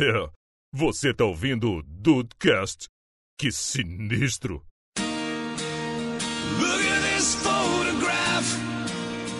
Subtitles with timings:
[0.00, 0.28] É,
[0.72, 2.86] você tá ouvindo o Dudecast?
[3.38, 4.62] Que sinistro!
[6.60, 8.58] Look at this photograph.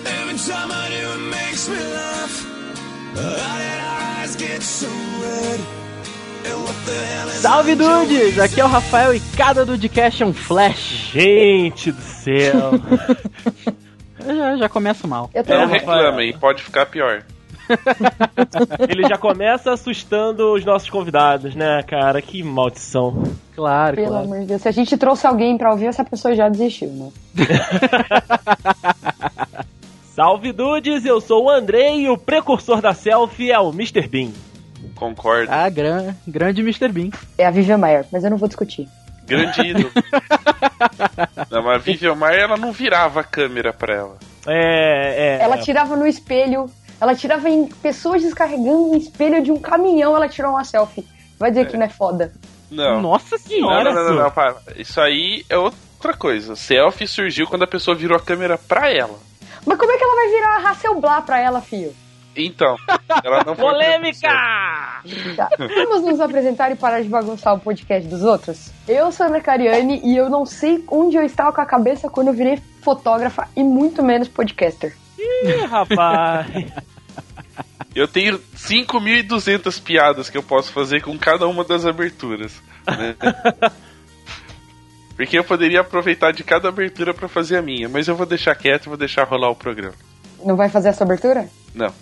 [0.04, 2.46] Every time I do, it makes me laugh.
[3.14, 5.60] How did our eyes get so red?
[7.40, 8.38] Salve dudes!
[8.40, 11.10] Aqui é o Rafael e cada Dudecast é um flash.
[11.12, 12.72] Gente do céu.
[14.26, 15.30] Já, já começo mal.
[15.32, 17.24] Eu tô É, reclamem, pode ficar pior.
[18.88, 22.22] Ele já começa assustando os nossos convidados, né, cara?
[22.22, 23.24] Que maldição.
[23.54, 24.24] Claro, Pelo claro.
[24.24, 24.62] amor de Deus.
[24.62, 27.10] Se a gente trouxe alguém pra ouvir, essa pessoa já desistiu, né?
[30.14, 34.08] Salve dudes, eu sou o Andrei e o precursor da selfie é o Mr.
[34.08, 34.30] Bean.
[34.96, 35.52] Concordo.
[35.52, 36.88] Ah, gran, grande Mr.
[36.88, 37.10] Bean.
[37.36, 38.88] É a Vivian Maier, mas eu não vou discutir.
[39.28, 39.90] Grande ídolo.
[41.50, 44.16] não, mas a Vivian Maia, ela não virava a câmera pra ela.
[44.46, 45.42] É, é.
[45.42, 46.70] Ela tirava no espelho,
[47.00, 51.06] ela tirava em pessoas descarregando um espelho de um caminhão, ela tirou uma selfie.
[51.38, 52.32] Vai dizer que não é foda.
[52.70, 53.00] Não.
[53.00, 53.94] Nossa senhora!
[53.94, 54.56] não, não, não, não, para.
[54.76, 56.56] Isso aí é outra coisa.
[56.56, 59.18] Selfie surgiu quando a pessoa virou a câmera pra ela.
[59.64, 61.94] Mas como é que ela vai virar a Hasselblad pra ela, filho?
[62.36, 62.76] Então,
[63.24, 64.28] ela não foi Polêmica!
[65.36, 65.48] Tá.
[65.58, 68.70] Vamos nos apresentar e parar de bagunçar o podcast dos outros?
[68.86, 72.08] Eu sou a Ana Cariani e eu não sei onde eu estava com a cabeça
[72.08, 74.96] quando eu virei fotógrafa e muito menos podcaster.
[75.18, 76.46] Ih, rapaz.
[77.94, 82.62] Eu tenho 5.200 piadas que eu posso fazer com cada uma das aberturas.
[82.86, 83.16] né?
[85.16, 88.54] Porque eu poderia aproveitar de cada abertura pra fazer a minha, mas eu vou deixar
[88.54, 89.94] quieto e vou deixar rolar o programa.
[90.44, 91.48] Não vai fazer essa abertura?
[91.74, 91.92] Não.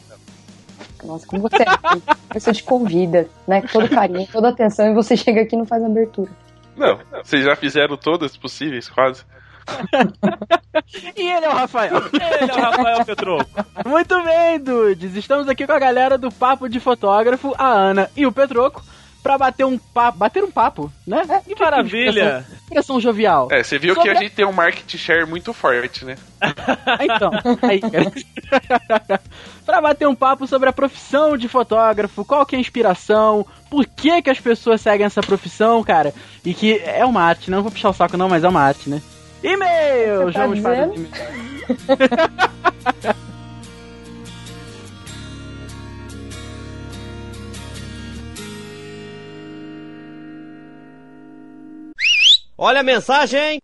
[1.03, 1.67] Nossa, como você é.
[1.67, 3.62] A pessoa te convida, né?
[3.62, 6.31] Com todo carinho, toda atenção, e você chega aqui e não faz a abertura.
[6.77, 9.22] Não, vocês já fizeram todas possíveis, quase.
[11.17, 11.97] E ele é o Rafael.
[12.12, 13.50] Ele é o Rafael Petroco.
[13.86, 15.14] Muito bem, dudes.
[15.17, 18.84] Estamos aqui com a galera do Papo de Fotógrafo, a Ana e o Petroco,
[19.22, 20.19] pra bater um papo.
[20.19, 21.22] Bater um papo, né?
[21.44, 22.11] Que maravilha.
[22.41, 23.48] Expressão, expressão jovial.
[23.50, 26.17] É, você viu Sobre que a- gente tem um market share muito forte, né?
[27.00, 27.31] Então,
[27.62, 29.21] aí, cara.
[29.65, 33.87] pra bater um papo sobre a profissão de fotógrafo, qual que é a inspiração, por
[33.87, 36.12] que que as pessoas seguem essa profissão, cara,
[36.44, 38.88] e que é uma arte, não vou puxar o saco não, mas é uma arte,
[38.91, 39.00] né?
[39.46, 40.32] E-mail!
[40.32, 40.94] Tá Vamos para dizendo?
[40.94, 41.16] e-mails.
[52.58, 53.60] Olha a mensagem!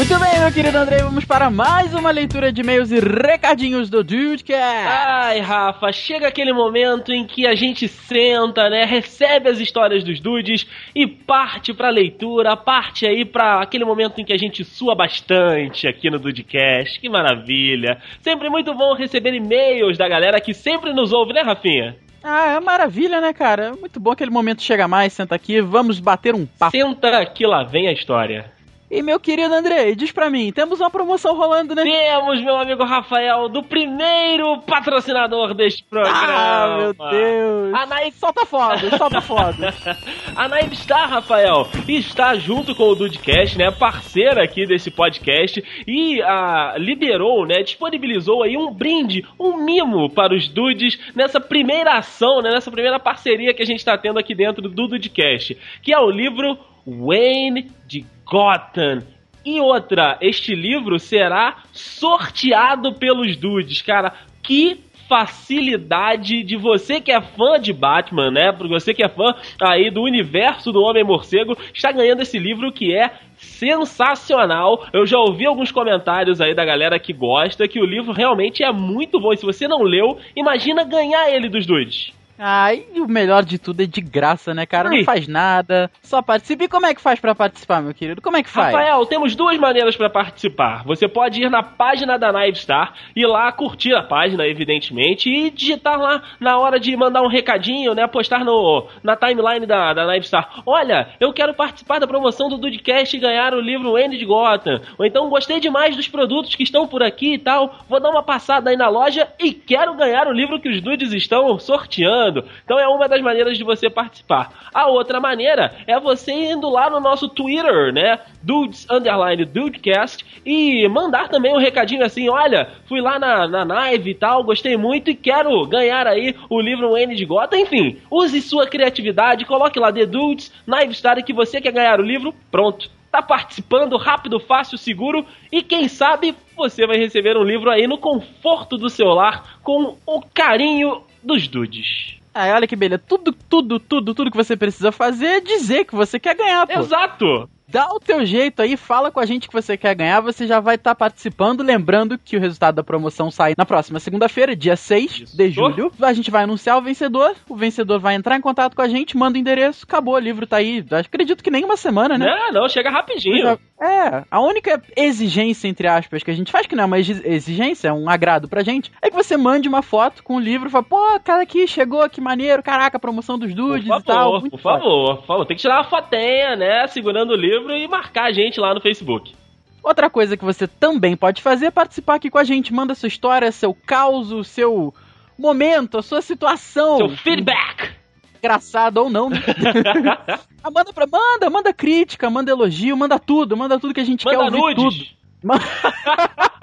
[0.00, 4.02] Muito bem, meu querido Andrei, vamos para mais uma leitura de e-mails e recadinhos do
[4.02, 4.56] Dudecast.
[4.56, 10.18] Ai, Rafa, chega aquele momento em que a gente senta, né, recebe as histórias dos
[10.18, 14.94] dudes e parte pra leitura, parte aí pra aquele momento em que a gente sua
[14.94, 16.98] bastante aqui no Dudecast.
[16.98, 17.98] Que maravilha.
[18.22, 21.94] Sempre muito bom receber e-mails da galera que sempre nos ouve, né, Rafinha?
[22.24, 23.74] Ah, é maravilha, né, cara?
[23.78, 26.74] Muito bom aquele momento chega mais, senta aqui, vamos bater um papo.
[26.74, 28.50] Senta que lá vem a história.
[28.90, 31.82] E meu querido Andrei, diz pra mim, temos uma promoção rolando, né?
[31.84, 36.18] Temos, meu amigo Rafael, do primeiro patrocinador deste programa.
[36.18, 37.74] Ah, meu Deus.
[37.74, 39.74] A Nike Solta foda, solta foda.
[40.34, 46.20] A Naive está, Rafael, está junto com o Dudecast, né, parceira aqui desse podcast e
[46.22, 52.40] ah, liberou, né, disponibilizou aí um brinde, um mimo para os dudes nessa primeira ação,
[52.42, 55.98] né, nessa primeira parceria que a gente está tendo aqui dentro do Dudecast, que é
[55.98, 59.02] o livro Wayne de Gotham.
[59.44, 64.12] E outra, este livro será sorteado pelos dudes, cara.
[64.42, 68.52] Que facilidade de você que é fã de Batman, né?
[68.52, 72.70] Porque você que é fã aí do universo do Homem Morcego, está ganhando esse livro
[72.70, 74.86] que é sensacional.
[74.92, 78.70] Eu já ouvi alguns comentários aí da galera que gosta que o livro realmente é
[78.70, 79.32] muito bom.
[79.32, 82.12] E se você não leu, imagina ganhar ele dos dudes.
[82.42, 84.88] Ah, e o melhor de tudo é de graça, né, cara?
[84.88, 85.04] Não Ui.
[85.04, 86.64] faz nada, só participa.
[86.64, 88.22] E como é que faz pra participar, meu querido?
[88.22, 88.72] Como é que faz?
[88.72, 90.82] Rafael, temos duas maneiras para participar.
[90.86, 96.00] Você pode ir na página da Nivestar e lá curtir a página, evidentemente, e digitar
[96.00, 98.06] lá na hora de mandar um recadinho, né?
[98.06, 100.62] Postar no, na timeline da, da Nivestar.
[100.64, 104.80] Olha, eu quero participar da promoção do Dudcast e ganhar o livro Andy de Gotham.
[104.96, 107.80] Ou então gostei demais dos produtos que estão por aqui e tal.
[107.86, 111.12] Vou dar uma passada aí na loja e quero ganhar o livro que os dudes
[111.12, 112.29] estão sorteando.
[112.30, 112.44] Participando.
[112.64, 114.70] Então é uma das maneiras de você participar.
[114.72, 118.20] A outra maneira é você indo lá no nosso Twitter, né?
[118.42, 124.14] Dudes Underline Dudecast e mandar também um recadinho assim: olha, fui lá na, na e
[124.14, 127.56] tal, gostei muito e quero ganhar aí o livro N de Gota.
[127.56, 132.04] Enfim, use sua criatividade, coloque lá The Dudes, Naive Star que você quer ganhar o
[132.04, 132.88] livro, pronto.
[133.10, 137.98] Tá participando rápido, fácil, seguro e quem sabe você vai receber um livro aí no
[137.98, 142.19] conforto do seu lar com o carinho dos dudes.
[142.32, 143.02] Ah, olha que beleza.
[143.06, 146.80] Tudo, tudo, tudo, tudo que você precisa fazer é dizer que você quer ganhar, pô.
[146.80, 147.48] Exato!
[147.70, 150.58] Dá o teu jeito aí, fala com a gente que você quer ganhar, você já
[150.60, 151.62] vai estar participando.
[151.62, 155.36] Lembrando que o resultado da promoção sai na próxima segunda-feira, dia 6 Isso.
[155.36, 155.92] de julho.
[156.02, 159.16] A gente vai anunciar o vencedor, o vencedor vai entrar em contato com a gente,
[159.16, 160.84] manda o endereço, acabou, o livro tá aí.
[160.90, 162.26] Acredito que nem uma semana, né?
[162.26, 163.58] Não, não, chega rapidinho.
[163.80, 167.22] É, a única exigência, entre aspas, que a gente faz, que não é uma exi-
[167.24, 170.68] exigência, é um agrado pra gente, é que você mande uma foto com o livro
[170.68, 174.16] e fala, pô, cara aqui chegou, que maneiro, caraca, promoção dos dudes Por e tal.
[174.16, 175.46] favor, muito por favor, por favor.
[175.46, 176.86] Tem que tirar uma fotinha, né?
[176.88, 179.34] Segurando o livro e marcar a gente lá no Facebook.
[179.82, 182.72] Outra coisa que você também pode fazer é participar aqui com a gente.
[182.72, 184.94] Manda sua história, seu caos, seu
[185.38, 186.98] momento, a sua situação.
[186.98, 187.90] Seu feedback!
[188.38, 189.38] Engraçado ou não, né?
[190.62, 194.26] Ah, manda, pra, manda, manda crítica, manda elogio, manda tudo, manda tudo que a gente
[194.26, 194.84] quer Manda ouvir tudo.
[194.84, 195.16] nudes!
[195.42, 195.58] Ma-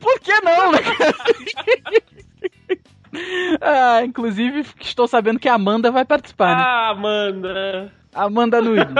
[0.00, 0.78] Por que não, né?
[3.60, 6.62] ah, inclusive, estou sabendo que a Amanda vai participar, né?
[6.64, 7.92] Ah, Amanda!
[8.16, 8.86] Amanda Nunes.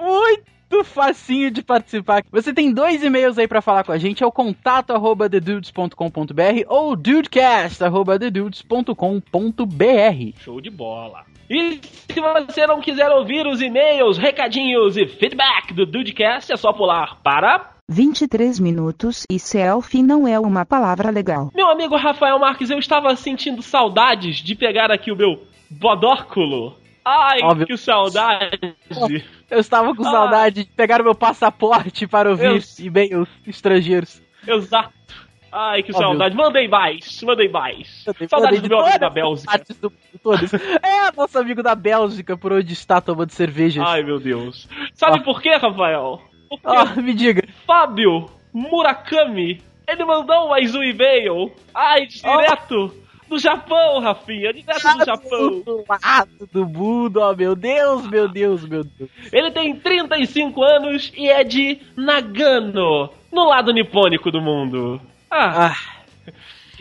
[0.00, 2.22] Muito facinho de participar.
[2.30, 6.64] Você tem dois e-mails aí pra falar com a gente, é o contato arroba thedudes.com.br
[6.68, 10.38] ou dudecast arroba thedudes.com.br.
[10.38, 11.24] Show de bola!
[11.50, 16.72] E se você não quiser ouvir os e-mails, recadinhos e feedback do Dudecast, é só
[16.72, 21.50] pular para 23 minutos e selfie não é uma palavra legal.
[21.54, 25.42] Meu amigo Rafael Marques, eu estava sentindo saudades de pegar aqui o meu
[25.78, 26.76] bodóculo.
[27.04, 27.66] Ai, Óbvio.
[27.66, 28.74] que saudade!
[29.50, 30.10] Eu estava com Ah.
[30.10, 34.22] saudade de pegar o meu passaporte para ouvir Eu- e-mails estrangeiros.
[34.46, 34.92] Exato!
[35.50, 36.06] Ai, que Óbvio.
[36.08, 36.36] saudade!
[36.36, 37.20] Mandei mais!
[37.22, 38.04] Mandei mais!
[38.30, 39.60] Poder do meu amigo da Bélgica!
[39.80, 39.92] do-
[40.22, 40.52] todas.
[40.82, 43.84] É, nosso amigo da Bélgica, por onde está tomando cervejas.
[43.86, 44.68] Ai, meu Deus!
[44.94, 45.22] Sabe Ah.
[45.22, 46.22] por quê, Rafael?
[46.48, 47.42] Porque Ah, me diga.
[47.66, 51.50] Fábio Murakami, ele mandou mais um e-mail.
[51.74, 52.94] Ai, direto
[53.32, 55.60] do Japão, Rafinha, direto do Japão.
[55.64, 59.10] Do lado do mundo, ó, meu Deus, meu Deus, meu Deus.
[59.32, 65.00] Ele tem 35 anos e é de Nagano, no lado nipônico do mundo.
[65.30, 65.76] Ah, Ah,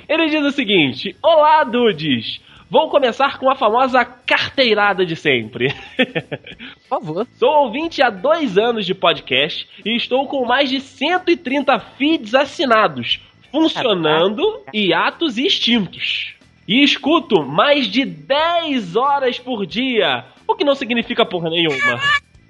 [0.09, 2.41] ele diz o seguinte: Olá, dudes!
[2.69, 5.73] Vou começar com a famosa carteirada de sempre.
[5.97, 7.27] por favor.
[7.35, 13.19] Sou ouvinte há dois anos de podcast e estou com mais de 130 feeds assinados,
[13.51, 14.41] funcionando
[14.73, 16.33] e atos e extintos.
[16.67, 21.99] E escuto mais de 10 horas por dia, o que não significa porra nenhuma.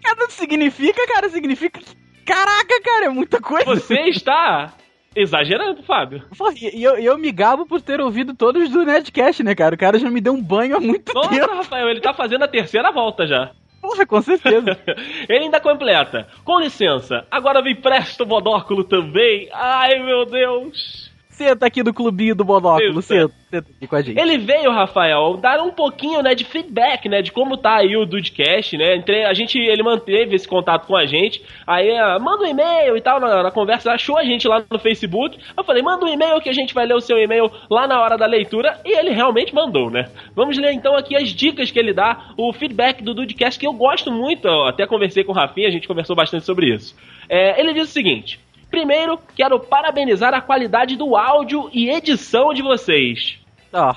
[0.04, 1.80] Cara, significa, cara, significa.
[1.80, 3.66] que- Caraca, cara, é muita coisa.
[3.66, 4.74] Você está
[5.16, 6.24] exagerando, Fábio.
[6.62, 9.76] E eu, eu me gabo por ter ouvido todos do Nerdcast, né, cara?
[9.76, 11.54] O cara já me deu um banho há muito Nossa, tempo.
[11.56, 13.52] Rafael, ele tá fazendo a terceira volta já.
[13.82, 14.78] Porra, com certeza.
[15.28, 16.28] Ele ainda completa.
[16.44, 19.50] Com licença, agora me presta o monóculo também.
[19.52, 21.11] Ai, meu Deus.
[21.42, 23.02] Senta aqui do clubinho do monóculo, Isso.
[23.02, 24.20] senta, senta aqui com a gente.
[24.20, 28.06] Ele veio, Rafael, dar um pouquinho, né, de feedback, né, de como tá aí o
[28.06, 28.96] Dudecast, né?
[28.96, 31.44] Entre, a gente, ele manteve esse contato com a gente.
[31.66, 34.78] Aí, ah, manda um e-mail e tal na, na conversa, achou a gente lá no
[34.78, 35.40] Facebook.
[35.58, 38.00] Eu falei, manda um e-mail que a gente vai ler o seu e-mail lá na
[38.00, 38.80] hora da leitura.
[38.86, 40.12] E ele realmente mandou, né?
[40.36, 43.74] Vamos ler então aqui as dicas que ele dá, o feedback do Dudecast, que eu
[43.74, 44.48] gosto muito.
[44.48, 46.96] Eu até conversei com o Rafinha, a gente conversou bastante sobre isso.
[47.28, 48.40] É, ele diz o seguinte.
[48.72, 53.38] Primeiro, quero parabenizar a qualidade do áudio e edição de vocês.
[53.74, 53.94] Ó.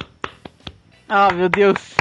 [1.08, 1.94] Ah, meu Deus.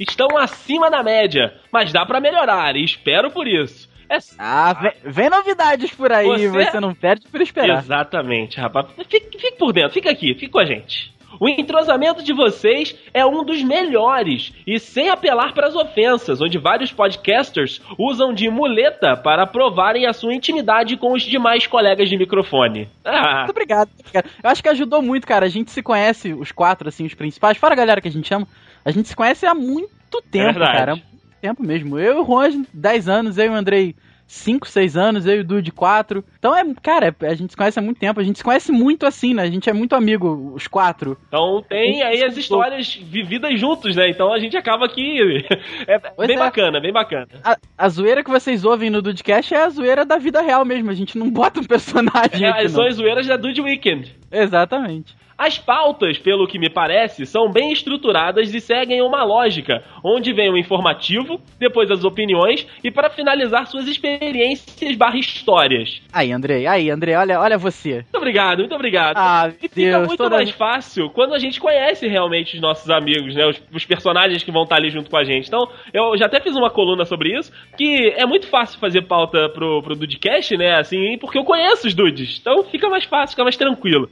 [0.00, 3.88] estão acima da média, mas dá pra melhorar e espero por isso.
[4.08, 7.78] É Ah, vem, vem novidades por aí, Você- você, não perde por esperar.
[7.78, 8.86] Exatamente, rapaz.
[9.08, 11.12] Fique, fique por dentro, fica aqui, fique com a gente.
[11.40, 16.58] O entrosamento de vocês é um dos melhores e sem apelar para as ofensas, onde
[16.58, 22.16] vários podcasters usam de muleta para provarem a sua intimidade com os demais colegas de
[22.16, 22.88] microfone.
[23.04, 24.30] Ah, Muito obrigado, muito obrigado.
[24.42, 25.46] Eu acho que ajudou muito, cara.
[25.46, 27.56] A gente se conhece, os quatro, assim, os principais.
[27.56, 28.46] Fora a galera que a gente chama.
[28.84, 30.78] A gente se conhece há muito tempo, verdade.
[30.78, 30.92] cara.
[30.92, 31.98] Há muito tempo mesmo.
[31.98, 33.38] Eu e o Juan, 10 anos.
[33.38, 33.94] Eu e o Andrei,
[34.26, 35.26] 5, 6 anos.
[35.26, 36.24] Eu e o Dude, 4.
[36.38, 38.18] Então, é, cara, é- a gente se conhece há muito tempo.
[38.20, 39.42] A gente se conhece muito assim, né?
[39.42, 41.16] A gente é muito amigo, os quatro.
[41.28, 44.08] então tem aí as histórias vividas juntos, né?
[44.10, 45.18] Então a gente acaba aqui.
[45.86, 46.38] É Pois bem é.
[46.40, 47.28] bacana, bem bacana.
[47.44, 50.90] A, a zoeira que vocês ouvem no Dudecast é a zoeira da vida real mesmo.
[50.90, 52.88] A gente não bota um personagem É, aqui, são não.
[52.90, 54.16] as zoeiras da Dude Weekend.
[54.32, 55.14] Exatamente.
[55.38, 60.50] As pautas, pelo que me parece, são bem estruturadas e seguem uma lógica, onde vem
[60.50, 66.00] o informativo, depois as opiniões e para finalizar suas experiências barra histórias.
[66.12, 67.96] Aí, Andrei, aí, Andrei, olha, olha você.
[67.96, 69.16] Muito obrigado, muito obrigado.
[69.18, 73.34] Ah, e fica Deus, muito mais fácil quando a gente conhece realmente os nossos amigos,
[73.34, 73.46] né?
[73.46, 75.48] Os, os personagens que vão estar ali junto com a gente.
[75.48, 79.48] Então, eu já até fiz uma coluna sobre isso, que é muito fácil fazer pauta
[79.50, 80.78] pro, pro Dudecast, né?
[80.78, 82.38] Assim, porque eu conheço os dudes.
[82.40, 84.08] Então fica mais fácil, fica mais tranquilo.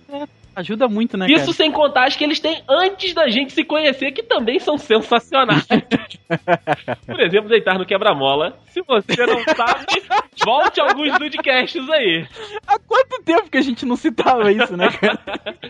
[0.57, 1.53] Ajuda muito, né, Isso cara?
[1.53, 5.67] sem contar as que eles têm antes da gente se conhecer, que também são sensacionais.
[7.07, 8.57] Por exemplo, deitar no quebra-mola.
[8.67, 10.03] Se você não sabe,
[10.45, 12.27] volte alguns Dudecasts aí.
[12.67, 15.19] Há quanto tempo que a gente não citava isso, né, cara?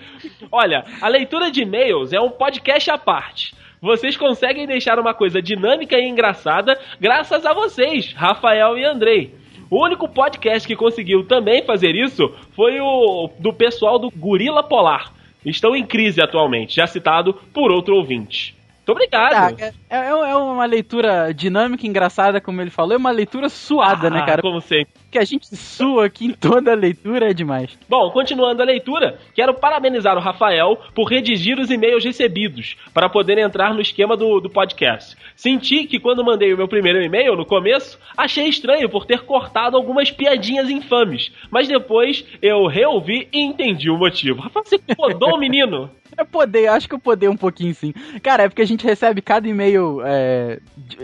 [0.53, 3.55] Olha, a leitura de e-mails é um podcast à parte.
[3.81, 9.35] Vocês conseguem deixar uma coisa dinâmica e engraçada graças a vocês, Rafael e Andrei.
[9.71, 15.13] O único podcast que conseguiu também fazer isso foi o do pessoal do Gorila Polar.
[15.45, 18.55] Estão em crise atualmente, já citado por outro ouvinte.
[18.87, 19.57] Muito obrigado.
[19.61, 24.11] Ah, é, é- é uma leitura dinâmica, engraçada, como ele falou, é uma leitura suada,
[24.11, 24.43] né, Ah, cara?
[24.43, 24.93] Como sempre.
[25.11, 27.79] Que a gente sua aqui em toda a leitura é demais.
[27.89, 33.39] Bom, continuando a leitura, quero parabenizar o Rafael por redigir os e-mails recebidos para poder
[33.39, 35.17] entrar no esquema do, do podcast.
[35.35, 39.77] Senti que quando mandei o meu primeiro e-mail, no começo, achei estranho por ter cortado
[39.77, 44.43] algumas piadinhas infames, mas depois eu reouvi e entendi o motivo.
[44.43, 45.91] Rafael, você podou o menino?
[46.17, 47.93] Eu poder, acho que eu poder um pouquinho sim.
[48.23, 50.59] Cara, é porque a gente recebe cada e-mail é,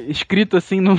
[0.09, 0.97] escrito assim num-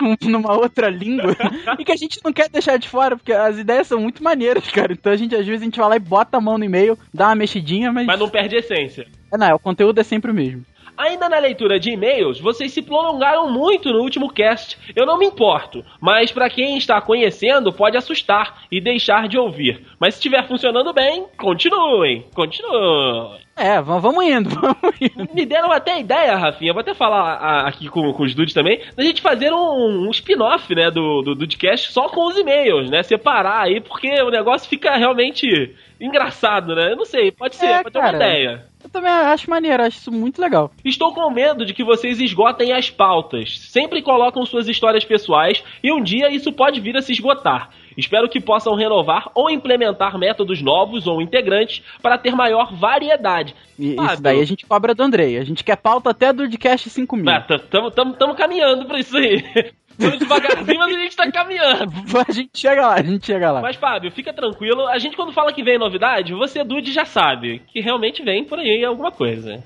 [0.00, 1.36] num- numa outra língua
[1.78, 4.68] e que a gente não quer deixar de fora, porque as ideias são muito maneiras,
[4.70, 4.92] cara.
[4.92, 6.98] Então a gente, às vezes, a gente vai lá e bota a mão no e-mail,
[7.12, 8.06] dá uma mexidinha, mas.
[8.06, 9.06] Mas não perde a essência.
[9.32, 10.64] É, não, o conteúdo é sempre o mesmo.
[10.96, 14.78] Ainda na leitura de e-mails, vocês se prolongaram muito no último cast.
[14.94, 19.84] Eu não me importo, mas pra quem está conhecendo pode assustar e deixar de ouvir.
[19.98, 23.44] Mas se estiver funcionando bem, continuem, continuem.
[23.56, 25.28] É, vamos indo, vamos indo.
[25.32, 28.80] Me deram até ideia, Rafinha, vou até falar ah, aqui com, com os dudes também,
[28.96, 33.02] da gente fazer um, um spin-off, né, do, do Dudecast só com os e-mails, né,
[33.04, 37.82] separar aí, porque o negócio fica realmente engraçado, né, eu não sei, pode ser, É,
[37.82, 38.16] pode ter uma cara.
[38.16, 38.73] ideia.
[38.94, 40.70] Também acho maneiro, acho isso muito legal.
[40.84, 43.58] Estou com medo de que vocês esgotem as pautas.
[43.58, 47.70] Sempre colocam suas histórias pessoais e um dia isso pode vir a se esgotar.
[47.96, 53.54] Espero que possam renovar ou implementar métodos novos ou integrantes para ter maior variedade.
[53.78, 55.38] E isso daí a gente cobra do Andrei.
[55.38, 57.28] A gente quer pauta até do Dcast 5000.
[57.28, 59.42] Ah, t- tamo, tamo, tamo caminhando pra isso aí.
[59.98, 61.92] Tamo devagarzinho, mas a gente tá caminhando.
[62.26, 63.60] A gente chega lá, a gente chega lá.
[63.60, 64.86] Mas, Fábio, fica tranquilo.
[64.86, 68.58] A gente, quando fala que vem novidade, você, Dude, já sabe que realmente vem por
[68.58, 69.62] aí alguma coisa.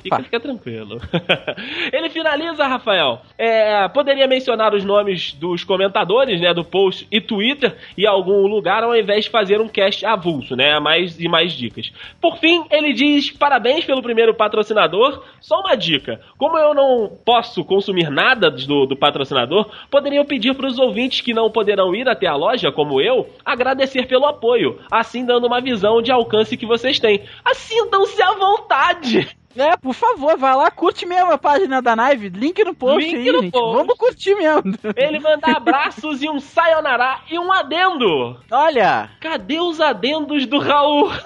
[0.00, 1.00] Fica, fica tranquilo.
[1.92, 3.20] Ele finaliza, Rafael.
[3.36, 8.84] É, poderia mencionar os nomes dos comentadores, né, do post e Twitter e algum lugar
[8.84, 11.92] ao invés de fazer um cast avulso, né, mais e mais dicas.
[12.20, 15.22] Por fim, ele diz parabéns pelo primeiro patrocinador.
[15.40, 20.66] Só uma dica: como eu não posso consumir nada do, do patrocinador, poderiam pedir para
[20.66, 25.24] os ouvintes que não poderão ir até a loja, como eu, agradecer pelo apoio, assim
[25.24, 27.22] dando uma visão de alcance que vocês têm.
[27.54, 29.28] Sintam-se à vontade.
[29.56, 32.30] É, por favor, vai lá, curte mesmo a página da Naive.
[32.30, 33.52] Link no post Link aí, no gente.
[33.52, 33.76] post.
[33.76, 34.74] Vamos curtir mesmo.
[34.96, 38.40] Ele manda abraços e um sayonara e um adendo.
[38.50, 41.10] Olha, Cadê os adendos do Raul?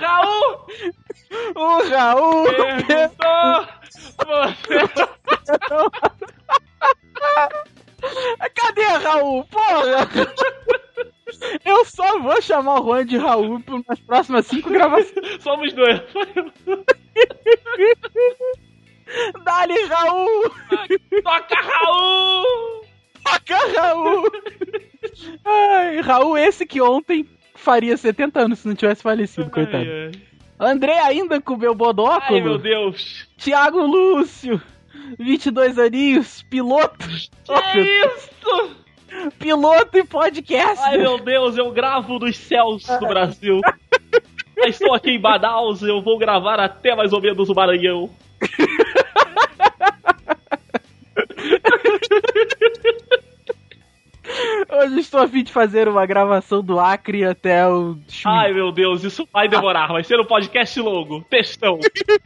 [0.00, 0.66] Raul!
[1.54, 2.44] o Raul.
[2.86, 3.66] Perguntou!
[4.58, 4.78] Você...
[8.54, 9.44] Cadê Raul?
[9.46, 10.08] Porra!
[11.64, 15.42] Eu só vou chamar o Juan de Raul umas próximas cinco gravações.
[15.42, 16.00] Somos dois.
[19.44, 20.50] Dali, Raul!
[21.22, 22.84] Toca Raul!
[23.24, 24.24] Toca, Raul!
[25.44, 29.84] Ai, Raul, esse que ontem faria 70 anos se não tivesse falecido, coitado.
[29.84, 30.12] Ai, ai.
[30.58, 32.40] André ainda com o meu Ai, bodóculo.
[32.42, 33.28] meu Deus.
[33.36, 34.62] Thiago Lúcio,
[35.18, 37.06] 22 aninhos, piloto.
[37.48, 38.76] Oh, Que meu- isso?
[39.38, 40.82] Piloto e podcast.
[40.82, 43.60] Ai, meu Deus, eu gravo dos céus do Brasil.
[44.56, 48.10] Eu estou aqui em Manaus, eu vou gravar até mais ou menos o Maranhão.
[54.70, 57.98] Hoje estou a fim de fazer uma gravação do Acre até o.
[58.24, 59.88] Ai, meu Deus, isso vai demorar.
[59.88, 61.22] Vai ser um podcast longo.
[61.28, 61.78] Textão.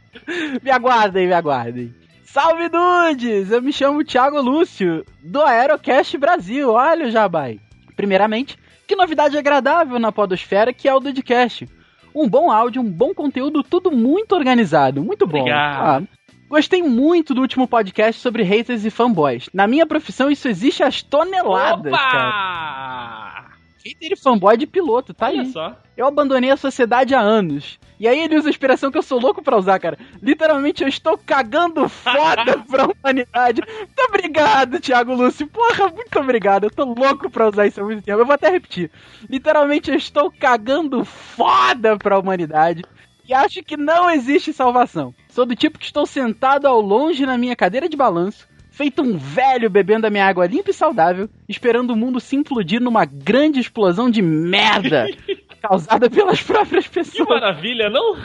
[0.61, 1.93] Me aguardem, me aguardem.
[2.39, 3.49] Salve dudes!
[3.49, 6.71] Eu me chamo Thiago Lúcio, do Aerocast Brasil.
[6.71, 7.59] Olha o Jabai.
[7.95, 11.67] Primeiramente, que novidade agradável na podosfera que é o Dudcast.
[12.13, 15.01] Um bom áudio, um bom conteúdo, tudo muito organizado.
[15.01, 15.39] Muito bom.
[15.39, 16.07] Obrigado.
[16.07, 16.17] Ah,
[16.47, 19.49] gostei muito do último podcast sobre haters e fanboys.
[19.51, 22.27] Na minha profissão isso existe às toneladas, cara.
[22.27, 23.51] Opa!
[23.83, 25.51] hater e fanboy de piloto, tá Olha aí.
[25.51, 25.75] só.
[25.95, 27.79] Eu abandonei a sociedade há anos.
[27.99, 29.97] E aí ele usa a expressão que eu sou louco pra usar, cara.
[30.21, 33.61] Literalmente, eu estou cagando foda pra humanidade.
[33.65, 35.47] Muito obrigado, Thiago Lúcio.
[35.47, 36.65] Porra, muito obrigado.
[36.65, 38.19] Eu tô louco pra usar isso há muito tempo.
[38.19, 38.91] Eu vou até repetir.
[39.29, 42.83] Literalmente, eu estou cagando foda pra humanidade.
[43.27, 45.13] E acho que não existe salvação.
[45.29, 49.17] Sou do tipo que estou sentado ao longe na minha cadeira de balanço, feito um
[49.17, 53.59] velho bebendo a minha água limpa e saudável, esperando o mundo se implodir numa grande
[53.59, 55.07] explosão de merda
[55.57, 57.27] causada pelas próprias Que pessoas.
[57.29, 58.17] maravilha, não?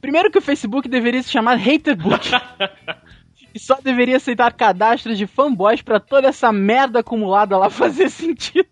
[0.00, 2.30] Primeiro que o Facebook deveria se chamar Haterbook.
[3.54, 8.68] e só deveria aceitar cadastros de fanboys pra toda essa merda acumulada lá fazer sentido.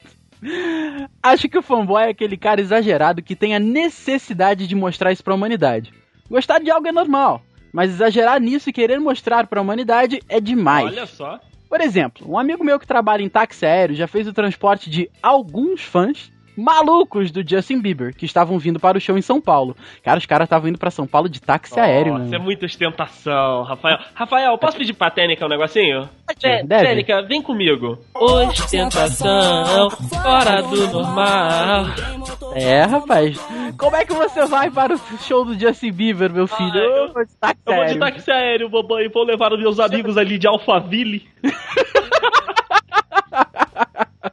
[1.23, 5.25] Acho que o fanboy é aquele cara exagerado que tem a necessidade de mostrar isso
[5.25, 5.93] pra humanidade.
[6.31, 10.87] Gostar de algo é normal, mas exagerar nisso e querer mostrar pra humanidade é demais.
[10.87, 11.41] Olha só.
[11.69, 15.11] Por exemplo, um amigo meu que trabalha em táxi aéreo já fez o transporte de
[15.23, 19.77] alguns fãs malucos do Justin Bieber, que estavam vindo para o show em São Paulo.
[20.03, 23.63] Cara, os caras estavam indo pra São Paulo de táxi aéreo, Nossa, é muita ostentação,
[23.63, 23.99] Rafael.
[24.15, 26.09] Rafael, posso pedir pra Tênica um negocinho?
[26.65, 26.87] Deve.
[26.87, 27.99] Tênica, vem comigo.
[28.15, 31.87] Ostentação fora do normal.
[32.55, 33.39] É, rapaz.
[33.79, 36.73] Como é que você vai para o show do Justin Bieber, meu filho?
[36.75, 38.01] Ah, eu- Eu vou de táxi Eu vou de aéreo.
[38.01, 39.09] táxi aéreo, mamãe.
[39.09, 41.27] Vou levar os meus amigos ali de Alphaville.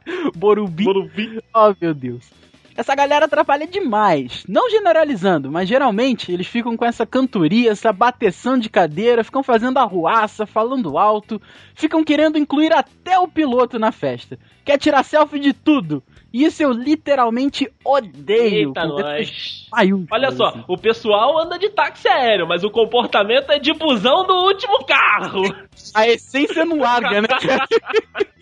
[0.36, 0.84] Morumbi.
[0.84, 1.42] Morumbi.
[1.54, 2.30] Oh, meu Deus.
[2.76, 4.44] Essa galera atrapalha demais.
[4.46, 9.78] Não generalizando, mas geralmente eles ficam com essa cantoria, essa bateção de cadeira, ficam fazendo
[9.78, 11.40] arruaça, falando alto,
[11.74, 14.38] ficam querendo incluir até o piloto na festa.
[14.62, 16.02] Quer tirar selfie de tudo.
[16.30, 18.68] E isso eu literalmente odeio.
[18.68, 19.66] Eita, nós.
[20.10, 20.64] Olha só, assim.
[20.68, 25.44] o pessoal anda de táxi aéreo, mas o comportamento é de busão do último carro.
[25.94, 27.28] A essência não larga, né?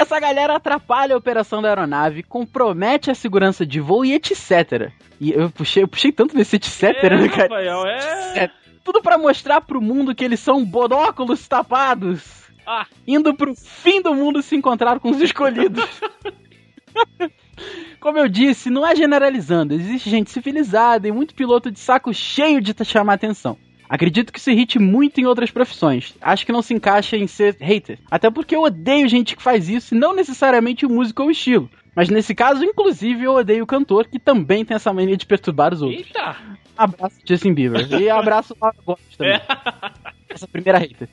[0.00, 4.90] Essa galera atrapalha a operação da aeronave, compromete a segurança de voo e etc.
[5.20, 7.42] E eu puxei, eu puxei tanto nesse etc, é, né, cara?
[7.42, 8.50] Rafael, é...
[8.82, 12.48] Tudo pra mostrar pro mundo que eles são bonóculos tapados.
[12.66, 12.86] Ah.
[13.06, 15.84] Indo pro fim do mundo se encontrar com os escolhidos.
[18.00, 19.74] Como eu disse, não é generalizando.
[19.74, 23.58] Existe gente civilizada e muito piloto de saco cheio de chamar atenção.
[23.90, 26.14] Acredito que isso irrite muito em outras profissões.
[26.20, 27.98] Acho que não se encaixa em ser hater.
[28.08, 31.32] Até porque eu odeio gente que faz isso, e não necessariamente o músico ou o
[31.32, 31.68] estilo.
[31.92, 35.74] Mas nesse caso, inclusive, eu odeio o cantor, que também tem essa mania de perturbar
[35.74, 36.06] os outros.
[36.06, 36.36] Eita.
[36.78, 37.92] Abraço Justin Bieber.
[38.00, 39.40] E abraço Gomes também.
[40.30, 41.08] Essa primeira hater.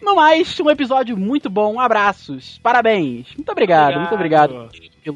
[0.00, 1.80] No mais, um episódio muito bom.
[1.80, 2.58] Abraços.
[2.62, 3.26] Parabéns.
[3.36, 4.68] Muito obrigado, muito obrigado.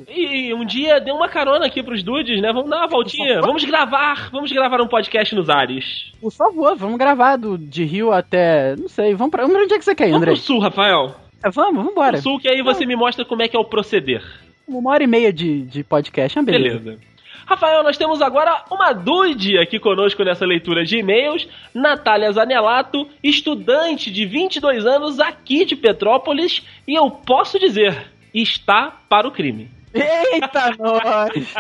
[0.09, 2.53] E um dia dê uma carona aqui pros dudes, né?
[2.53, 3.41] Vamos dar uma voltinha.
[3.41, 6.13] Vamos gravar, vamos gravar um podcast nos ares.
[6.21, 8.77] Por favor, vamos gravar do, de Rio até.
[8.77, 9.45] Não sei, vamos pra.
[9.47, 10.33] Onde é que você quer ir, Vamos André?
[10.33, 11.15] pro sul, Rafael.
[11.43, 12.13] É, vamos, vambora.
[12.13, 14.23] Pro sul, que aí você me mostra como é que é o proceder.
[14.69, 16.79] Uma hora e meia de, de podcast, ah, beleza.
[16.79, 17.10] Beleza.
[17.51, 21.49] Rafael, nós temos agora uma dude aqui conosco nessa leitura de e-mails.
[21.75, 26.65] Natália Zanelato, estudante de 22 anos aqui de Petrópolis.
[26.87, 29.69] E eu posso dizer, está para o crime.
[29.93, 31.55] Eita, nós!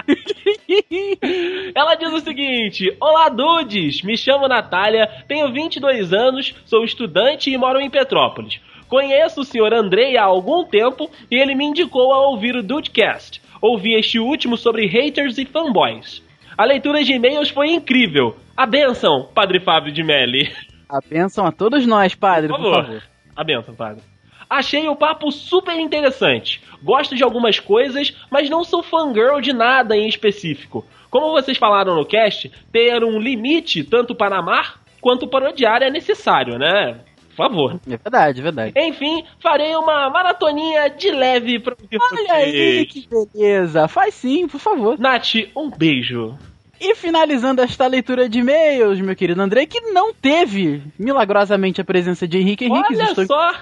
[1.74, 4.02] Ela diz o seguinte: Olá, dudes!
[4.02, 8.60] Me chamo Natália, tenho 22 anos, sou estudante e moro em Petrópolis.
[8.86, 13.42] Conheço o senhor Andrei há algum tempo e ele me indicou a ouvir o Dudecast.
[13.60, 16.22] Ouvi este último sobre haters e fanboys.
[16.56, 18.36] A leitura de e-mails foi incrível.
[18.56, 20.50] A benção, Padre Fábio de Melli.
[20.88, 22.84] A bênção a todos nós, padre, Por por favor.
[22.84, 23.02] favor.
[23.36, 24.02] A benção, padre.
[24.48, 26.60] Achei o papo super interessante.
[26.82, 30.84] Gosto de algumas coisas, mas não sou fangirl de nada em específico.
[31.08, 35.90] Como vocês falaram no cast, ter um limite tanto para amar quanto para odiar é
[35.90, 36.98] necessário, né?
[37.40, 37.80] Por favor.
[37.86, 38.72] É verdade, é verdade.
[38.76, 42.92] Enfim, farei uma maratoninha de leve pra ouvir Olha aí vocês.
[42.92, 43.88] que beleza.
[43.88, 44.98] Faz sim, por favor.
[44.98, 46.36] Nath, um beijo.
[46.80, 52.26] E finalizando esta leitura de e-mails, meu querido André, que não teve milagrosamente a presença
[52.26, 52.94] de Henrique Henrique.
[52.94, 53.52] Olha Estou, só,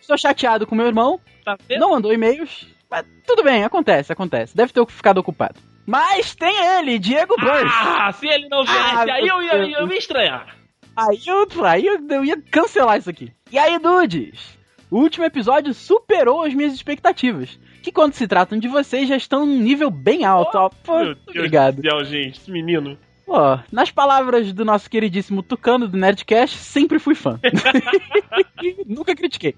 [0.00, 1.18] estou chateado com meu irmão.
[1.44, 1.80] tá vendo?
[1.80, 2.66] Não mandou e-mails.
[2.90, 4.56] Mas tudo bem, acontece, acontece.
[4.56, 5.54] Deve ter ficado ocupado.
[5.86, 7.74] Mas tem ele, Diego Burst.
[7.82, 10.54] Ah, se ele não viesse, Ah, aí eu ia, eu ia me estranhar.
[10.96, 13.30] Aí, eu, aí eu, eu ia cancelar isso aqui.
[13.52, 14.56] E aí, dudes?
[14.90, 17.58] O último episódio superou as minhas expectativas.
[17.82, 20.56] Que quando se tratam de vocês já estão num nível bem alto.
[20.56, 20.68] ó.
[20.68, 21.82] Pô, Meu Deus obrigado.
[21.82, 22.96] do céu, gente, esse menino.
[23.28, 27.40] Ó, nas palavras do nosso queridíssimo Tucano do Nerdcast, sempre fui fã.
[28.86, 29.56] Nunca critiquei.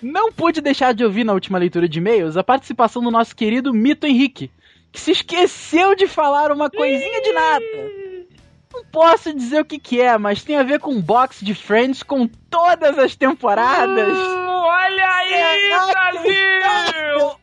[0.00, 3.74] Não pude deixar de ouvir na última leitura de e-mails a participação do nosso querido
[3.74, 4.50] Mito Henrique,
[4.92, 7.64] que se esqueceu de falar uma coisinha de nada.
[8.72, 11.54] Não posso dizer o que, que é, mas tem a ver com o box de
[11.54, 14.16] Friends com todas as temporadas.
[14.16, 17.40] Hum, olha aí, Brasil!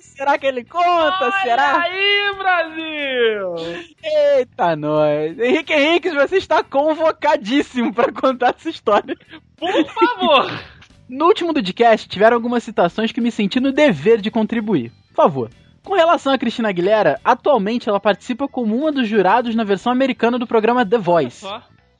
[0.00, 1.18] Será que ele conta?
[1.20, 1.82] Olha será?
[1.82, 3.54] aí, Brasil!
[4.02, 5.38] Eita, nós.
[5.38, 9.16] Henrique Henriques, você está convocadíssimo para contar essa história.
[9.56, 10.60] Por favor!
[11.08, 14.92] No último podcast, tiveram algumas citações que me senti no dever de contribuir.
[15.08, 15.50] Por favor.
[15.88, 20.38] Com relação a Cristina Aguilera, atualmente ela participa como uma dos jurados na versão americana
[20.38, 21.46] do programa The Voice.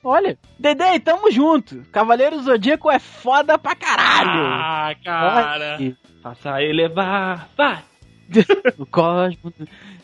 [0.05, 1.83] Olha, Dedê, tamo junto.
[1.91, 4.29] Cavaleiro Zodíaco é foda pra caralho.
[4.31, 5.79] Ah, cara.
[6.23, 7.49] Faça a elevar.
[7.57, 7.79] Vai.
[8.77, 9.55] o Cosmo.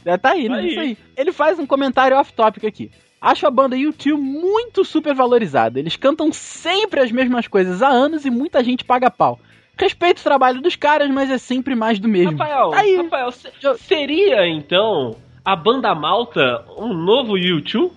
[0.03, 0.61] É, tá aí, né?
[0.61, 0.68] Aí.
[0.70, 0.99] Isso aí.
[1.14, 2.90] Ele faz um comentário off-topic aqui.
[3.20, 5.79] Acho a banda YouTube muito super valorizada.
[5.79, 9.38] Eles cantam sempre as mesmas coisas há anos e muita gente paga pau.
[9.78, 12.32] Respeito o trabalho dos caras, mas é sempre mais do mesmo.
[12.38, 12.96] Rafael, aí.
[12.96, 17.92] Rafael, se- seria então a banda malta um novo YouTube?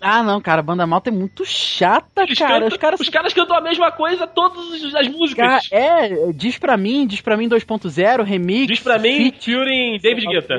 [0.00, 2.52] Ah, não, cara, a banda malta é muito chata, Eles cara.
[2.52, 5.68] cantam- Os caras os caras cantam a mesma coisa todas as músicas.
[5.72, 8.68] é, diz pra mim, diz pra mim 2.0, remix.
[8.68, 10.54] Diz pra mim, feat, featuring David Guetta.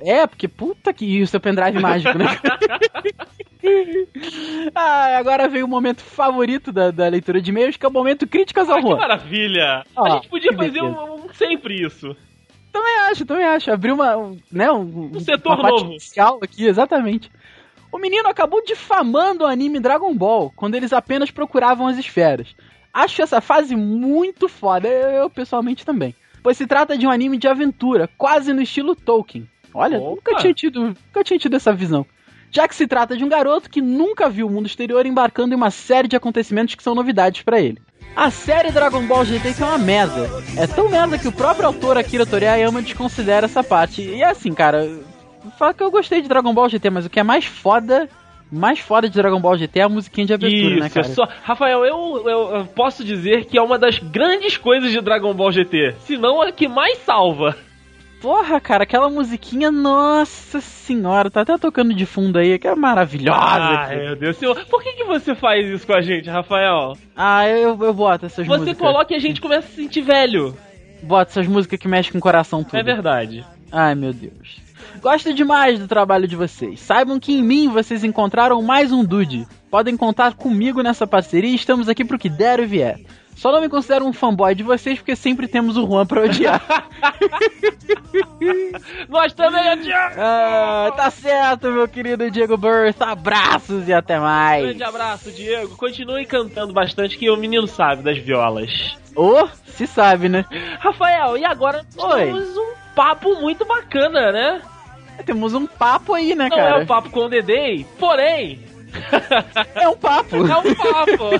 [0.00, 2.24] É, porque puta que o seu pendrive mágico, né?
[4.74, 8.26] ah, agora veio o momento favorito da, da leitura de e-mails, que é o momento
[8.26, 9.84] críticas ao Ah, que maravilha!
[9.96, 12.16] Ah, a gente podia fazer um, um- sempre isso.
[12.72, 13.70] Também acho, também acho.
[13.72, 15.86] Abriu uma, um, né, um, Um setor uma novo.
[15.86, 17.30] inicial aqui, exatamente.
[17.90, 22.54] O menino acabou difamando o anime Dragon Ball, quando eles apenas procuravam as esferas.
[22.92, 26.14] Acho essa fase muito foda, eu, eu pessoalmente também.
[26.42, 29.48] Pois se trata de um anime de aventura, quase no estilo Tolkien.
[29.72, 30.10] Olha, Opa.
[30.10, 32.04] nunca tinha, tido, nunca tinha tido essa visão.
[32.50, 35.56] Já que se trata de um garoto que nunca viu o mundo exterior embarcando em
[35.56, 37.78] uma série de acontecimentos que são novidades pra ele.
[38.16, 40.28] A série Dragon Ball GT que é uma merda.
[40.56, 44.02] É tão merda que o próprio autor Akira Toriyama desconsidera essa parte.
[44.02, 44.88] E é assim, cara,
[45.58, 48.08] fala que eu gostei de Dragon Ball GT, mas o que é mais foda,
[48.50, 51.08] mais foda de Dragon Ball GT é a musiquinha de abertura, Isso, né, cara?
[51.08, 51.28] só.
[51.44, 55.52] Rafael, eu, eu- eu posso dizer que é uma das grandes coisas de Dragon Ball
[55.52, 55.94] GT.
[56.00, 57.56] Se não a que mais salva.
[58.20, 63.38] Porra, cara, aquela musiquinha, nossa senhora, tá até tocando de fundo aí, que é maravilhosa.
[63.40, 64.66] Ah, meu Deus do céu.
[64.66, 66.94] Por que, que você faz isso com a gente, Rafael?
[67.16, 68.78] Ah, eu, eu boto essas Você músicas.
[68.78, 70.56] coloca e a gente começa a se sentir velho.
[71.02, 72.76] Boto essas músicas que mexem com o coração tudo.
[72.76, 73.44] É verdade.
[73.70, 74.60] Ai, meu Deus.
[75.00, 76.80] Gosto demais do trabalho de vocês.
[76.80, 79.46] Saibam que em mim vocês encontraram mais um dude.
[79.70, 82.98] Podem contar comigo nessa parceria e estamos aqui pro que der e vier.
[83.38, 86.60] Só não me considero um fanboy de vocês porque sempre temos o Juan pra odiar.
[89.08, 90.18] Nós também odiamos.
[90.18, 93.00] ah, tá certo, meu querido Diego Burst.
[93.00, 94.64] Abraços e até mais.
[94.64, 95.76] Grande abraço, Diego.
[95.76, 98.96] Continue cantando bastante, que o menino sabe das violas.
[99.14, 100.44] Ô, se sabe, né?
[100.80, 102.24] Rafael, e agora Oi.
[102.24, 104.62] temos um papo muito bacana, né?
[105.24, 106.80] Temos um papo aí, né, Não cara?
[106.80, 108.60] é o papo com o Dedei, porém,
[109.74, 110.36] É um papo.
[110.36, 111.30] é um papo.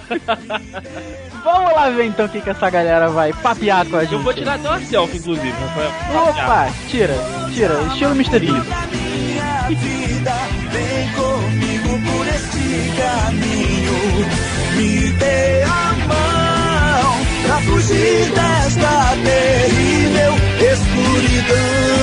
[1.45, 4.15] Vamos lá ver então o que, que essa galera vai papear com a gente.
[4.15, 5.55] Eu vou tirar até uma selfie, inclusive.
[6.15, 7.15] Opa, tira,
[7.55, 7.81] tira.
[7.93, 8.41] Estilo Mr.
[8.41, 10.33] Minha vida,
[10.71, 14.27] vem comigo por este caminho.
[14.77, 20.35] Me dê a mão pra fugir desta terrível
[20.73, 21.99] escuridão.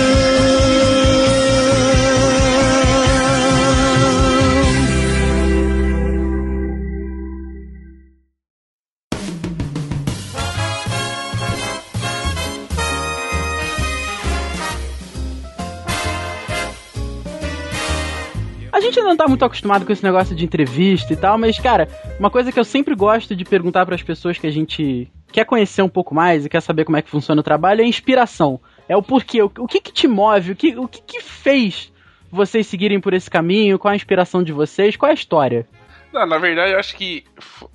[18.86, 21.88] Gente não tá muito acostumado com esse negócio de entrevista e tal, mas, cara,
[22.20, 25.46] uma coisa que eu sempre gosto de perguntar para as pessoas que a gente quer
[25.46, 28.60] conhecer um pouco mais e quer saber como é que funciona o trabalho é inspiração.
[28.88, 31.92] É o porquê, o, o que que te move, o que, o que que fez
[32.32, 35.68] vocês seguirem por esse caminho, qual a inspiração de vocês, qual é a história?
[36.14, 37.24] Não, na verdade, eu acho que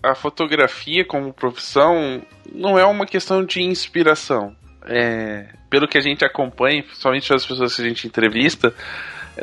[0.03, 4.55] a fotografia como profissão não é uma questão de inspiração.
[4.87, 8.75] É, pelo que a gente acompanha, principalmente as pessoas que a gente entrevista,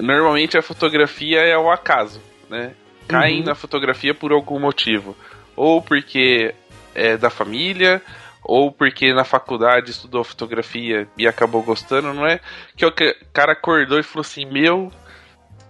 [0.01, 2.71] normalmente a fotografia é o acaso, né?
[3.07, 3.45] Caem Uhum.
[3.45, 5.15] na fotografia por algum motivo.
[5.55, 6.53] Ou porque
[6.93, 8.01] é da família,
[8.43, 12.39] ou porque na faculdade estudou fotografia e acabou gostando, não é?
[12.75, 14.91] Que o ca- cara acordou e falou assim: Meu,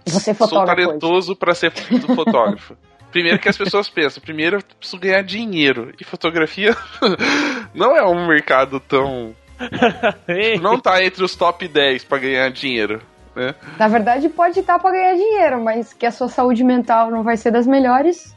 [0.06, 2.76] Você é sou talentoso pra ser fotógrafo.
[3.10, 5.94] Primeiro que as pessoas pensam, primeiro eu preciso ganhar dinheiro.
[5.98, 6.76] E fotografia
[7.74, 9.34] não é um mercado tão.
[10.60, 13.02] Não tá entre os top 10 pra ganhar dinheiro.
[13.38, 13.54] Né?
[13.78, 17.36] Na verdade, pode estar pra ganhar dinheiro, mas que a sua saúde mental não vai
[17.36, 18.36] ser das melhores.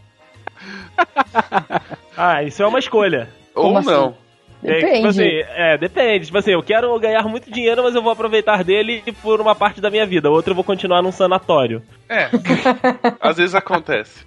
[2.16, 3.30] Ah, isso é uma escolha.
[3.56, 3.90] Ou Como assim?
[3.90, 4.16] não.
[4.64, 5.08] É, tipo Depende.
[5.08, 6.26] assim, é, depende.
[6.26, 9.82] Tipo assim, eu quero ganhar muito dinheiro, mas eu vou aproveitar dele por uma parte
[9.82, 10.30] da minha vida.
[10.30, 11.82] Outra eu vou continuar num sanatório.
[12.08, 12.30] É.
[13.20, 14.24] Às vezes acontece.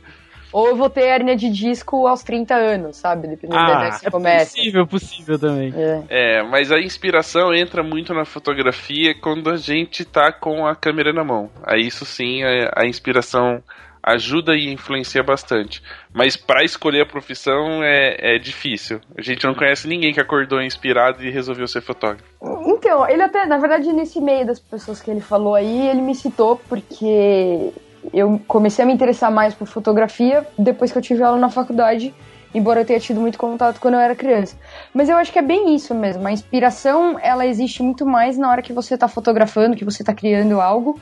[0.55, 3.27] Ou eu vou ter hernia de disco aos 30 anos, sabe?
[3.27, 4.57] Dependendo da idade que você é começa.
[4.57, 5.75] possível, possível também.
[5.77, 6.03] É.
[6.09, 11.13] É, mas a inspiração entra muito na fotografia quando a gente tá com a câmera
[11.13, 11.51] na mão.
[11.65, 13.61] Aí isso sim, a, a inspiração
[14.01, 15.83] ajuda e influencia bastante.
[16.13, 19.01] Mas pra escolher a profissão é, é difícil.
[19.19, 22.23] A gente não conhece ninguém que acordou inspirado e resolveu ser fotógrafo.
[22.67, 26.15] Então, ele até, na verdade, nesse meio das pessoas que ele falou aí, ele me
[26.15, 27.73] citou porque
[28.13, 32.15] eu comecei a me interessar mais por fotografia depois que eu tive aula na faculdade,
[32.55, 34.57] embora eu tenha tido muito contato quando eu era criança.
[34.93, 36.27] Mas eu acho que é bem isso mesmo.
[36.27, 40.15] A inspiração, ela existe muito mais na hora que você tá fotografando, que você tá
[40.15, 40.99] criando algo,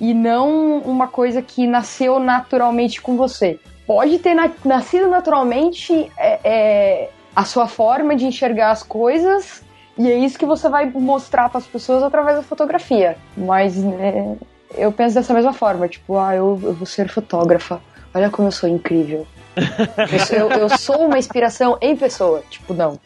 [0.00, 3.58] e não uma coisa que nasceu naturalmente com você.
[3.86, 9.62] Pode ter na- nascido naturalmente é, é, a sua forma de enxergar as coisas,
[9.96, 13.16] e é isso que você vai mostrar para as pessoas através da fotografia.
[13.36, 14.36] Mas né,
[14.76, 17.80] eu penso dessa mesma forma, tipo, ah, eu, eu vou ser fotógrafa.
[18.14, 19.26] Olha como eu sou incrível.
[19.56, 22.42] Eu, sou- eu- eu sou uma inspiração em pessoa.
[22.50, 22.98] Tipo, não.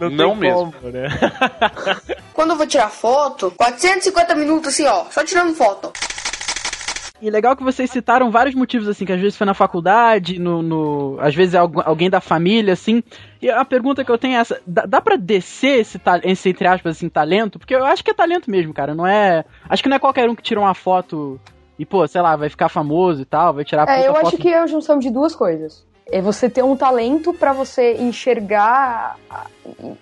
[0.00, 0.72] Não, Não tem mesmo.
[0.80, 1.08] como, né?
[2.32, 5.92] Quando eu vou tirar foto, 450 minutos assim, ó, só tirando foto.
[7.20, 10.62] E legal que vocês citaram vários motivos, assim, que às vezes foi na faculdade, no,
[10.62, 13.02] no- às vezes é algu- alguém da família, assim.
[13.42, 16.68] E a pergunta que eu tenho é essa: dá, dá pra descer esse, esse, entre
[16.68, 17.58] aspas, assim, talento?
[17.58, 18.94] Porque eu acho que é talento mesmo, cara.
[18.94, 19.44] Não é.
[19.68, 21.40] Acho que não é qualquer um que tira uma foto
[21.76, 24.26] e, pô, sei lá, vai ficar famoso e tal, vai tirar É, eu foto.
[24.28, 25.84] acho que é a junção de duas coisas.
[26.10, 29.16] É você ter um talento pra você enxergar,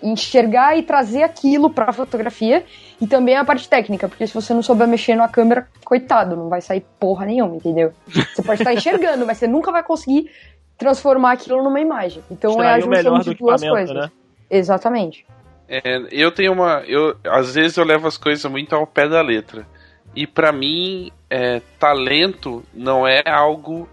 [0.01, 2.63] enxergar e trazer aquilo pra fotografia
[3.01, 6.47] e também a parte técnica, porque se você não souber mexer na câmera, coitado, não
[6.47, 7.91] vai sair porra nenhuma, entendeu?
[8.07, 10.31] Você pode estar enxergando, mas você nunca vai conseguir
[10.77, 12.23] transformar aquilo numa imagem.
[12.31, 13.95] Então é a junção de duas coisas.
[13.95, 14.11] né?
[14.49, 15.25] Exatamente.
[15.67, 16.83] É, eu tenho uma.
[16.87, 19.67] Eu, às vezes eu levo as coisas muito ao pé da letra.
[20.15, 23.87] E pra mim, é, talento não é algo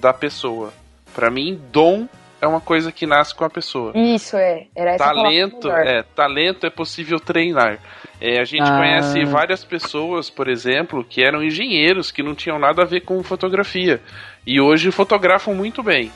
[0.00, 0.72] da pessoa.
[1.14, 2.08] Pra mim, dom
[2.40, 3.92] é uma coisa que nasce com a pessoa.
[3.96, 4.66] Isso é.
[4.74, 7.78] Era essa Talento é, talento é possível treinar.
[8.20, 8.76] É, a gente Ah.
[8.76, 13.22] conhece várias pessoas, por exemplo, que eram engenheiros que não tinham nada a ver com
[13.22, 14.00] fotografia
[14.46, 16.12] e hoje fotografam muito bem,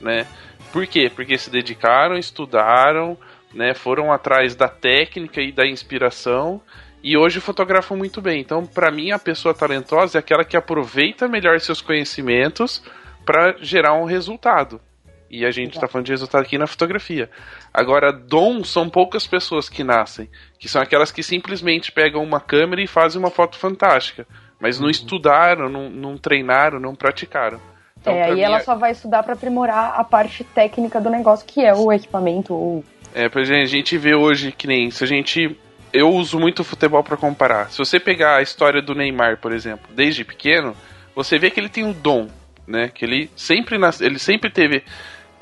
[0.00, 0.26] né?
[0.72, 1.10] Por quê?
[1.14, 3.16] Porque se dedicaram, estudaram,
[3.54, 3.74] né?
[3.74, 6.60] Foram atrás da técnica e da inspiração
[7.02, 8.40] e hoje fotografam muito bem.
[8.40, 12.82] Então, para mim, a pessoa talentosa é aquela que aproveita melhor seus conhecimentos
[13.26, 14.80] para gerar um resultado.
[15.28, 17.28] E a gente está falando de resultado aqui na fotografia.
[17.74, 22.80] Agora, dom são poucas pessoas que nascem, que são aquelas que simplesmente pegam uma câmera
[22.80, 24.24] e fazem uma foto fantástica,
[24.60, 27.60] mas não estudaram, não, não treinaram, não praticaram.
[28.00, 31.64] Então, é, aí ela só vai estudar pra aprimorar a parte técnica do negócio, que
[31.64, 35.06] é o equipamento ou É, por exemplo, a gente vê hoje que nem se a
[35.06, 35.58] gente.
[35.92, 37.70] Eu uso muito o futebol para comparar.
[37.70, 40.76] Se você pegar a história do Neymar, por exemplo, desde pequeno,
[41.16, 42.28] você vê que ele tem um dom,
[42.66, 42.88] né?
[42.88, 44.00] Que ele sempre nas...
[44.00, 44.82] ele sempre teve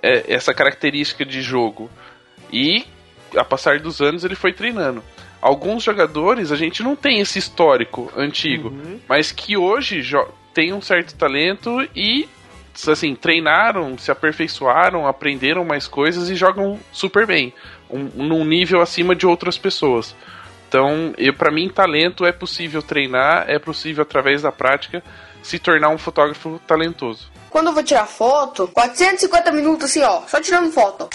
[0.03, 1.91] é, essa característica de jogo.
[2.53, 2.85] E
[3.37, 5.03] a passar dos anos ele foi treinando.
[5.41, 8.73] Alguns jogadores a gente não tem esse histórico antigo,
[9.07, 10.03] mas que hoje
[10.55, 12.29] tem um certo talento e
[12.89, 17.53] assim, treinaram, se aperfeiçoaram, aprenderam mais coisas e jogam super bem,
[17.91, 20.17] um, num nível acima de outras pessoas.
[20.67, 25.05] Então, para mim, talento é possível treinar, é possível através da prática
[25.45, 27.31] se tornar um fotógrafo talentoso.
[27.51, 31.09] Quando eu vou tirar foto, 450 minutos assim, ó, só tirando foto.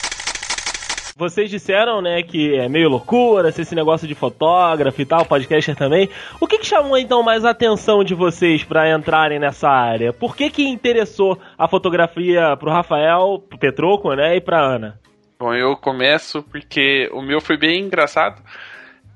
[1.18, 5.76] Vocês disseram, né, que é meio loucura se esse negócio de fotógrafo e tal, podcaster
[5.76, 6.10] também.
[6.40, 10.14] O que, que chamou então mais a atenção de vocês pra entrarem nessa área?
[10.14, 14.98] Por que que interessou a fotografia pro Rafael, pro Petroco, né, e pra Ana?
[15.38, 18.42] Bom, eu começo porque o meu foi bem engraçado.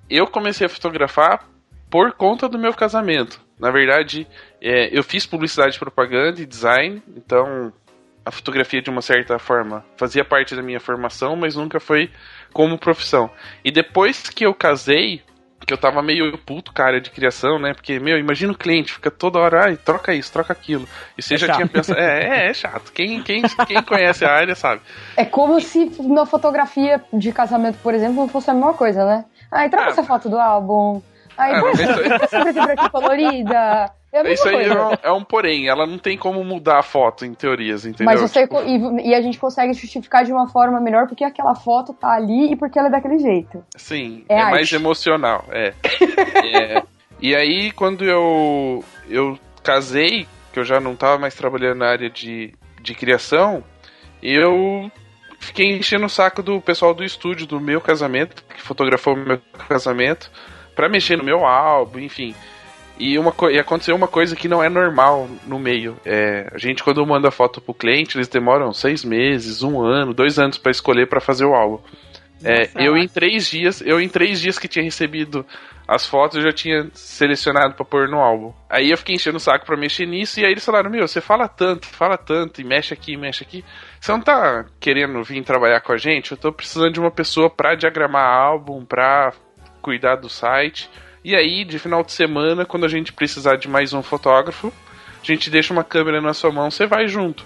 [0.09, 1.47] Eu comecei a fotografar
[1.89, 3.39] por conta do meu casamento.
[3.57, 4.27] Na verdade,
[4.63, 7.71] é, eu fiz publicidade, propaganda e design, então
[8.25, 12.09] a fotografia de uma certa forma fazia parte da minha formação, mas nunca foi
[12.53, 13.29] como profissão.
[13.65, 15.21] E depois que eu casei,
[15.65, 17.73] que eu tava meio puto, cara, de criação, né?
[17.73, 20.85] Porque, meu, imagina o cliente, fica toda hora, ai, troca isso, troca aquilo.
[21.17, 21.55] E você É já chato.
[21.57, 21.99] tinha pensado.
[21.99, 22.91] É, é, é chato.
[22.93, 24.81] Quem, quem, quem conhece a área sabe.
[25.17, 29.25] É como se na fotografia de casamento, por exemplo, não fosse a mesma coisa, né?
[29.51, 29.89] Ai, troca Ah.
[29.91, 31.01] essa foto do álbum.
[31.37, 31.71] Ai, Ah, põe
[32.19, 33.91] mas essa preta e colorida.
[34.13, 37.25] É Isso aí é um, é um porém, ela não tem como mudar a foto
[37.25, 38.05] em teorias, entendeu?
[38.05, 41.55] Mas você Tipo, e, e a gente consegue justificar de uma forma melhor porque aquela
[41.55, 43.63] foto tá ali e porque ela é daquele jeito.
[43.75, 45.73] Sim, É é, mais emocional, é.
[46.43, 46.83] É,
[47.19, 52.09] E aí, quando eu, eu casei, que eu já não tava mais trabalhando na área
[52.09, 53.63] de, de criação,
[54.21, 54.91] eu
[55.39, 59.39] fiquei enchendo o saco do pessoal do estúdio do meu casamento, que fotografou o meu
[59.67, 60.29] casamento,
[60.75, 62.35] pra mexer no meu álbum, enfim.
[62.97, 65.97] E, uma, e aconteceu uma coisa que não é normal no meio.
[66.05, 70.37] É, a gente, quando manda foto pro cliente, eles demoram seis meses, um ano, dois
[70.37, 71.79] anos pra escolher pra fazer o álbum.
[72.43, 75.45] É, eu em três dias, eu em três dias que tinha recebido
[75.87, 78.53] as fotos, eu já tinha selecionado pra pôr no álbum.
[78.69, 81.21] Aí eu fiquei enchendo o saco pra mexer nisso, e aí eles falaram, meu, você
[81.21, 83.63] fala tanto, fala tanto, e mexe aqui, mexe aqui.
[83.99, 86.31] Você não tá querendo vir trabalhar com a gente?
[86.31, 89.33] Eu tô precisando de uma pessoa pra diagramar álbum, pra
[89.81, 90.89] cuidar do site.
[91.23, 94.73] E aí, de final de semana, quando a gente precisar de mais um fotógrafo,
[95.21, 97.45] a gente deixa uma câmera na sua mão, você vai junto.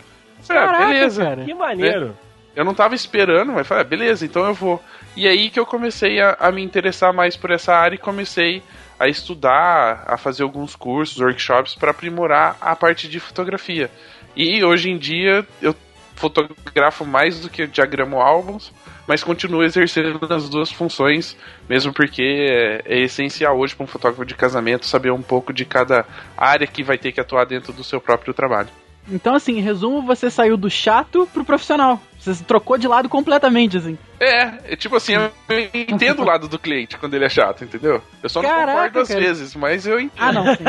[0.50, 1.24] Ah, Caraca, beleza.
[1.24, 1.46] cara.
[1.46, 2.18] Que maneiro.
[2.56, 4.84] Eu não tava esperando, mas falei, ah, beleza, então eu vou.
[5.16, 8.64] E aí que eu comecei a, a me interessar mais por essa área e comecei
[9.00, 13.92] a estudar, a fazer alguns cursos, workshops para aprimorar a parte de fotografia.
[14.36, 15.76] E hoje em dia eu
[16.16, 18.74] fotografo mais do que diagramo álbuns,
[19.08, 24.26] mas continuo exercendo as duas funções, mesmo porque é, é essencial hoje para um fotógrafo
[24.26, 26.06] de casamento saber um pouco de cada
[26.38, 28.70] área que vai ter que atuar dentro do seu próprio trabalho.
[29.10, 32.02] Então, assim, em resumo, você saiu do chato pro profissional.
[32.20, 33.98] Você se trocou de lado completamente, assim.
[34.20, 35.32] É, é tipo assim, eu
[35.74, 38.02] entendo o lado do cliente quando ele é chato, entendeu?
[38.22, 39.22] Eu só não Caraca, concordo às cara.
[39.22, 40.22] vezes, mas eu entendo.
[40.22, 40.46] Ah, não.
[40.56, 40.64] sim.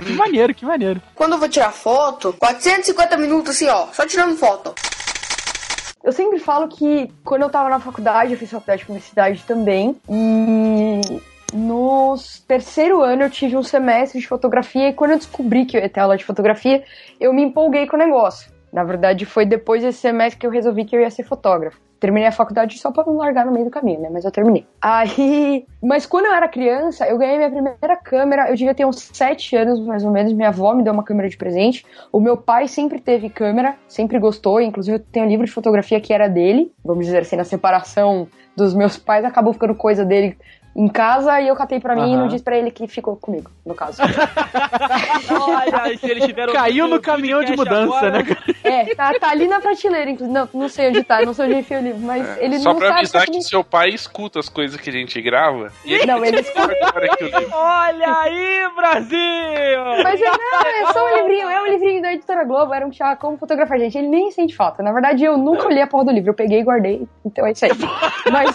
[0.06, 1.02] que maneiro, que maneiro.
[1.14, 4.74] Quando eu vou tirar foto, 450 minutos assim, ó, só tirando foto.
[6.02, 9.94] Eu sempre falo que quando eu tava na faculdade, eu fiz faculdade de publicidade também,
[10.08, 11.00] e
[11.52, 12.14] no
[12.48, 15.88] terceiro ano eu tive um semestre de fotografia, e quando eu descobri que eu ia
[15.90, 16.82] ter aula de fotografia,
[17.20, 18.50] eu me empolguei com o negócio.
[18.72, 21.78] Na verdade, foi depois desse semestre que eu resolvi que eu ia ser fotógrafo.
[22.00, 24.08] Terminei a faculdade só pra não largar no meio do caminho, né?
[24.10, 24.66] Mas eu terminei.
[24.80, 25.66] Aí.
[25.82, 28.48] Mas quando eu era criança, eu ganhei minha primeira câmera.
[28.48, 30.32] Eu devia ter uns 7 anos, mais ou menos.
[30.32, 31.84] Minha avó me deu uma câmera de presente.
[32.10, 34.60] O meu pai sempre teve câmera, sempre gostou.
[34.60, 36.72] Inclusive, eu tenho um livro de fotografia que era dele.
[36.82, 40.36] Vamos dizer assim, na separação dos meus pais, acabou ficando coisa dele
[40.74, 43.50] em casa e eu catei pra mim e não disse pra ele que ficou comigo,
[43.66, 44.00] no caso.
[45.30, 48.36] Olha, se eles tiveram Caiu no caminhão de mudança, agora, né?
[48.62, 50.32] É, tá, tá ali na prateleira, inclusive.
[50.32, 52.58] Não, não sei onde tá, não sei onde eu enfio o livro, mas ele É,
[52.60, 55.20] Só não pra sabe avisar que que seu pai escuta as coisas que a gente
[55.20, 55.72] grava.
[55.84, 56.76] E ele Não, ele escuta.
[57.52, 60.02] Olha aí, Brasil!
[60.04, 62.92] Mas é, não, é só um livrinho, é um livrinho da editora Globo, era um
[62.92, 63.98] chá como fotografar gente.
[63.98, 64.82] Ele nem sente falta.
[64.82, 67.52] Na verdade, eu nunca li a porra do livro, eu peguei e guardei, então é
[67.52, 67.72] isso aí.
[68.30, 68.54] Mas.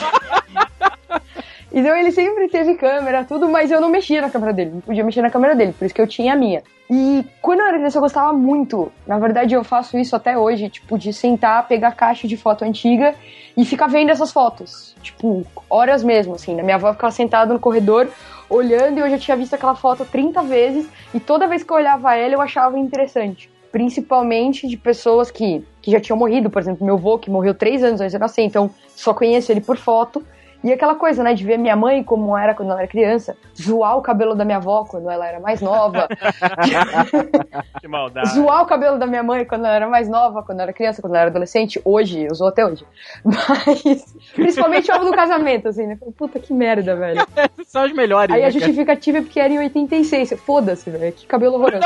[1.76, 5.04] Então ele sempre teve câmera, tudo, mas eu não mexia na câmera dele, não podia
[5.04, 6.64] mexer na câmera dele, por isso que eu tinha a minha.
[6.90, 10.70] E quando eu era criança eu gostava muito, na verdade eu faço isso até hoje,
[10.70, 13.14] tipo, de sentar, pegar caixa de foto antiga
[13.58, 16.56] e ficar vendo essas fotos, tipo, horas mesmo, assim.
[16.62, 18.08] Minha avó ficava sentada no corredor,
[18.50, 21.76] olhando, e eu já tinha visto aquela foto 30 vezes, e toda vez que eu
[21.76, 23.52] olhava ela eu achava interessante.
[23.70, 27.84] Principalmente de pessoas que, que já tinham morrido, por exemplo, meu avô, que morreu três
[27.84, 30.26] anos antes de eu nascer, então só conheço ele por foto.
[30.63, 33.98] E aquela coisa, né, de ver minha mãe como era quando ela era criança, zoar
[33.98, 36.08] o cabelo da minha avó quando ela era mais nova,
[37.80, 38.30] Que maldade.
[38.34, 41.02] zoar o cabelo da minha mãe quando ela era mais nova, quando ela era criança,
[41.02, 42.86] quando ela era adolescente, hoje, eu zoo até hoje.
[43.24, 45.98] Mas, principalmente o ano do casamento, assim, né?
[46.18, 47.26] Puta que merda, velho.
[47.65, 48.34] São os melhores.
[48.34, 50.34] Aí né, a justificativa é porque era em 86.
[50.41, 51.13] Foda-se, velho.
[51.13, 51.86] Que cabelo horroroso.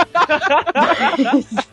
[0.74, 1.70] Mas...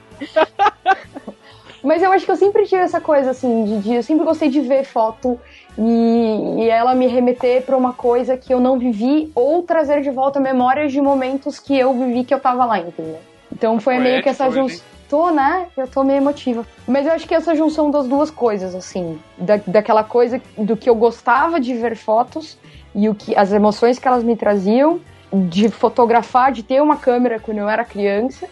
[1.86, 4.48] Mas eu acho que eu sempre tive essa coisa, assim, de, de- eu sempre gostei
[4.48, 5.38] de ver foto
[5.78, 10.10] e, e ela me remeter pra uma coisa que eu não vivi ou trazer de
[10.10, 13.20] volta memórias de momentos que eu vivi que eu tava lá, entendeu?
[13.52, 14.80] Então foi meio que essa hoje, junção.
[15.08, 15.66] Tô, né?
[15.76, 16.66] Eu tô meio emotiva.
[16.88, 20.90] Mas eu acho que essa junção das duas coisas, assim, da, daquela coisa do que
[20.90, 22.58] eu gostava de ver fotos
[22.92, 24.98] e o que as emoções que elas me traziam,
[25.32, 28.48] de fotografar, de ter uma câmera quando eu era criança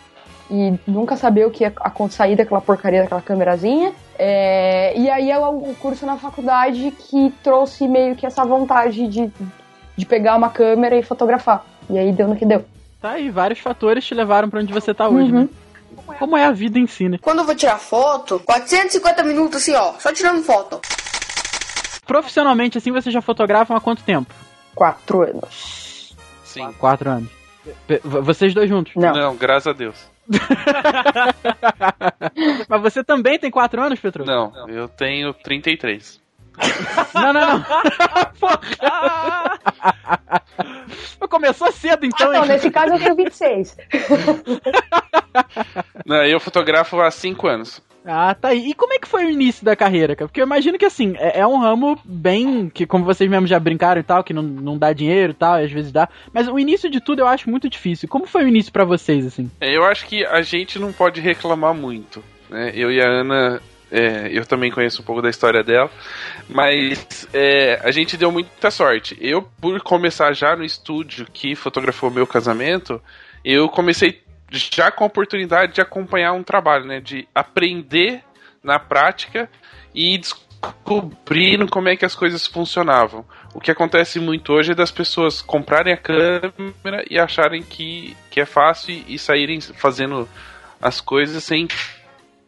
[0.50, 1.72] e nunca saber o que ia
[2.10, 3.92] sair daquela porcaria daquela câmerazinha.
[4.18, 9.30] É, e aí é o curso na faculdade que trouxe meio que essa vontade de,
[9.96, 11.64] de pegar uma câmera e fotografar.
[11.90, 12.64] E aí deu no que deu.
[13.00, 15.40] Tá aí, vários fatores te levaram pra onde você tá hoje, Uhum.
[15.42, 15.48] né?
[16.18, 17.18] Como é a vida em si, né?
[17.20, 20.80] Quando eu vou tirar foto, 450 minutos assim, ó, só tirando foto.
[22.06, 24.32] Profissionalmente, assim, você já fotografa há quanto tempo?
[24.74, 26.14] Quatro anos.
[26.44, 26.70] Sim.
[26.78, 27.30] Quatro anos.
[27.86, 28.92] P- Vocês dois juntos.
[28.96, 29.12] Não.
[29.12, 29.96] Não, graças a Deus.
[32.68, 34.24] Mas você também tem quatro anos, Petro?
[34.24, 36.22] Não, eu tenho 33.
[37.14, 37.64] Não, não, não.
[38.38, 38.60] Porra.
[41.28, 42.48] Começou cedo, então, Então, hein?
[42.50, 43.76] nesse caso eu tenho 26.
[46.06, 47.82] Não, eu fotografo há 5 anos.
[48.04, 48.70] Ah, tá aí.
[48.70, 50.28] E como é que foi o início da carreira, cara?
[50.28, 52.68] Porque eu imagino que, assim, é, é um ramo bem...
[52.68, 55.60] Que, como vocês mesmos já brincaram e tal, que não, não dá dinheiro e tal,
[55.60, 56.08] e às vezes dá.
[56.32, 58.08] Mas o início de tudo eu acho muito difícil.
[58.08, 59.50] Como foi o início pra vocês, assim?
[59.60, 62.22] É, Eu acho que a gente não pode reclamar muito.
[62.50, 62.72] Né?
[62.74, 63.60] Eu e a Ana
[63.94, 65.88] é, eu também conheço um pouco da história dela,
[66.48, 69.16] mas é, a gente deu muita sorte.
[69.20, 73.00] Eu, por começar já no estúdio que fotografou meu casamento,
[73.44, 74.23] eu comecei
[74.58, 77.00] já com a oportunidade de acompanhar um trabalho, né?
[77.00, 78.22] De aprender
[78.62, 79.50] na prática
[79.94, 83.24] e descobrindo como é que as coisas funcionavam.
[83.54, 88.40] O que acontece muito hoje é das pessoas comprarem a câmera e acharem que, que
[88.40, 90.28] é fácil e saírem fazendo
[90.80, 91.68] as coisas sem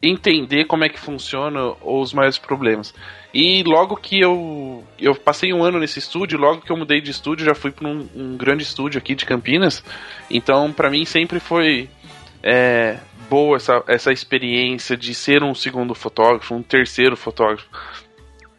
[0.02, 2.94] entender como é que funciona ou os maiores problemas.
[3.32, 7.10] E logo que eu eu passei um ano nesse estúdio, logo que eu mudei de
[7.10, 9.82] estúdio, já fui para um, um, grande estúdio aqui de Campinas.
[10.30, 11.88] Então, para mim sempre foi
[12.48, 17.68] é, boa essa, essa experiência de ser um segundo fotógrafo, um terceiro fotógrafo.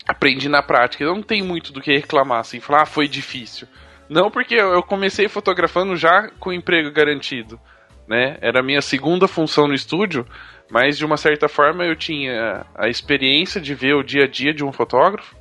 [0.05, 1.05] Aprendi na prática.
[1.05, 3.65] Eu não tenho muito do que reclamar, assim, falar, ah, foi difícil.
[4.09, 7.57] Não, porque eu comecei fotografando já com emprego garantido,
[8.05, 8.37] né?
[8.41, 10.25] Era a minha segunda função no estúdio,
[10.69, 14.53] mas de uma certa forma eu tinha a experiência de ver o dia a dia
[14.53, 15.33] de um fotógrafo,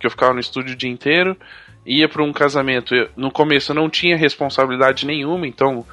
[0.00, 1.36] que eu ficava no estúdio o dia inteiro,
[1.86, 2.92] ia para um casamento.
[2.92, 5.84] Eu, no começo eu não tinha responsabilidade nenhuma, então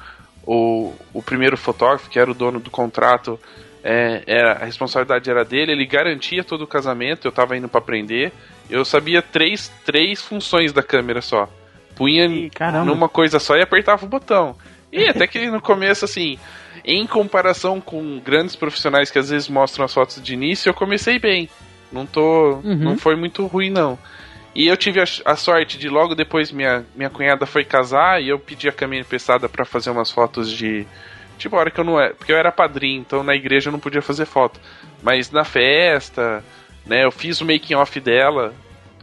[0.46, 3.38] o, o primeiro fotógrafo, que era o dono do contrato,
[3.84, 7.80] é, era, a responsabilidade era dele, ele garantia todo o casamento, eu estava indo para
[7.80, 8.32] aprender.
[8.70, 11.48] Eu sabia três, três funções da câmera só.
[11.94, 12.50] Punha Ih,
[12.86, 14.56] numa coisa só e apertava o botão.
[14.92, 16.38] E até que no começo, assim,
[16.84, 21.18] em comparação com grandes profissionais que às vezes mostram as fotos de início, eu comecei
[21.18, 21.48] bem.
[21.90, 22.60] Não tô.
[22.64, 22.76] Uhum.
[22.76, 23.98] Não foi muito ruim, não.
[24.54, 28.28] E eu tive a, a, sorte de logo depois minha, minha cunhada foi casar e
[28.28, 30.86] eu pedi a caminho emprestada para fazer umas fotos de.
[31.38, 32.14] Tipo, a hora que eu não era.
[32.14, 34.60] Porque eu era padrinho, então na igreja eu não podia fazer foto.
[35.02, 36.44] Mas na festa,
[36.86, 38.54] né, eu fiz o making off dela,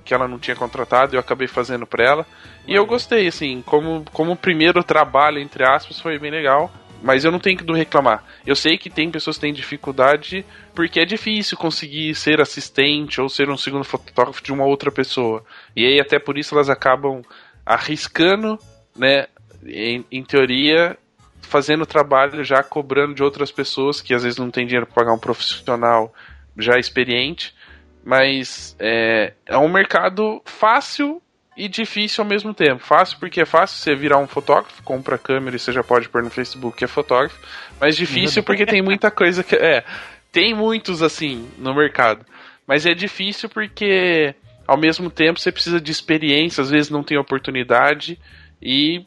[0.06, 2.28] que ela não tinha contratado, eu acabei fazendo pra ela.
[2.68, 6.72] E eu gostei, assim, como, como primeiro trabalho, entre aspas, foi bem legal.
[7.02, 8.24] Mas eu não tenho que reclamar.
[8.46, 10.46] Eu sei que tem pessoas que têm dificuldade
[10.76, 15.44] porque é difícil conseguir ser assistente ou ser um segundo fotógrafo de uma outra pessoa.
[15.76, 17.22] E aí até por isso elas acabam
[17.66, 18.60] arriscando,
[18.96, 19.28] né,
[19.66, 20.98] em, em teoria,
[21.42, 25.14] fazendo trabalho já cobrando de outras pessoas que às vezes não tem dinheiro para pagar
[25.14, 26.14] um profissional
[26.58, 27.56] já experiente.
[28.04, 31.22] Mas é, é um mercado fácil
[31.60, 32.82] e difícil ao mesmo tempo.
[32.82, 36.24] Fácil porque é fácil você virar um fotógrafo, compra câmera e você já pode pôr
[36.24, 37.38] no Facebook que é fotógrafo,
[37.82, 39.84] mas difícil porque tem muita coisa que é,
[40.32, 42.26] tem muitos assim no mercado.
[42.66, 44.34] Mas é difícil porque
[44.66, 48.18] ao mesmo tempo você precisa de experiência, às vezes não tem oportunidade
[48.62, 49.06] e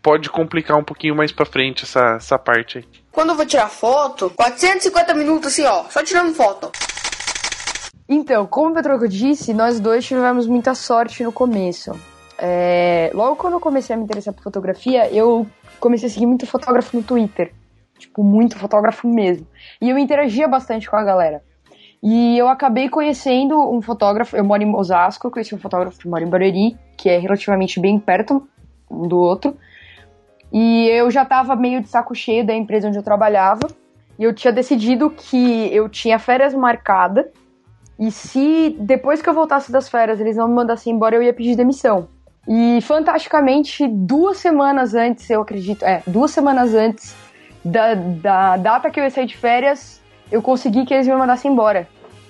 [0.00, 2.84] pode complicar um pouquinho mais para frente essa, essa parte aí.
[3.10, 6.70] Quando eu vou tirar foto, 450 minutos assim, ó, só tirando foto.
[8.08, 11.92] Então, como o Petroco disse, nós dois tivemos muita sorte no começo.
[12.38, 15.46] É, logo quando eu comecei a me interessar por fotografia, eu
[15.78, 17.52] comecei a seguir muito fotógrafo no Twitter.
[17.98, 19.46] Tipo, muito fotógrafo mesmo.
[19.78, 21.42] E eu interagia bastante com a galera.
[22.02, 26.08] E eu acabei conhecendo um fotógrafo, eu moro em Osasco, eu conheci um fotógrafo que
[26.08, 28.48] mora em Barueri, que é relativamente bem perto
[28.90, 29.54] um do outro.
[30.50, 33.68] E eu já tava meio de saco cheio da empresa onde eu trabalhava.
[34.18, 37.26] E eu tinha decidido que eu tinha férias marcadas
[37.98, 41.32] e se depois que eu voltasse das férias eles não me mandassem embora, eu ia
[41.32, 42.08] pedir demissão.
[42.46, 47.14] E fantasticamente, duas semanas antes, eu acredito, é, duas semanas antes
[47.64, 51.50] da, da data que eu ia sair de férias, eu consegui que eles me mandassem
[51.50, 51.86] embora.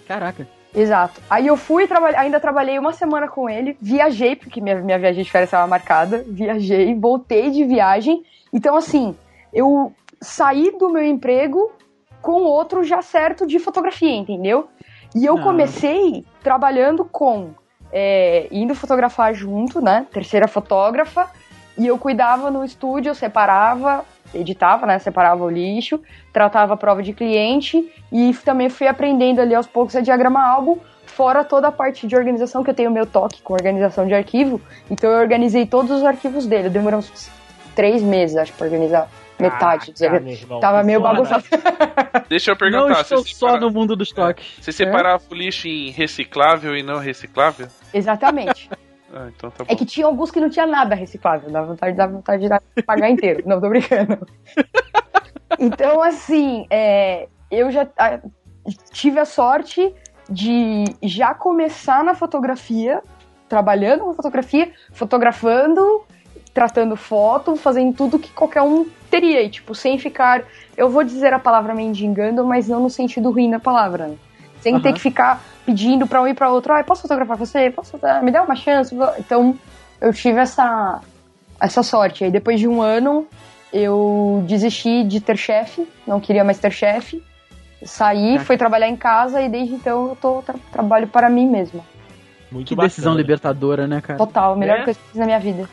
[0.06, 0.46] Caraca.
[0.74, 1.20] Exato.
[1.30, 5.22] Aí eu fui trabalhar, ainda trabalhei uma semana com ele, viajei, porque minha, minha viagem
[5.22, 8.22] de férias estava marcada, viajei, voltei de viagem.
[8.52, 9.14] Então, assim,
[9.52, 11.72] eu saí do meu emprego
[12.20, 14.68] com outro já certo de fotografia, entendeu?
[15.18, 15.42] E eu Não.
[15.42, 17.50] comecei trabalhando com
[17.92, 20.06] é, indo fotografar junto, né?
[20.12, 21.28] Terceira fotógrafa.
[21.76, 24.98] E eu cuidava no estúdio, separava, editava, né?
[25.00, 26.00] Separava o lixo,
[26.32, 30.78] tratava a prova de cliente e também fui aprendendo ali aos poucos a diagrama álbum,
[31.06, 34.60] fora toda a parte de organização, que eu tenho meu toque com organização de arquivo.
[34.88, 36.68] Então eu organizei todos os arquivos dele.
[36.68, 37.30] Demorou uns
[37.74, 39.08] três meses, acho, pra organizar
[39.40, 39.92] metade.
[40.00, 41.44] Ah, irmão, Tava meio bagunçado.
[42.28, 42.88] Deixa eu perguntar.
[42.88, 43.60] Não estou só separa...
[43.60, 44.58] no mundo dos toques.
[44.60, 45.34] Você separava é?
[45.34, 47.68] o lixo em reciclável e não reciclável?
[47.92, 48.68] Exatamente.
[49.10, 52.06] Ah, então tá é que tinha alguns que não tinha nada reciclável, dá vontade, dá
[52.06, 53.42] vontade de pagar inteiro.
[53.46, 54.18] Não, tô brincando.
[55.58, 58.20] Então, assim, é, eu já a,
[58.92, 59.94] tive a sorte
[60.28, 63.00] de já começar na fotografia,
[63.48, 66.04] trabalhando com fotografia, fotografando
[66.52, 70.42] tratando foto, fazendo tudo que qualquer um teria, e, tipo, sem ficar,
[70.76, 74.16] eu vou dizer a palavra mendigando, mas não no sentido ruim da palavra, né?
[74.60, 74.80] Sem uhum.
[74.80, 77.70] ter que ficar pedindo para um e para outro, ah, posso fotografar você?
[77.70, 78.94] Posso me dá uma chance?
[79.18, 79.56] Então,
[80.00, 81.00] eu tive essa
[81.60, 82.24] essa sorte.
[82.24, 83.26] Aí depois de um ano,
[83.72, 87.22] eu desisti de ter chefe, não queria mais ter chefe.
[87.84, 91.80] Saí, fui trabalhar em casa e desde então eu tô tra- trabalho para mim mesma.
[92.50, 92.88] Muito Que bacana.
[92.88, 94.18] decisão libertadora, né, cara?
[94.18, 94.84] Total, a melhor É?
[94.84, 95.68] coisa que eu fiz na minha vida.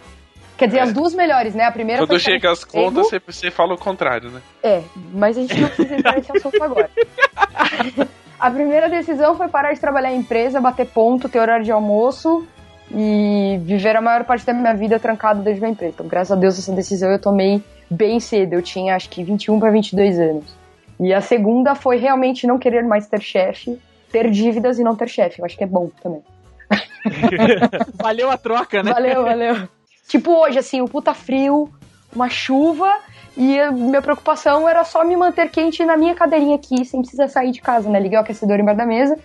[0.57, 1.65] Quer dizer, as duas melhores, né?
[1.65, 4.41] A primeira Quando foi chega as contas, você, você fala o contrário, né?
[4.63, 4.81] É,
[5.13, 6.89] mas a gente não precisa entrar nesse assunto agora.
[8.37, 12.45] A primeira decisão foi parar de trabalhar em empresa, bater ponto, ter horário de almoço
[12.91, 15.93] e viver a maior parte da minha vida trancado dentro da empresa.
[15.95, 18.53] Então, graças a Deus, essa decisão eu tomei bem cedo.
[18.53, 20.55] Eu tinha acho que 21 para 22 anos.
[20.99, 23.79] E a segunda foi realmente não querer mais ter chefe,
[24.11, 25.39] ter dívidas e não ter chefe.
[25.39, 26.21] Eu acho que é bom também.
[27.95, 28.91] Valeu a troca, né?
[28.91, 29.55] Valeu, valeu.
[30.07, 31.69] Tipo hoje, assim, o puta frio,
[32.15, 32.91] uma chuva,
[33.37, 37.27] e a minha preocupação era só me manter quente na minha cadeirinha aqui, sem precisar
[37.27, 37.99] sair de casa, né?
[37.99, 39.17] Liguei o aquecedor embaixo da mesa,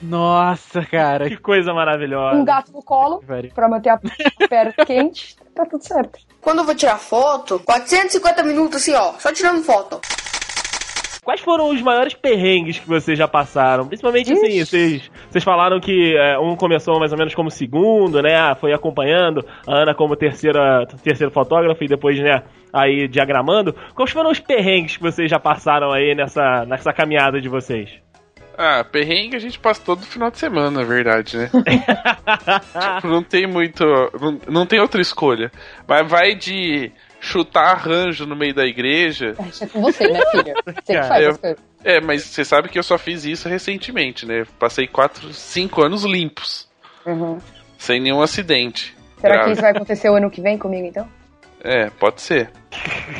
[0.00, 1.28] Nossa, cara.
[1.28, 2.36] Que coisa maravilhosa.
[2.36, 3.22] um gato no colo,
[3.54, 4.00] pra manter a
[4.48, 6.18] perna quente, tá tudo certo.
[6.40, 10.00] Quando eu vou tirar foto, 450 minutos assim, ó, só tirando foto.
[11.24, 13.86] Quais foram os maiores perrengues que vocês já passaram?
[13.86, 14.66] Principalmente assim, Ixi.
[14.66, 18.52] vocês, vocês falaram que é, um começou mais ou menos como segundo, né?
[18.56, 22.42] Foi acompanhando, a Ana como terceira, terceiro fotógrafo e depois, né,
[22.72, 23.72] aí diagramando.
[23.94, 27.88] Quais foram os perrengues que vocês já passaram aí nessa, nessa caminhada de vocês?
[28.58, 31.50] Ah, perrengue a gente passa todo final de semana, na verdade, né?
[32.96, 33.84] tipo, não tem muito.
[34.20, 35.52] Não, não tem outra escolha.
[35.86, 36.90] Mas vai de
[37.24, 39.36] chutar arranjo no meio da igreja.
[39.48, 40.54] Isso é com você, né, filha?
[40.66, 41.58] Você que Cara, faz eu- as coisas.
[41.84, 44.44] É, mas você sabe que eu só fiz isso recentemente, né?
[44.58, 46.68] Passei 4, 5 anos limpos.
[47.06, 47.38] Uhum.
[47.78, 48.96] Sem nenhum acidente.
[49.20, 49.46] Será grave.
[49.48, 51.08] que isso vai acontecer o ano que vem comigo, então?
[51.64, 52.50] É, pode ser.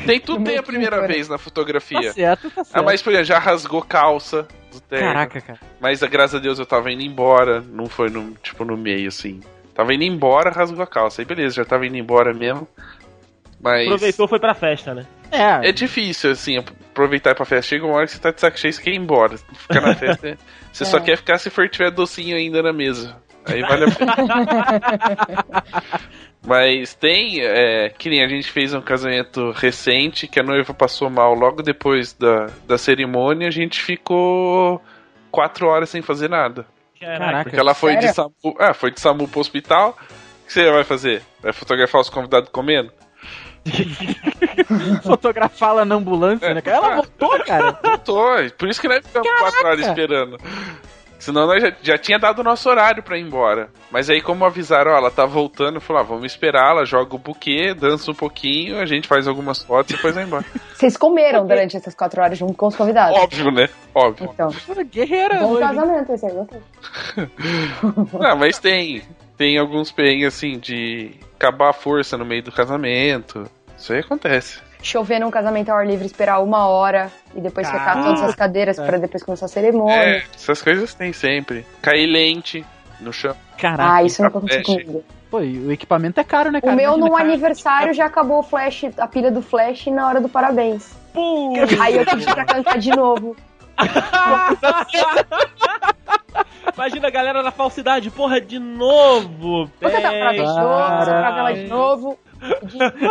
[0.07, 1.07] Tem tudo tem a primeira né?
[1.09, 2.13] vez na Tá fotografia.
[2.13, 2.77] certo, tá certo.
[2.77, 5.07] Ah, mas por exemplo, já rasgou calça do terno.
[5.13, 5.61] Caraca, cara.
[5.81, 9.41] Mas graças a Deus eu tava indo embora, não foi no, tipo no meio assim.
[9.75, 11.21] Tava indo embora, rasgou a calça.
[11.23, 12.69] Aí beleza, já tava indo embora mesmo.
[13.63, 15.07] Mas Aproveitou, foi pra festa, né?
[15.31, 17.71] É, é difícil assim, aproveitar e pra festa.
[17.71, 19.39] Chega uma hora que você tá de saco cheio, você quer ir embora.
[19.39, 20.37] Ficar na festa,
[20.73, 21.01] você só É.
[21.01, 23.17] quer ficar se for tiver docinho ainda na mesa.
[23.47, 24.15] Aí vale a pena.
[26.45, 31.09] Mas tem, é, que nem a gente fez um casamento recente, que a noiva passou
[31.09, 34.83] mal logo depois da, da cerimônia, a gente ficou
[35.31, 36.67] quatro horas sem fazer nada.
[37.01, 37.45] Caraca.
[37.45, 38.13] Porque ela foi de?
[38.13, 38.33] SAMU.
[38.59, 39.97] Ah, foi de SAMU pro hospital.
[40.43, 41.23] O que você vai fazer?
[41.41, 42.93] Vai fotografar os convidados comendo?
[45.03, 46.77] fotografá-la na ambulância, né, cara?
[46.79, 47.79] Ela voltou, cara.
[47.83, 48.51] Voltou.
[48.59, 50.39] Por isso que nós ficamos quatro horas esperando.
[51.23, 53.69] Senão nós já, já tinha dado o nosso horário pra ir embora.
[53.93, 57.19] Mas aí, como avisaram, ó, ela tá voltando, falaram, ah, vamos esperar, ela joga o
[57.19, 60.45] buquê, dança um pouquinho, a gente faz algumas fotos e depois vai embora.
[60.75, 63.17] Vocês comeram durante essas quatro horas junto com os convidados.
[63.17, 63.69] Óbvio, né?
[63.95, 64.31] Óbvio.
[64.35, 64.51] Então,
[64.91, 65.69] Guerreira, bom noiva.
[65.69, 66.61] casamento esse aí, gostei.
[68.19, 69.03] Não, mas tem,
[69.37, 73.51] tem alguns perrengues assim de acabar a força no meio do casamento.
[73.77, 74.61] Isso aí acontece.
[74.81, 78.77] chover num casamento ao ar livre, esperar uma hora e depois secar todas as cadeiras
[78.77, 79.95] pra depois começar a cerimônia.
[79.95, 81.67] É, essas coisas tem sempre.
[81.81, 82.65] Cair lente
[83.01, 83.35] no chão.
[83.59, 83.95] Caraca.
[83.95, 85.05] ah, isso nunca aconteceu comigo.
[85.31, 86.73] Pô, e o equipamento é caro, né, cara?
[86.75, 87.29] O meu, Imagina, num cara.
[87.29, 90.91] aniversário, já acabou o flash, a pilha do flash na hora do parabéns.
[91.81, 93.35] Aí eu pedi pra cantar de novo.
[96.75, 99.71] Imagina a galera na falsidade, porra, de novo.
[99.81, 101.05] Vou novo, Caralho.
[101.05, 102.19] pra ela de novo.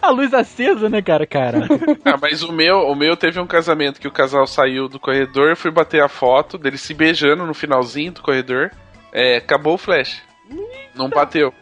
[0.00, 1.26] A luz acesa, né, cara?
[1.26, 1.66] Cara.
[2.04, 5.50] Ah, mas o meu, o meu teve um casamento que o casal saiu do corredor,
[5.50, 8.70] eu fui bater a foto deles se beijando no finalzinho do corredor.
[9.12, 10.22] É, acabou o flash.
[10.94, 11.52] Não bateu.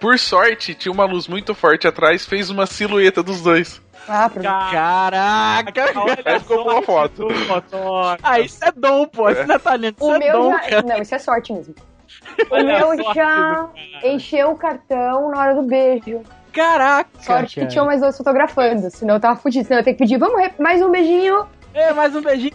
[0.00, 3.80] Por sorte, tinha uma luz muito forte atrás, fez uma silhueta dos dois.
[4.08, 4.30] Ah.
[4.72, 5.84] Caraca.
[6.24, 7.28] Aí ficou boa a foto.
[8.22, 9.30] Ah, isso é dom, pô.
[9.30, 10.58] Isso não é talento, isso O é meu dom, já.
[10.60, 10.82] cara.
[10.82, 11.74] Não, isso é sorte mesmo.
[12.50, 13.68] O meu já
[14.04, 16.20] encheu o cartão na hora do beijo.
[16.52, 17.70] Caraca, Sorte que cara.
[17.72, 19.64] tinham mais dois fotografando, senão eu tava fudido.
[19.66, 21.46] Senão eu ia ter que pedir, vamos, re- mais um beijinho.
[21.72, 22.52] É, mais um beijinho.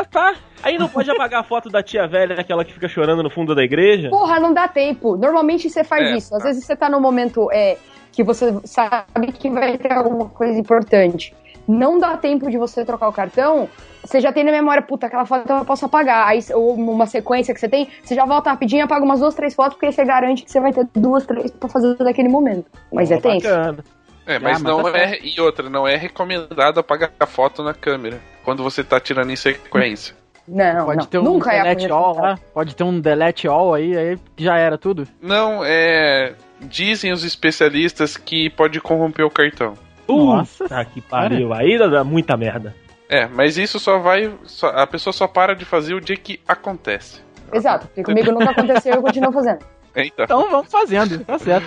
[0.00, 0.34] Opa.
[0.62, 3.54] Aí não pode apagar a foto da tia velha, aquela que fica chorando no fundo
[3.54, 4.08] da igreja?
[4.10, 5.16] Porra, não dá tempo.
[5.16, 6.34] Normalmente você faz É, isso.
[6.34, 7.76] Às vezes você tá num momento é,
[8.16, 11.34] que você sabe que vai ter alguma coisa importante.
[11.68, 13.68] Não dá tempo de você trocar o cartão,
[14.02, 16.26] você já tem na memória, puta, aquela foto eu posso apagar.
[16.26, 19.34] Aí, ou uma sequência que você tem, você já volta rapidinho e apaga umas duas,
[19.34, 22.70] três fotos, porque você garante que você vai ter duas, três pra fazer daquele momento.
[22.90, 23.46] Mas é tenso.
[23.46, 23.84] Bacana.
[24.26, 25.18] É, mas Ah, não tá é.
[25.22, 29.36] E outra, não é recomendado apagar a foto na câmera quando você tá tirando em
[29.36, 30.16] sequência.
[30.48, 31.06] Não, Pode não.
[31.06, 32.38] ter um Nunca é delete all lá.
[32.54, 35.06] Pode ter um delete all aí, aí já era tudo.
[35.20, 36.34] Não, é.
[36.68, 39.74] Dizem os especialistas que pode corromper o cartão.
[40.08, 41.52] Nossa que pariu.
[41.52, 42.74] Aí dá muita merda.
[43.08, 44.32] É, mas isso só vai.
[44.44, 47.20] só- a pessoa só para de fazer o dia que acontece.
[47.52, 49.60] Exato, porque comigo nunca aconteceu e eu continuo fazendo.
[49.94, 50.24] Então.
[50.24, 51.66] Então vamos fazendo, tá certo.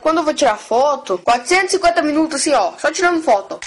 [0.00, 3.60] Quando eu vou tirar foto, 450 minutos assim, ó, só tirando foto.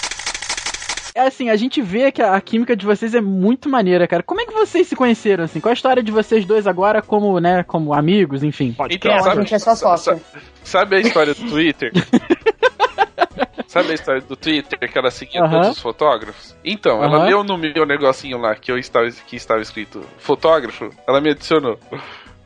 [1.16, 4.22] É assim, a gente vê que a, química de vocês é muito maneira, cara.
[4.22, 5.60] Como é que vocês se conheceram, assim?
[5.60, 8.76] Qual a história de vocês dois agora como, né, como amigos, enfim?
[8.90, 10.16] Então, Não, a sabe, gente é só sócio.
[10.18, 11.90] sa- sabe a história do Twitter?
[13.66, 15.50] sabe a história do Twitter que ela seguia Aham.
[15.50, 16.54] todos os fotógrafos?
[16.64, 17.26] Então, ela Aham.
[17.26, 21.78] leu no meu negocinho lá que eu estava que estava escrito fotógrafo, ela me adicionou.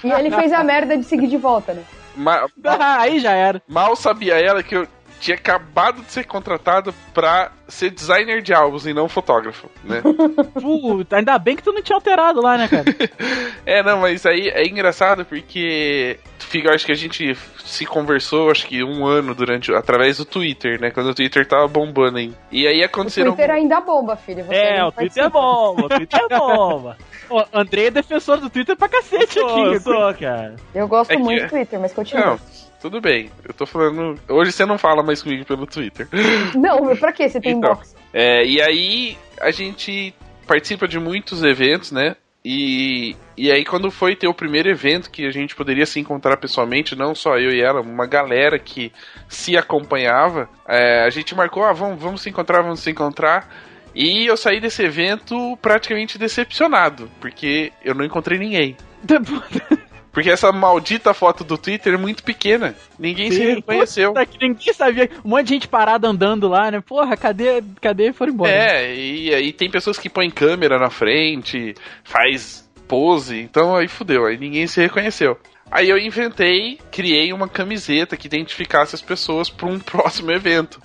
[0.02, 1.82] E ele fez a merda de seguir de volta, né?
[2.16, 3.60] Ma- Ah, aí já era.
[3.68, 4.86] mal sabia ela que eu
[5.24, 10.02] tinha acabado de ser contratado pra ser designer de álbuns e não fotógrafo, né?
[10.60, 12.84] Puta, ainda bem que tu não tinha alterado lá, né, cara?
[13.66, 18.66] É, não, mas aí é engraçado porque fica, acho que a gente se conversou, acho
[18.66, 20.90] que um ano durante através do Twitter, né?
[20.90, 22.30] Quando o Twitter tava bombando aí.
[22.52, 24.44] E aí O aconteceram Twitter ainda bomba, filho.
[24.44, 26.98] Você É, o Twitter é bomba, o Twitter é bomba.
[27.30, 29.60] Ô, Andrei é defensor do Twitter pra cacete Sou, aqui.
[29.76, 30.56] eu sou, cara.
[30.74, 32.26] Eu gosto É que- muito do Twitter, mas continua.
[32.26, 32.38] Não,
[32.84, 33.30] tudo bem.
[33.48, 34.20] Eu tô falando.
[34.28, 36.06] Hoje você não fala mais comigo pelo Twitter.
[36.54, 37.72] Não, mas pra que você tem Então.
[37.72, 37.96] inbox?
[38.12, 40.14] É, e aí a gente
[40.46, 42.14] participa de muitos eventos, né?
[42.44, 46.36] E, e aí quando foi ter o primeiro evento que a gente poderia se encontrar
[46.36, 48.92] pessoalmente, não só eu e ela, uma galera que
[49.30, 53.48] se acompanhava, é, a gente marcou, ah, vamos, vamos se encontrar, vamos se encontrar.
[53.94, 58.76] E eu saí desse evento praticamente decepcionado, porque eu não encontrei ninguém.
[60.14, 62.76] Porque essa maldita foto do Twitter é muito pequena.
[62.96, 64.12] Ninguém se Sim, reconheceu.
[64.12, 65.10] Puta, que ninguém sabia.
[65.24, 66.80] Um monte de gente parada andando lá, né?
[66.80, 67.62] Porra, cadê?
[67.80, 68.12] Cadê?
[68.12, 68.52] Foram embora.
[68.52, 74.26] É, e aí tem pessoas que põem câmera na frente, faz pose, então aí fudeu,
[74.26, 75.36] aí ninguém se reconheceu.
[75.70, 80.80] Aí eu inventei, criei uma camiseta que identificasse as pessoas para um próximo evento.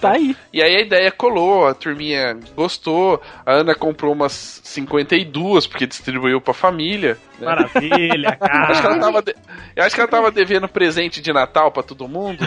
[0.00, 0.36] Tá aí.
[0.52, 6.40] E aí a ideia colou, a turminha gostou, a Ana comprou umas 52 porque distribuiu
[6.40, 7.18] pra família.
[7.40, 7.46] Né?
[7.50, 9.00] Maravilha, Acho que, ela cara.
[9.00, 9.34] tava de-
[9.76, 12.38] Eu acho que ela tava devendo presente de Natal pra todo mundo.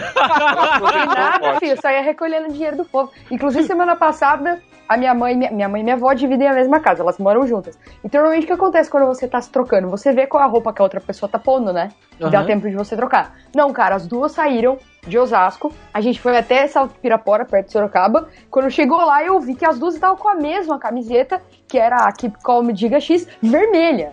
[1.14, 3.10] Nada, filho, eu saía recolhendo dinheiro do povo.
[3.30, 7.02] Inclusive, semana passada, a minha mãe, minha, mãe e minha avó dividem a mesma casa,
[7.02, 7.78] elas moram juntas.
[8.04, 9.88] Então, normalmente, o que acontece quando você tá se trocando?
[9.90, 11.88] Você vê qual é a roupa que a outra pessoa tá pondo, né?
[12.20, 13.34] E dá tempo de você trocar.
[13.54, 15.72] Não, cara, as duas saíram de Osasco.
[15.92, 18.28] A gente foi até Salto Pirapora, perto de Sorocaba.
[18.50, 21.96] Quando chegou lá, eu vi que as duas estavam com a mesma camiseta, que era
[21.96, 24.12] a Keep Calm Diga X, vermelha.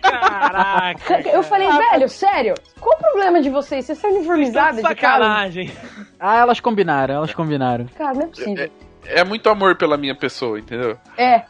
[0.00, 1.20] Caraca.
[1.28, 3.84] Eu falei, velho, sério, qual o problema de vocês?
[3.84, 4.94] Vocês são uniformizadas de casa?
[5.24, 5.70] Sacanagem.
[6.18, 7.86] Ah, elas combinaram, elas combinaram.
[7.96, 8.70] Cara, não é possível.
[9.06, 10.96] É muito amor pela minha pessoa, entendeu?
[11.16, 11.42] É,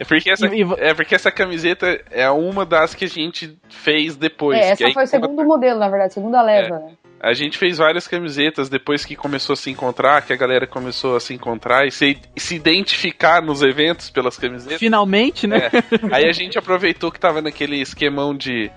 [0.00, 3.58] É porque, essa, E- e é porque essa camiseta é uma das que a gente
[3.68, 4.56] fez depois.
[4.58, 6.92] é, que essa aí, foi o segundo modelo, na verdade, segunda leva, né?
[7.20, 11.16] A gente fez várias camisetas depois que começou a se encontrar, que a galera começou
[11.16, 14.78] a se encontrar e se, se identificar nos eventos pelas camisetas.
[14.78, 15.68] Finalmente, né?
[15.72, 16.14] É.
[16.14, 18.70] Aí a gente aproveitou que tava naquele esquemão de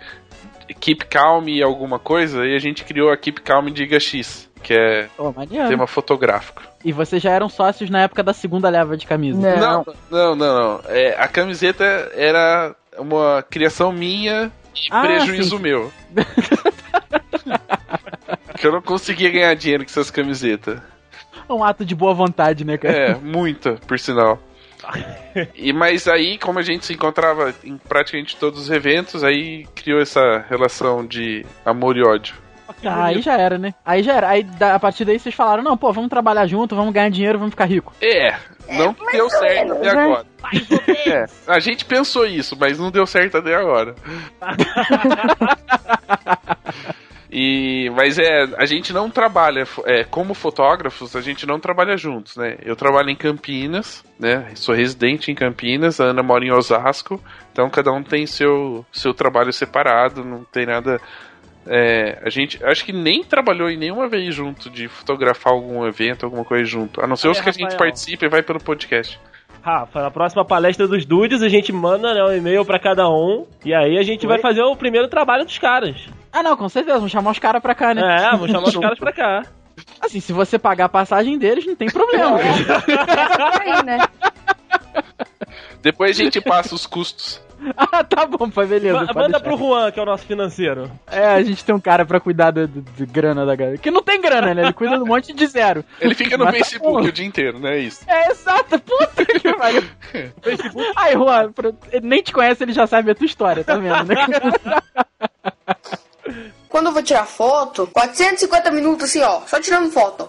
[0.80, 4.74] Keep Calm e alguma coisa, e a gente criou a Keep Calm Diga X, que
[4.74, 5.68] é maneiro.
[5.70, 6.64] tema fotográfico.
[6.84, 9.38] E vocês já eram sócios na época da segunda leva de camisa.
[9.40, 9.60] Não.
[9.60, 10.82] Não, não, não, não.
[10.88, 11.84] É, a camiseta
[12.16, 15.62] era uma criação minha e Ah, prejuízo sim.
[15.62, 15.92] meu.
[18.62, 20.80] que eu não conseguia ganhar dinheiro com essas camisetas.
[21.50, 22.96] Um ato de boa vontade, né, cara?
[22.96, 24.40] É, muita, por sinal.
[25.56, 30.02] E mas aí, como a gente se encontrava em praticamente todos os eventos, aí criou
[30.02, 32.36] essa relação de amor e ódio.
[32.84, 33.74] Ah, aí já era, né?
[33.86, 34.30] Aí já era.
[34.30, 37.40] Aí da- a partir daí vocês falaram, não, pô, vamos trabalhar junto, vamos ganhar dinheiro,
[37.40, 37.94] vamos ficar rico.
[38.02, 38.36] É,
[38.70, 40.04] não deu certo até né?
[40.04, 40.26] agora.
[41.06, 43.96] É, a gente pensou isso, mas não deu certo até agora.
[47.32, 52.36] E, mas é, a gente não trabalha, é, como fotógrafos, a gente não trabalha juntos,
[52.36, 52.58] né?
[52.62, 54.52] Eu trabalho em Campinas, né?
[54.56, 57.24] Sou residente em Campinas, a Ana mora em Osasco,
[57.54, 61.00] então cada um tem seu, seu trabalho separado, não tem nada.
[61.66, 66.26] é, a gente acho que nem trabalhou em nenhuma vez junto de fotografar algum evento,
[66.26, 67.02] alguma coisa junto.
[67.02, 67.80] A não ser os que a gente Rafael.
[67.80, 69.18] participa e vai pelo podcast.
[69.62, 73.46] Rafa, na próxima palestra dos dudes, a gente manda né, um e-mail pra cada um.
[73.64, 75.96] E aí a gente vai fazer o primeiro trabalho dos caras.
[76.34, 78.02] Ah, não, com certeza, vamos chamar os caras pra cá, né?
[78.02, 79.44] É, vamos chamar os caras pra cá.
[80.02, 82.38] Assim, se você pagar a passagem deles, não tem problema.
[83.62, 84.00] Aí, né?
[85.82, 87.42] Depois a gente passa os custos.
[87.78, 88.98] ah, tá bom, pai, beleza.
[88.98, 89.40] Ma- manda deixar.
[89.42, 90.90] pro Juan, que é o nosso financeiro.
[91.08, 93.78] É, a gente tem um cara pra cuidar da do, do grana da galera.
[93.78, 94.64] Que não tem grana, né?
[94.64, 95.84] Ele cuida de um monte de zero.
[96.00, 97.08] Ele fica no Mas tá Facebook bom.
[97.08, 98.04] o dia inteiro, não é isso?
[98.08, 99.84] É, exato, puta que pariu.
[100.96, 101.52] Aí, Juan,
[101.92, 104.16] ele nem te conhece, ele já sabe a tua história, tá vendo, né?
[106.70, 110.28] Quando eu vou tirar foto, 450 minutos assim, ó, só tirando foto.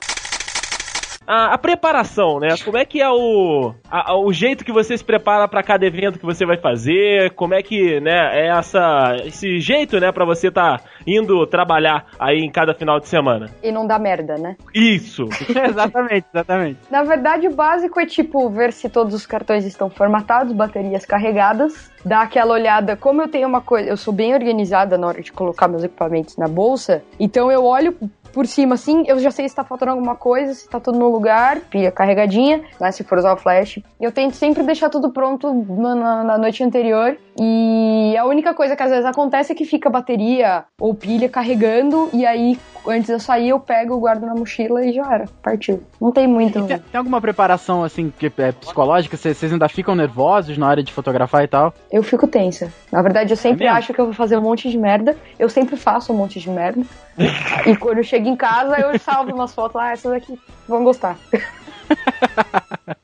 [1.27, 2.49] A, a preparação, né?
[2.65, 6.19] Como é que é o, a- o jeito que você se prepara pra cada evento
[6.19, 7.31] que você vai fazer?
[7.35, 12.39] Como é que, né, é essa, esse jeito, né, pra você tá indo trabalhar aí
[12.41, 13.51] em cada final de semana?
[13.63, 14.57] E não dá merda, né?
[14.75, 15.29] Isso.
[15.69, 16.79] exatamente, exatamente.
[16.91, 21.91] Na verdade, o básico é tipo ver se todos os cartões estão formatados, baterias carregadas,
[22.05, 22.97] dar aquela olhada.
[22.97, 26.37] Como eu tenho uma coisa, eu sou bem organizada na hora de colocar meus equipamentos
[26.37, 27.97] na bolsa, então eu olho
[28.33, 31.09] por cima assim, eu já sei se tá faltando alguma coisa, se tá tudo no
[31.11, 33.79] lugar, pilha carregadinha, né, se for usar o flash.
[34.01, 38.83] Eu tento sempre deixar tudo pronto na- na noite anterior e a única coisa que
[38.83, 43.21] às vezes acontece é que fica bateria ou pilha carregando e aí antes de eu
[43.21, 45.83] sair eu pego, guardo na mochila e já era, partiu.
[46.01, 46.65] Não tem muito.
[46.65, 49.17] Tem, tem alguma preparação, assim, que é psicológica?
[49.17, 51.73] Vocês ainda ficam nervosos na hora de fotografar e tal?
[51.91, 52.73] Eu fico tensa.
[52.91, 55.17] Na verdade, eu sempre É acho que eu vou fazer um monte de merda.
[55.39, 56.83] Eu sempre faço um monte de merda.
[57.67, 61.17] e quando eu chego em casa, eu salvo umas fotos lá, essas aqui vão gostar.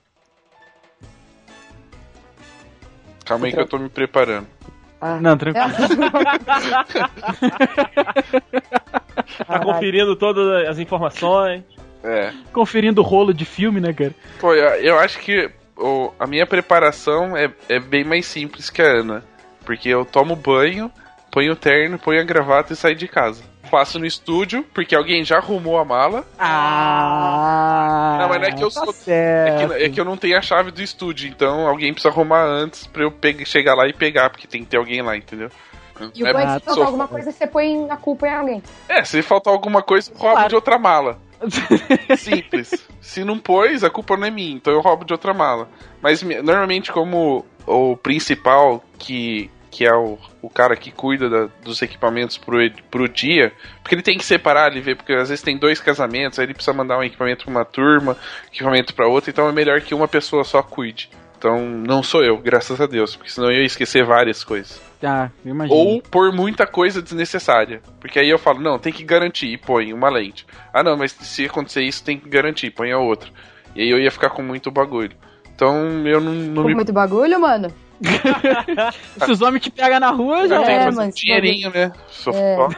[3.29, 4.47] Calma aí que eu tô me preparando.
[5.21, 5.69] Não, tranquilo.
[9.47, 11.63] Tá conferindo todas as informações.
[12.03, 12.33] É.
[12.53, 14.15] Conferindo o rolo de filme, né, cara?
[14.41, 18.81] Pô, eu, eu acho que o- a minha preparação é, é bem mais simples que
[18.81, 19.25] a Ana.
[19.65, 20.91] Porque eu tomo banho,
[21.31, 23.43] ponho o terno, ponho a gravata e saio de casa.
[23.71, 26.25] Faço no estúdio, porque alguém já arrumou a mala.
[26.39, 28.17] Ah!
[28.21, 29.69] Não, mas não é que eu tá sou- É certo.
[29.69, 32.87] que, é que eu não tenho a chave do estúdio, então alguém precisa arrumar antes
[32.87, 35.51] pra eu pegar, chegar lá e pegar, porque tem que ter alguém lá, entendeu?
[36.15, 38.33] E o É, bom é Ah, se faltar alguma coisa, você põe a culpa em
[38.35, 38.63] alguém.
[38.89, 40.49] é, se faltar alguma coisa, roubo Claro.
[40.49, 41.19] de outra mala.
[42.17, 42.87] Simples.
[43.01, 45.69] Se não pôs, a culpa não é minha, então eu roubo de outra mala.
[46.01, 51.81] Mas normalmente, como o principal, que, que é o, o cara que cuida da- dos
[51.83, 52.59] equipamentos pro,
[52.91, 53.53] pro dia,
[53.83, 56.55] porque ele tem que separar ele ver, porque às vezes tem dois casamentos, aí ele
[56.55, 58.17] precisa mandar um equipamento pra uma turma,
[58.53, 61.11] equipamento pra outra, então é melhor que uma pessoa só cuide.
[61.37, 64.81] Então não sou eu, graças a Deus, porque senão eu ia esquecer várias coisas.
[65.01, 65.79] Ah, eu imagino.
[65.79, 67.81] Ou por muita coisa desnecessária.
[68.01, 70.45] Porque aí eu falo, não, tem que garantir, e põe uma lente.
[70.75, 73.31] Ah, não, mas se acontecer isso, tem que garantir, põe a outra.
[73.77, 75.13] E aí eu ia ficar com muito bagulho.
[75.55, 76.75] Então eu não, não Com me.
[76.75, 77.73] muito bagulho, mano.
[79.25, 81.93] Se os homens te pegam na rua, Eu já É, um mas dinheirinho, né?
[82.09, 82.57] Sou É.
[82.57, 82.69] só-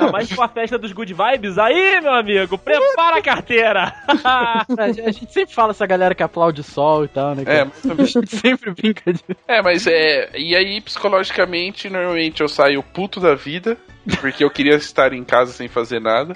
[0.00, 1.58] Ainda mais com a festa dos good vibes.
[1.58, 3.92] Aí, meu amigo, prepara a carteira.
[4.78, 7.42] A gente sempre fala essa galera que aplaude o sol e tal, né?
[7.46, 9.20] É, mas também- A gente sempre brinca de.
[9.46, 10.30] é, mas é.
[10.38, 13.76] E aí, psicologicamente, normalmente eu saio puto da vida,
[14.22, 16.34] porque eu queria estar em casa sem fazer nada.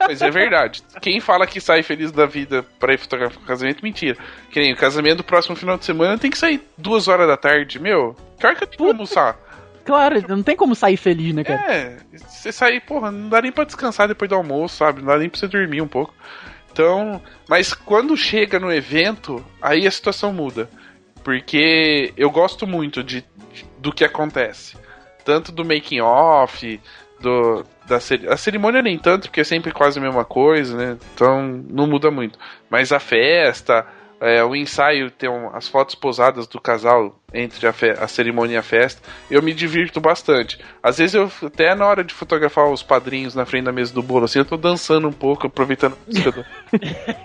[0.00, 0.82] Mas é verdade.
[1.00, 4.16] Quem fala que sai feliz da vida pra ir fotografar um casamento, mentira.
[4.50, 7.36] Que nem o casamento do próximo final de semana tem que sair duas horas da
[7.36, 7.78] tarde.
[7.78, 9.36] Meu, claro que eu tenho que almoçar.
[9.84, 11.72] Claro, não tem como sair feliz, né, cara?
[11.72, 15.00] É, você sair, porra, não dá nem pra descansar depois do almoço, sabe?
[15.00, 16.14] Não dá nem pra você dormir um pouco.
[16.70, 20.68] Então, mas quando chega no evento, aí a situação muda.
[21.24, 23.22] Porque eu gosto muito de,
[23.52, 24.76] de- do que acontece.
[25.24, 26.80] Tanto do making off,
[27.20, 30.96] do da ceri- a cerimônia nem tanto, porque é sempre quase a mesma coisa, né?
[31.14, 32.38] Então não muda muito.
[32.70, 33.86] Mas a festa,
[34.20, 38.54] é, o ensaio tem um- as fotos posadas do casal entre a, fe- a cerimônia
[38.54, 40.58] e a festa, eu me divirto bastante.
[40.82, 44.02] Às vezes eu até na hora de fotografar os padrinhos na frente da mesa do
[44.02, 46.44] bolo, assim, eu tô dançando um pouco, aproveitando a música do-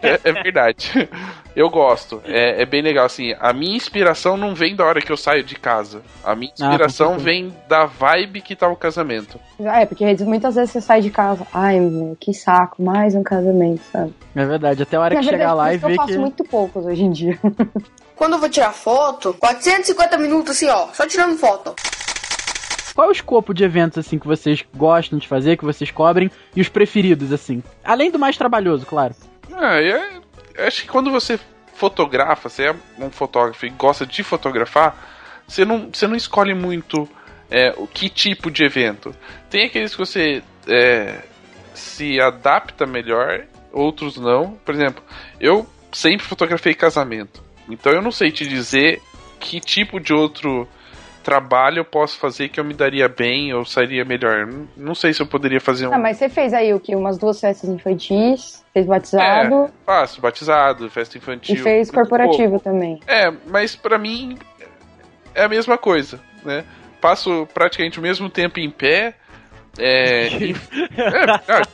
[0.01, 0.91] é, é verdade.
[1.55, 2.19] Eu gosto.
[2.25, 3.35] É, é bem legal, assim.
[3.39, 6.01] A minha inspiração não vem da hora que eu saio de casa.
[6.23, 7.25] A minha Ah, inspiração certeza.
[7.25, 9.39] vem da vibe que tá o casamento.
[9.59, 11.45] É, porque muitas vezes você sai de casa.
[11.53, 14.11] Ai, meu, que saco, mais um casamento, sabe?
[14.35, 16.13] É verdade, até a hora Na que chegar lá e isso que ver eu faço
[16.13, 16.17] que.
[16.17, 17.37] muito poucos hoje em dia.
[18.23, 21.75] Quando eu vou tirar foto, 450 minutos assim, ó, só tirando foto.
[22.95, 26.31] Qual é o escopo de eventos, assim, que vocês gostam de fazer, que vocês cobrem,
[26.55, 27.61] e os preferidos, assim?
[27.83, 29.13] Além do mais trabalhoso, claro.
[29.51, 30.21] Ah, é,
[30.65, 31.37] acho que quando você
[31.73, 34.95] fotografa, você é um fotógrafo e gosta de fotografar,
[35.45, 37.09] você não, você não escolhe muito
[37.51, 39.13] é, o que tipo de evento.
[39.49, 41.23] Tem aqueles que você é,
[41.73, 43.43] se adapta melhor,
[43.73, 44.53] outros não.
[44.63, 45.03] Por exemplo,
[45.41, 49.01] eu sempre fotografei casamento, então eu não sei te dizer
[49.39, 50.67] que tipo de outro
[51.23, 54.47] trabalho eu posso fazer que eu me daria bem ou sairia melhor.
[54.75, 55.93] Não, sei se eu poderia fazer um.
[55.93, 56.95] Ah, mas você fez aí o que?
[56.95, 61.55] Umas duas festas infantis, fez batizado Faço, batizado, festa infantil.
[61.55, 62.63] e fez corporativo pouco.
[62.63, 62.99] também.
[63.07, 64.37] É, mas pra mim
[65.33, 66.65] é a mesma coisa, né?
[66.99, 69.15] Passo praticamente o mesmo tempo em pé.
[69.77, 70.55] É, em,
[70.97, 71.69] é verdade.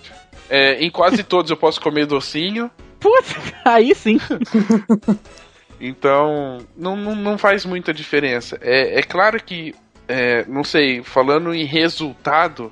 [0.50, 2.72] É, em quase todos eu posso comer docinho.
[3.00, 3.36] Putz,
[3.66, 4.20] aí sim.
[5.80, 8.58] Então, não, não, não faz muita diferença.
[8.62, 9.74] É, é claro que,
[10.08, 12.72] é, não sei, falando em resultado,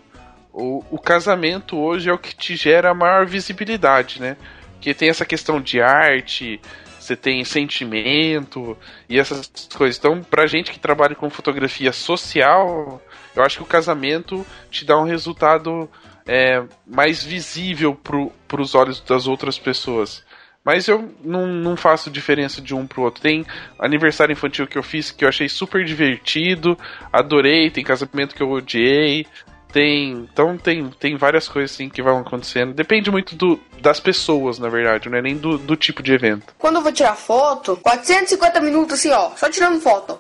[0.52, 4.36] o, o casamento hoje é o que te gera maior visibilidade, né?
[4.80, 6.60] que tem essa questão de arte,
[7.00, 8.78] você tem sentimento
[9.10, 9.98] e essas coisas.
[9.98, 13.02] Então, pra gente que trabalha com fotografia social,
[13.36, 15.90] eu acho que o casamento te dá um resultado
[16.26, 20.26] é, mais visível pro, pros olhos das outras pessoas.
[20.68, 23.22] Mas eu não, não faço diferença de um pro outro.
[23.22, 23.46] Tem
[23.80, 26.78] aniversário infantil que eu fiz que eu achei super divertido,
[27.12, 29.26] adorei, tem casamento que eu odiei.
[29.72, 32.74] Tem, então tem, tem várias coisas assim que vão acontecendo.
[32.74, 36.54] Depende muito do, das pessoas, na verdade, não é nem do, do tipo de evento.
[36.58, 40.18] Quando eu vou tirar foto, 450 minutos assim, ó, só tirando foto.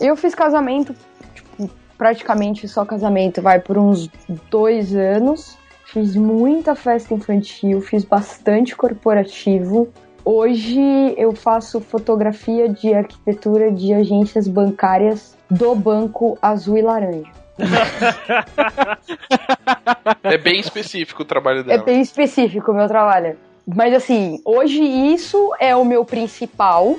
[0.00, 0.96] Eu fiz casamento,
[1.32, 4.10] tipo, praticamente só casamento, vai por uns
[4.50, 5.61] dois anos.
[5.92, 9.88] Fiz muita festa infantil, fiz bastante corporativo.
[10.24, 10.80] Hoje
[11.18, 17.30] eu faço fotografia de arquitetura de agências bancárias do Banco Azul e Laranja.
[20.22, 21.82] É bem específico o trabalho É dela.
[21.82, 23.36] bem específico o meu trabalho.
[23.66, 26.96] Mas assim, hoje isso é o meu principal,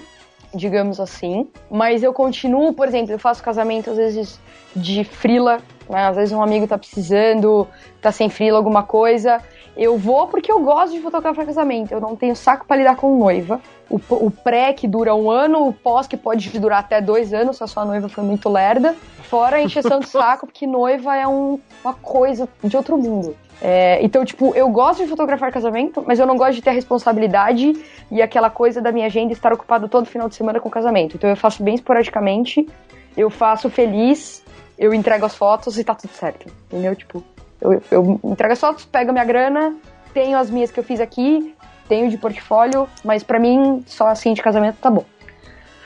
[0.53, 1.47] digamos assim.
[1.69, 4.39] Mas eu continuo, por exemplo, eu faço casamento às vezes
[4.75, 6.07] de frila, né?
[6.07, 7.67] Às vezes um amigo tá precisando,
[8.01, 9.41] tá sem frila, alguma coisa.
[9.75, 11.91] Eu vou porque eu gosto de fotografar casamento.
[11.91, 13.59] Eu não tenho saco pra lidar com noiva.
[13.89, 17.57] O, o pré que dura um ano, o pós que pode durar até dois anos
[17.57, 18.95] se a sua noiva foi muito lerda.
[19.23, 23.35] Fora a encheção de saco, porque noiva é um- uma coisa de outro mundo.
[23.61, 26.73] É, então, tipo, eu gosto de fotografar casamento, mas eu não gosto de ter a
[26.73, 27.73] responsabilidade
[28.11, 31.15] e aquela coisa da minha agenda estar ocupada todo final de semana com casamento.
[31.15, 32.67] Então eu faço bem esporadicamente,
[33.15, 34.43] eu faço feliz,
[34.77, 36.47] eu entrego as fotos e tá tudo certo.
[36.67, 36.95] Entendeu?
[36.95, 37.23] Tipo,
[37.63, 39.73] eu, eu entrego as fotos, pego a minha grana,
[40.13, 41.55] tenho as minhas que eu fiz aqui,
[41.87, 45.05] tenho de portfólio, mas pra mim, só assim de casamento tá bom.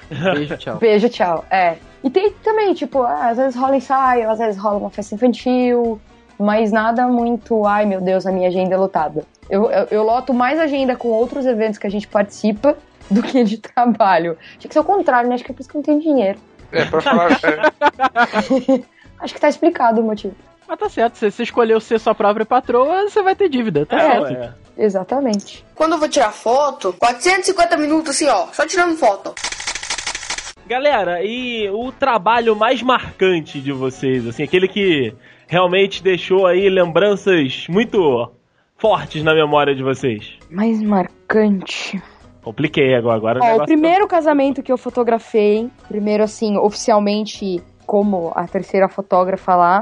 [0.09, 0.77] Beijo, tchau.
[0.81, 1.45] Beijo, tchau.
[1.51, 1.77] É.
[2.03, 5.99] E tem também, tipo, ah, às vezes rola ensaio, às vezes rola uma festa infantil,
[6.39, 9.25] mas nada muito, ai meu Deus, a minha agenda é lotada.
[9.49, 12.77] Eu, eu, eu loto mais agenda com outros eventos que a gente participa
[13.09, 14.37] do que de trabalho.
[14.57, 15.35] Acho que isso é o contrário, né?
[15.35, 16.39] Acho que é por isso que eu não tenho dinheiro.
[16.71, 17.31] É, pra falar.
[17.31, 18.83] é,
[19.19, 20.35] Acho que tá explicado o motivo.
[20.67, 23.95] Mas tá certo, se você escolheu ser sua própria patroa, você vai ter dívida, tá
[23.97, 24.23] É, certo.
[24.33, 24.53] ué.
[24.77, 25.65] Exatamente.
[25.73, 29.33] Quando eu vou tirar foto, 450 minutos assim, ó, só tirando foto.
[30.67, 35.13] Galera, e o trabalho mais marcante de vocês, assim, aquele que
[35.47, 38.29] realmente deixou aí lembranças muito
[38.77, 40.33] fortes na memória de vocês?
[40.51, 42.01] Mais marcante.
[42.43, 48.31] Compliquei agora, agora Ó, o negócio primeiro casamento que eu fotografei, primeiro assim, oficialmente como
[48.35, 49.79] a terceira fotógrafa lá,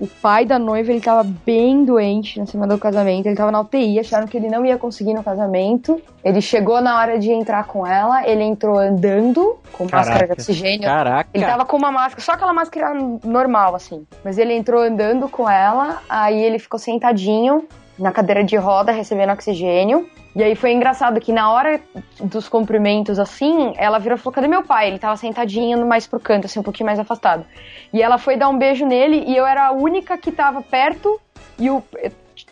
[0.00, 3.60] o pai da noiva, ele tava bem doente na semana do casamento, ele tava na
[3.60, 6.00] UTI, acharam que ele não ia conseguir no casamento.
[6.24, 10.32] Ele chegou na hora de entrar com ela, ele entrou andando com máscara de Caraca.
[10.32, 10.82] oxigênio.
[10.82, 11.30] Caraca.
[11.34, 14.06] Ele tava com uma máscara, só aquela máscara normal, assim.
[14.24, 17.68] Mas ele entrou andando com ela, aí ele ficou sentadinho
[18.00, 20.08] na cadeira de roda, recebendo oxigênio.
[20.34, 21.80] E aí foi engraçado que na hora
[22.22, 24.88] dos cumprimentos, assim, ela virou e falou: cadê meu pai?
[24.88, 27.44] Ele tava sentadinho mais pro canto, assim, um pouquinho mais afastado.
[27.92, 31.20] E ela foi dar um beijo nele e eu era a única que tava perto.
[31.58, 31.82] E o.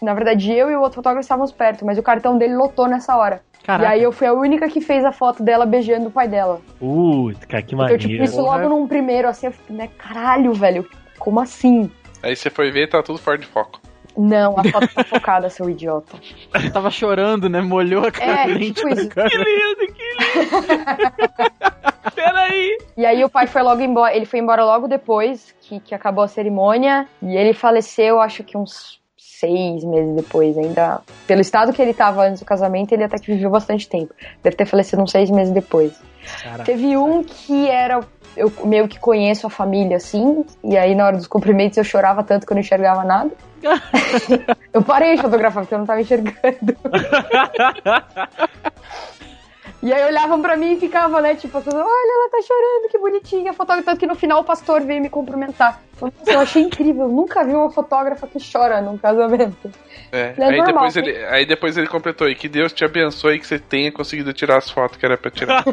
[0.03, 3.17] Na verdade, eu e o outro fotógrafo estávamos perto, mas o cartão dele lotou nessa
[3.17, 3.41] hora.
[3.65, 3.85] Caraca.
[3.85, 6.61] E aí eu fui a única que fez a foto dela beijando o pai dela.
[6.79, 8.03] Putz, cara, que Então, maneiro.
[8.03, 10.89] tipo, isso logo num primeiro, assim, eu fiquei, né, caralho, velho,
[11.19, 11.91] como assim?
[12.23, 13.81] aí você foi ver e tá tudo fora de foco.
[14.19, 16.17] Não, a foto tá focada, seu idiota.
[16.55, 17.61] Ele tava chorando, né?
[17.61, 19.09] Molhou a cara É, tipo isso.
[19.09, 19.29] cara.
[19.31, 22.13] Que lindo, que lindo.
[22.15, 22.79] Peraí.
[22.97, 26.25] E aí o pai foi logo embora, ele foi embora logo depois que, que acabou
[26.25, 31.01] a cerimônia, e ele faleceu, acho que uns seis meses depois, ainda.
[31.27, 34.13] Pelo estado que ele tava antes do casamento, ele até que viveu bastante tempo.
[34.43, 35.93] Deve ter falecido uns seis meses depois.
[36.43, 36.65] Caraca.
[36.65, 38.01] Teve um que era.
[38.37, 42.23] Eu meio que conheço a família assim, e aí na hora dos cumprimentos eu chorava
[42.23, 43.31] tanto que eu não enxergava nada.
[44.73, 46.37] eu parei de fotografar porque eu não tava enxergando.
[49.81, 53.53] E aí olhavam pra mim e ficavam, né, tipo, olha, ela tá chorando, que bonitinha.
[53.53, 55.81] A fotógrafa, tanto que no final o pastor veio me cumprimentar.
[56.27, 59.71] Eu achei incrível, eu nunca vi uma fotógrafa que chora num casamento.
[60.11, 61.03] É, É aí, normal, depois né?
[61.03, 64.33] ele, aí depois ele completou, e que Deus te abençoe e que você tenha conseguido
[64.33, 65.63] tirar as fotos que era pra tirar.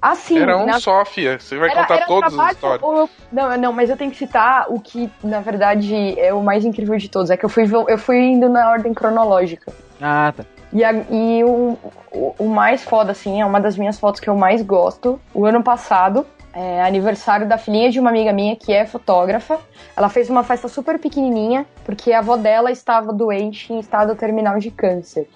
[0.00, 1.38] Assim, era um na só, fia.
[1.38, 2.82] Você vai Era- contar era todas as histórias.
[2.82, 6.64] eu- Não, não, mas eu tenho que citar o que, na verdade, é o mais
[6.64, 7.30] incrível de todos.
[7.30, 9.72] É que eu fui, eu fui indo na ordem cronológica.
[10.00, 10.44] Ah, tá.
[10.74, 11.78] E, a- e o,
[12.12, 15.20] o, o mais foda, assim, é uma das minhas fotos que eu mais gosto.
[15.32, 19.58] O ano passado, é aniversário da filhinha de uma amiga minha que é fotógrafa.
[19.96, 24.58] Ela fez uma festa super pequenininha, porque a avó dela estava doente em estado terminal
[24.58, 25.28] de câncer.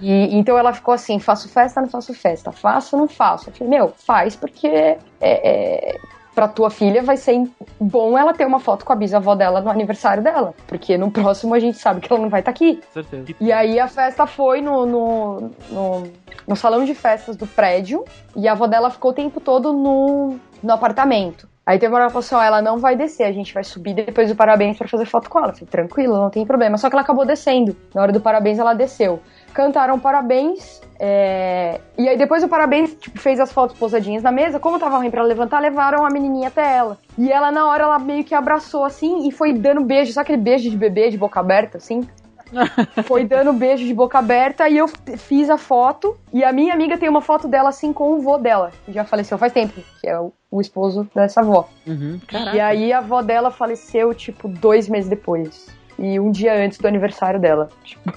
[0.00, 3.50] E então ela ficou assim: faço festa, não faço festa, faço, não faço.
[3.50, 5.96] Eu falei, meu, faz porque é, é,
[6.38, 9.68] pra tua filha vai ser bom ela ter uma foto com a bisavó dela no
[9.68, 10.54] aniversário dela.
[10.68, 12.76] Porque no próximo a gente sabe que ela não vai estar aqui.
[12.76, 13.34] Com certeza.
[13.40, 16.02] E aí a festa foi no, no, no,
[16.46, 18.04] no salão de festas do prédio
[18.36, 21.48] e a avó dela ficou o tempo todo no, no apartamento.
[21.66, 23.52] Aí teve uma hora que ela falou assim, ó, ela não vai descer, a gente
[23.52, 25.48] vai subir depois do parabéns pra fazer foto com ela.
[25.48, 26.78] Eu falei, tranquilo, não tem problema.
[26.78, 27.76] Só que ela acabou descendo.
[27.92, 29.20] Na hora do parabéns ela desceu.
[29.52, 34.58] Cantaram parabéns, é, e aí depois do parabéns, tipo, fez as fotos posadinhas na mesa.
[34.58, 36.98] Como tava ruim pra levantar, levaram a menininha até ela.
[37.16, 40.12] E ela, na hora, ela meio que abraçou, assim, e foi dando beijo.
[40.12, 42.06] Sabe aquele beijo de bebê de boca aberta, assim?
[43.04, 46.16] foi dando beijo de boca aberta e eu fiz a foto.
[46.32, 49.04] E a minha amiga tem uma foto dela assim com o vô dela, que já
[49.04, 51.68] faleceu faz tempo, que é o, o esposo dessa avó.
[51.86, 52.18] Uhum.
[52.54, 55.77] E aí a avó dela faleceu, tipo, dois meses depois.
[55.98, 57.68] E um dia antes do aniversário dela.
[57.84, 58.12] Tipo,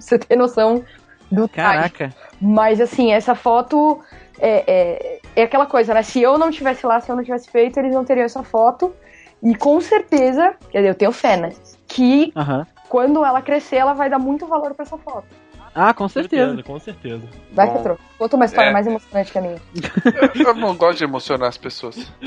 [0.00, 0.84] você ter noção
[1.30, 1.64] do time.
[1.64, 2.14] Caraca.
[2.40, 4.00] Mas assim, essa foto
[4.38, 6.02] é, é, é aquela coisa, né?
[6.02, 8.94] Se eu não tivesse lá, se eu não tivesse feito, eles não teriam essa foto.
[9.42, 11.52] E com certeza, quer dizer, eu tenho fé, né?
[11.86, 12.32] Que
[12.88, 15.26] quando ela crescer, ela vai dar muito valor pra essa foto.
[15.78, 16.62] Ah, com certeza.
[16.62, 17.22] Com certeza.
[17.52, 17.98] Vai, Bom, Petro.
[18.16, 18.72] Conta uma história é.
[18.72, 19.60] mais emocionante que a minha.
[20.34, 22.10] Eu não gosto de emocionar as pessoas.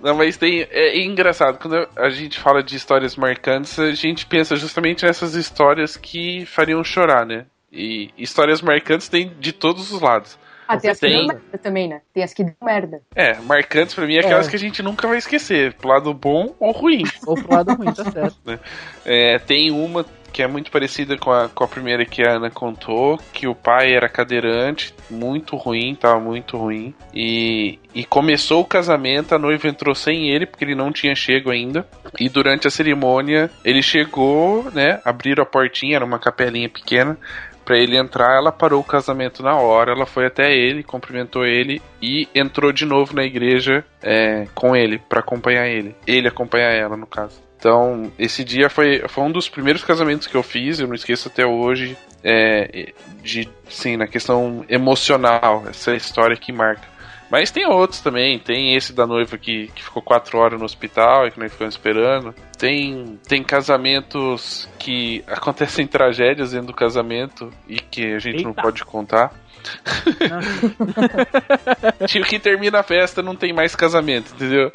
[0.00, 0.66] Não, mas tem.
[0.70, 5.96] É engraçado, quando a gente fala de histórias marcantes, a gente pensa justamente nessas histórias
[5.96, 7.46] que fariam chorar, né?
[7.72, 10.38] E histórias marcantes tem de todos os lados.
[10.68, 11.16] Ah, tem as que Tem.
[11.16, 12.00] dão merda também, né?
[12.14, 13.02] Tem as que dão merda.
[13.12, 14.50] É, marcantes pra mim é aquelas É.
[14.50, 17.02] que a gente nunca vai esquecer, pro lado bom ou ruim.
[17.26, 18.38] Ou pro lado ruim, tá certo.
[19.04, 22.50] É, tem uma que é muito parecida com a, com a primeira que a Ana
[22.50, 26.94] contou, que o pai era cadeirante, muito ruim, tava muito ruim.
[27.14, 31.50] E, e começou o casamento, a noiva entrou sem ele, porque ele não tinha chego
[31.50, 31.86] ainda.
[32.18, 35.00] E durante a cerimônia, ele chegou, né?
[35.04, 37.18] Abriram a portinha, era uma capelinha pequena.
[37.64, 41.80] Pra ele entrar, ela parou o casamento na hora, ela foi até ele, cumprimentou ele
[42.02, 45.94] e entrou de novo na igreja é, com ele, pra acompanhar ele.
[46.04, 47.40] Ele acompanhar ela, no caso.
[47.60, 51.28] Então, esse dia foi, foi um dos primeiros casamentos que eu fiz, eu não esqueço
[51.28, 51.94] até hoje,
[52.24, 56.88] é, de, sim, na questão emocional, essa história que marca.
[57.30, 61.26] Mas tem outros também, tem esse da noiva que, que ficou quatro horas no hospital
[61.26, 62.34] e que nós ficamos esperando.
[62.58, 68.62] Tem, tem casamentos que acontecem tragédias dentro do casamento e que a gente não Eita.
[68.62, 69.32] pode contar.
[72.06, 74.72] Tipo que termina a festa não tem mais casamento, entendeu?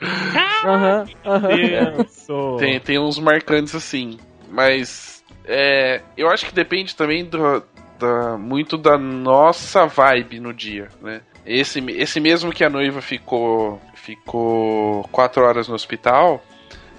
[0.66, 1.48] Aham, aham.
[1.48, 2.58] Tenso.
[2.60, 4.18] Tem, tem uns marcantes assim.
[4.50, 7.64] Mas é, eu acho que depende também do,
[8.00, 11.22] da, muito da nossa vibe no dia, né?
[11.46, 16.44] Esse, esse mesmo que a noiva ficou ficou quatro horas no hospital,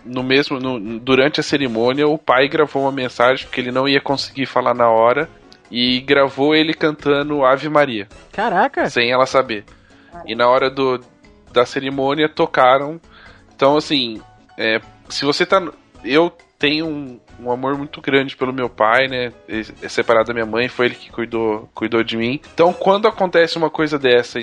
[0.04, 4.00] no mesmo no- durante a cerimônia o pai gravou uma mensagem porque ele não ia
[4.00, 5.28] conseguir falar na hora
[5.70, 8.88] e gravou ele cantando Ave Maria Caraca.
[8.88, 9.64] sem ela saber.
[10.26, 11.00] E na hora do,
[11.52, 13.00] da cerimônia tocaram.
[13.54, 14.20] Então, assim,
[14.58, 15.62] é, se você tá.
[16.04, 19.32] Eu tenho um, um amor muito grande pelo meu pai, né?
[19.48, 22.40] Ele É separado da minha mãe, foi ele que cuidou, cuidou de mim.
[22.54, 24.38] Então, quando acontece uma coisa dessa,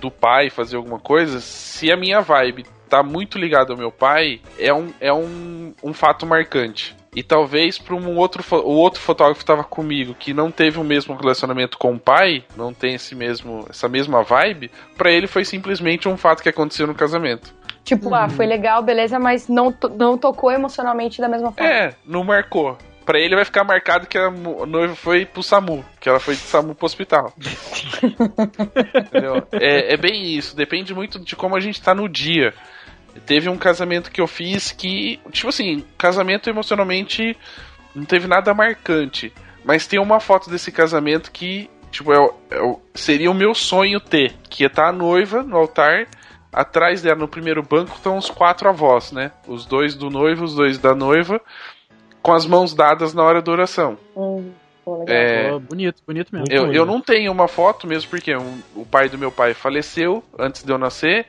[0.00, 4.40] do pai fazer alguma coisa, se a minha vibe tá muito ligada ao meu pai,
[4.58, 6.96] é um, é um, um fato marcante.
[7.14, 10.84] E talvez para um outro o outro fotógrafo que estava comigo que não teve o
[10.84, 15.44] mesmo relacionamento com o pai, não tem esse mesmo essa mesma vibe, para ele foi
[15.44, 17.54] simplesmente um fato que aconteceu no casamento.
[17.84, 21.70] Tipo, ah, foi legal, beleza, mas não, não tocou emocionalmente da mesma forma.
[21.70, 22.78] É, não marcou.
[23.04, 26.40] Pra ele vai ficar marcado que a noiva foi pro SAMU, que ela foi de
[26.40, 27.32] SAMU pro hospital.
[28.94, 29.46] Entendeu?
[29.52, 32.54] É, é bem isso, depende muito de como a gente tá no dia.
[33.26, 37.36] Teve um casamento que eu fiz que, tipo assim, casamento emocionalmente
[37.94, 39.32] não teve nada marcante.
[39.64, 42.16] Mas tem uma foto desse casamento que, tipo, é,
[42.50, 44.34] é seria o meu sonho ter.
[44.48, 46.08] Que é tá a noiva no altar,
[46.52, 49.30] atrás dela, no primeiro banco, estão os quatro avós, né?
[49.46, 51.40] Os dois do noivo, os dois da noiva,
[52.22, 53.98] com as mãos dadas na hora da oração.
[54.16, 54.50] Hum,
[54.84, 55.04] pô.
[55.06, 56.46] É, bonito, bonito mesmo.
[56.50, 60.24] eu, eu não tenho uma foto mesmo porque um- o pai do meu pai faleceu
[60.38, 61.26] antes de eu nascer.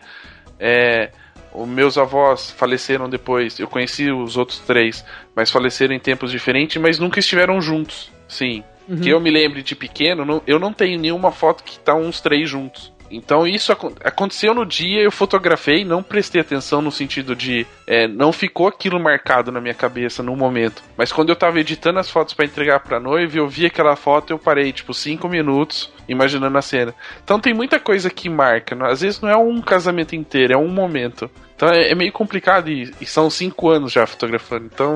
[0.60, 1.12] É,
[1.54, 3.60] os meus avós faleceram depois.
[3.60, 5.04] Eu conheci os outros três,
[5.36, 8.12] mas faleceram em tempos diferentes, mas nunca estiveram juntos.
[8.28, 8.64] Sim.
[8.88, 9.00] Uhum.
[9.00, 12.20] Que eu me lembre de pequeno, não- eu não tenho nenhuma foto que tá uns
[12.22, 12.93] três juntos.
[13.16, 17.66] Então isso acon- aconteceu no dia, eu fotografei, não prestei atenção no sentido de.
[17.88, 20.82] é, não ficou aquilo marcado na minha cabeça no momento.
[20.98, 24.32] Mas quando eu tava editando as fotos pra entregar pra noiva, eu vi aquela foto
[24.32, 26.94] eu parei, tipo, cinco minutos imaginando a cena.
[27.24, 28.76] Então tem muita coisa que marca.
[28.88, 31.30] Às vezes não é um casamento inteiro, é um momento.
[31.56, 34.66] Então é, é meio complicado e, e são cinco anos já fotografando.
[34.74, 34.96] Então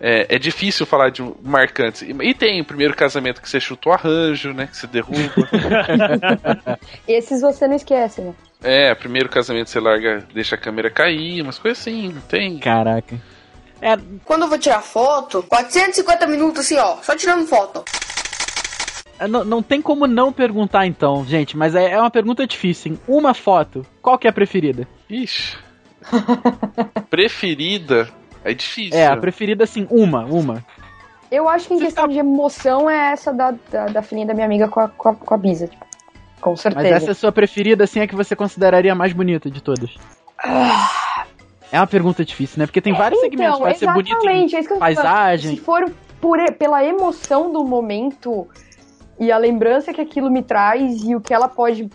[0.00, 2.02] é, é difícil falar de marcantes.
[2.02, 4.66] E, tem o primeiro casamento que você chuta o arranjo, né?
[4.66, 5.20] Que você derruba.
[7.06, 8.34] Esses você não esquece, né?
[8.62, 12.58] É, primeiro casamento você larga, deixa a câmera cair, umas coisas assim, não tem?
[12.58, 13.20] Caraca.
[13.82, 17.84] É, Quando eu vou tirar foto, 450 minutos assim, ó, só tirando foto.
[19.18, 22.92] é, não, não tem como não perguntar então, gente, mas é, é uma pergunta difícil,
[22.92, 23.00] hein?
[23.06, 24.86] Uma foto, qual que é a preferida?
[25.08, 25.56] Ixi.
[27.10, 28.08] Preferida
[28.44, 28.98] é difícil.
[28.98, 30.64] É, a preferida assim, uma, uma.
[31.30, 34.26] Eu acho que em Você questão tá- de emoção é essa da, da, da filhinha
[34.26, 35.84] da minha amiga com a, com a, com a Bisa, tipo.
[36.40, 36.88] Com Mas certeza.
[36.88, 39.90] essa é a sua preferida, assim, é que você consideraria a mais bonita de todas.
[41.72, 42.66] É uma pergunta difícil, né?
[42.66, 43.58] Porque tem vários segmentos.
[43.58, 44.96] Pode ser bonito em Então, exatamente, é isso que eu tô falando.
[44.96, 45.54] paisagem.
[45.56, 48.48] Se for por, pela emoção do momento
[49.18, 51.88] e a lembrança que aquilo me traz e o que ela pode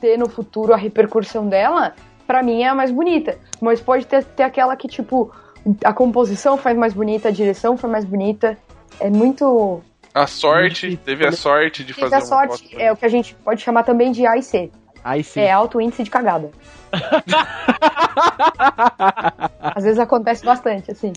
[0.00, 1.94] ter no futuro, a repercussão dela,
[2.26, 3.38] pra mim é a mais bonita.
[3.60, 5.30] Mas pode ter, ter aquela que, tipo,
[5.84, 8.56] a composição faz mais bonita, a direção foi mais bonita.
[8.98, 9.82] É muito.
[10.12, 12.80] A sorte, Muito teve a sorte de Tive fazer a uma sorte, foto.
[12.80, 14.70] é o que a gente pode chamar também de A e C.
[15.04, 15.40] Aí sim.
[15.40, 16.50] É alto índice de cagada.
[19.60, 21.12] Às vezes acontece bastante, assim.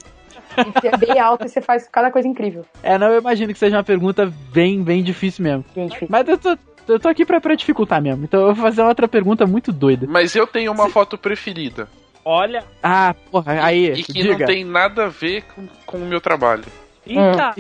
[0.58, 2.64] E você é bem alto e você faz cada coisa incrível.
[2.84, 5.66] É, não, eu imagino que seja uma pergunta bem, bem difícil mesmo.
[5.76, 6.08] Bem difícil.
[6.10, 8.24] Mas eu tô, eu tô aqui pra, pra dificultar mesmo.
[8.24, 10.06] Então eu vou fazer outra pergunta muito doida.
[10.08, 11.88] Mas eu tenho uma foto preferida.
[12.26, 12.64] Olha.
[12.82, 14.38] Ah, porra, aí, e que diga.
[14.40, 16.64] não tem nada a ver com, com o meu trabalho.
[17.06, 17.54] Eita!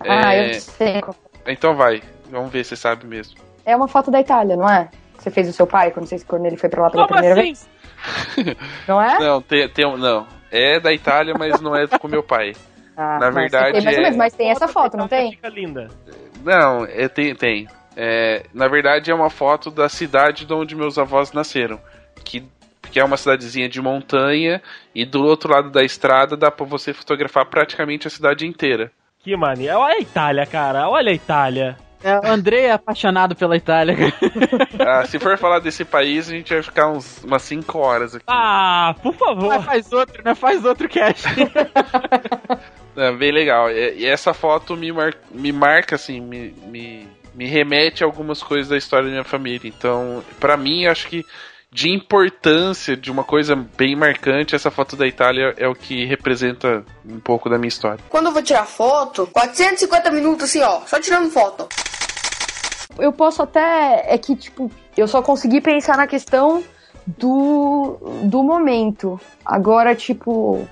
[0.00, 0.50] Ah, É.
[0.50, 1.00] eu sei.
[1.46, 3.36] Então vai, vamos ver se você sabe mesmo.
[3.64, 4.90] É uma foto da Itália, não é?
[5.18, 7.40] Você fez o seu pai quando, você, quando ele foi pra lá pela Como primeira
[7.40, 7.54] assim?
[8.36, 8.56] vez?
[8.86, 9.18] Não é?
[9.24, 10.26] Não, tem, tem um- não.
[10.50, 12.52] É da Itália, mas não é com meu pai.
[12.96, 15.32] Ah, Na não, verdade, Tem mais ou é- menos, mas tem essa foto, não tem?
[15.32, 15.88] Fica linda.
[16.44, 17.66] Não, é, tem, tem.
[17.96, 21.80] É, na verdade, é uma foto da cidade de onde meus avós nasceram.
[22.24, 22.46] Que,
[22.94, 24.62] que é uma cidadezinha de montanha,
[24.94, 28.92] e do outro lado da estrada dá pra você fotografar praticamente a cidade inteira.
[29.18, 29.76] Que mania.
[29.76, 30.88] Olha a Itália, cara.
[30.88, 31.76] Olha a Itália.
[32.04, 33.96] é, o André é apaixonado pela Itália.
[34.86, 38.24] Ah, se for falar desse país, a gente vai ficar uns, umas 5 horas aqui.
[38.28, 39.48] Ah, por favor.
[39.48, 40.34] Mas faz outro, né?
[40.36, 41.26] Faz outro cast.
[42.96, 43.70] É bem legal.
[43.72, 48.40] E, e essa foto me, mar- me marca, assim, me, me, me remete a algumas
[48.40, 49.66] coisas da história da minha família.
[49.68, 51.24] Então, pra mim, acho que
[51.74, 56.84] de importância, de uma coisa bem marcante, essa foto da Itália é o que representa
[57.04, 57.98] um pouco da minha história.
[58.08, 61.68] Quando eu vou tirar foto, 450 minutos assim, ó, só tirando foto.
[62.96, 64.04] Eu posso até.
[64.06, 66.62] É que, tipo, eu só consegui pensar na questão
[67.08, 69.20] do, do momento.
[69.44, 70.64] Agora, tipo,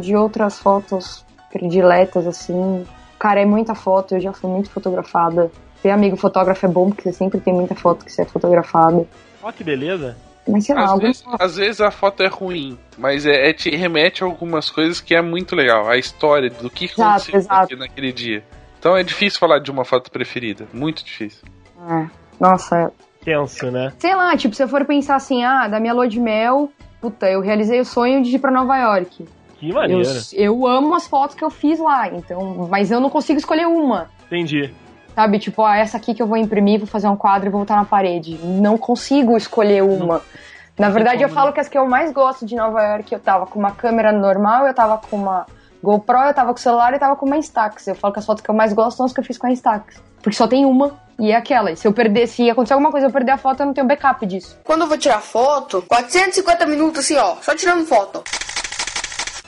[0.00, 2.86] de outras fotos prediletas, assim.
[3.18, 5.52] Cara, é muita foto, eu já fui muito fotografada.
[5.82, 9.06] Ter amigo fotógrafo é bom, porque você sempre tem muita foto que você é fotografada.
[9.42, 10.16] Olha que beleza.
[10.48, 13.70] Mas sei lá, Às vezes, às vezes a foto é ruim, mas é, é- te
[13.76, 15.88] remete a algumas coisas que é muito legal.
[15.88, 17.76] A história do que Exato, aconteceu exato.
[17.76, 18.42] naquele dia.
[18.78, 20.66] Então é difícil falar de uma foto preferida.
[20.72, 21.46] Muito difícil.
[21.90, 22.06] É.
[22.40, 22.92] Nossa,
[23.24, 23.92] Tenso, né?
[23.98, 26.70] sei lá, tipo, se eu for pensar assim, ah, da minha lua de mel,
[27.00, 29.26] puta, eu realizei o sonho de ir pra Nova York.
[29.58, 30.08] Que Eu, maneiro.
[30.32, 34.08] eu amo as fotos que eu fiz lá, então, mas eu não consigo escolher uma.
[34.26, 34.72] Entendi.
[35.18, 37.62] Sabe, tipo, ah, essa aqui que eu vou imprimir, vou fazer um quadro e vou
[37.62, 38.38] botar na parede.
[38.40, 40.22] Não consigo escolher uma.
[40.78, 43.44] Na verdade, eu falo que as que eu mais gosto de Nova York, eu tava
[43.44, 45.44] com uma câmera normal, eu tava com uma
[45.82, 47.88] GoPro, eu tava com o celular e eu tava com uma Instax.
[47.88, 49.48] Eu falo que as fotos que eu mais gosto são as que eu fiz com
[49.48, 50.00] a Instax.
[50.22, 51.72] Porque só tem uma e é aquela.
[51.72, 53.88] E se eu perder, se acontecer alguma coisa, eu perder a foto, eu não tenho
[53.88, 54.56] backup disso.
[54.62, 58.22] Quando eu vou tirar foto, 450 minutos assim, ó, só tirando foto.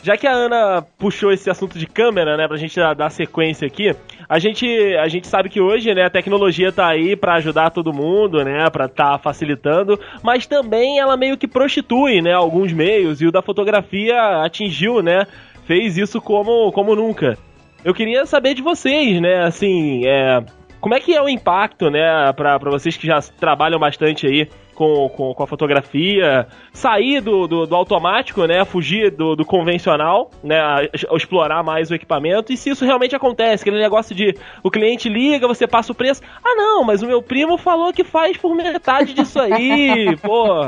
[0.03, 3.67] Já que a Ana puxou esse assunto de câmera, né, pra gente dar, dar sequência
[3.67, 3.95] aqui,
[4.31, 4.65] a gente,
[4.97, 8.71] a gente sabe que hoje, né, a tecnologia tá aí pra ajudar todo mundo, né,
[8.71, 13.43] pra tá facilitando, mas também ela meio que prostitui, né, alguns meios, e o da
[13.43, 15.27] fotografia atingiu, né,
[15.67, 17.37] fez isso como, como nunca.
[17.85, 20.41] Eu queria saber de vocês, né, assim, é,
[20.81, 24.49] como é que é o impacto, né, pra vocês que já trabalham bastante aí
[24.81, 30.31] com, com, com a fotografia, sair do, do, do automático, né, fugir do, do convencional,
[30.43, 30.79] né, a-
[31.13, 35.07] a explorar mais o equipamento, e se isso realmente acontece, aquele negócio de o cliente
[35.07, 38.55] liga, você passa o preço, ah não, mas o meu primo falou que faz por
[38.55, 40.65] metade disso aí, pô.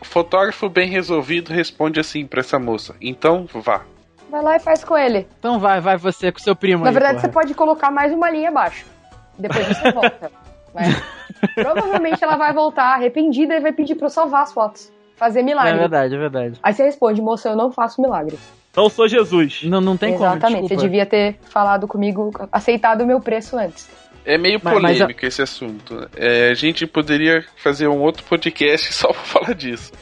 [0.00, 3.82] O fotógrafo bem resolvido responde assim pra essa moça: então vá.
[4.30, 5.26] Vai lá e faz com ele.
[5.38, 7.26] Então vai, vai você com seu primo Na aí, verdade, porra.
[7.26, 8.86] você pode colocar mais uma linha abaixo.
[9.38, 10.30] Depois você volta.
[10.74, 10.82] né?
[11.54, 14.92] Provavelmente ela vai voltar arrependida e vai pedir pra eu salvar as fotos.
[15.16, 15.78] Fazer É milagre.
[15.78, 16.58] verdade, é verdade.
[16.62, 18.38] Aí você responde, moça, eu não faço milagre.
[18.76, 19.62] Não sou Jesus.
[19.62, 20.40] Não, não tem Exatamente.
[20.42, 20.82] como, Você desculpa.
[20.82, 23.88] devia ter falado comigo, aceitado o meu preço antes.
[24.26, 26.08] É meio Mas- mas polêmico esse assunto.
[26.16, 29.92] É, a gente poderia fazer um outro podcast só pra falar disso.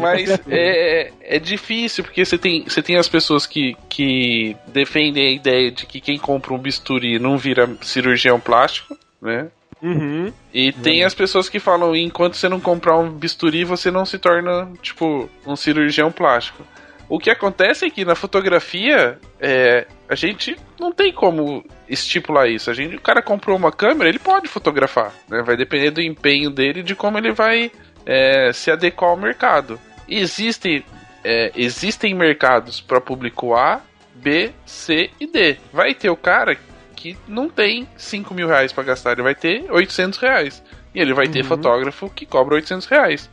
[0.00, 5.32] Mas é, é difícil, porque você tem, você tem as pessoas que, que defendem a
[5.32, 9.48] ideia de que quem compra um bisturi não vira cirurgião plástico, né?
[9.82, 10.32] Uhum.
[10.52, 14.18] E tem as pessoas que falam, enquanto você não comprar um bisturi, você não se
[14.18, 16.64] torna, tipo, um cirurgião plástico.
[17.08, 22.70] O que acontece é que na fotografia, é, a gente não tem como estipular isso.
[22.70, 25.12] A gente, o cara comprou uma câmera, ele pode fotografar.
[25.28, 25.42] Né?
[25.42, 27.70] Vai depender do empenho dele, de como ele vai
[28.04, 29.78] é, se adequar ao mercado.
[30.08, 30.84] E existem,
[31.22, 33.80] é, existem mercados para público A,
[34.14, 35.58] B, C e D.
[35.72, 36.56] Vai ter o cara
[36.96, 40.62] que não tem 5 mil reais para gastar, ele vai ter 800 reais.
[40.94, 43.30] E ele vai ter fotógrafo que cobra 800 reais.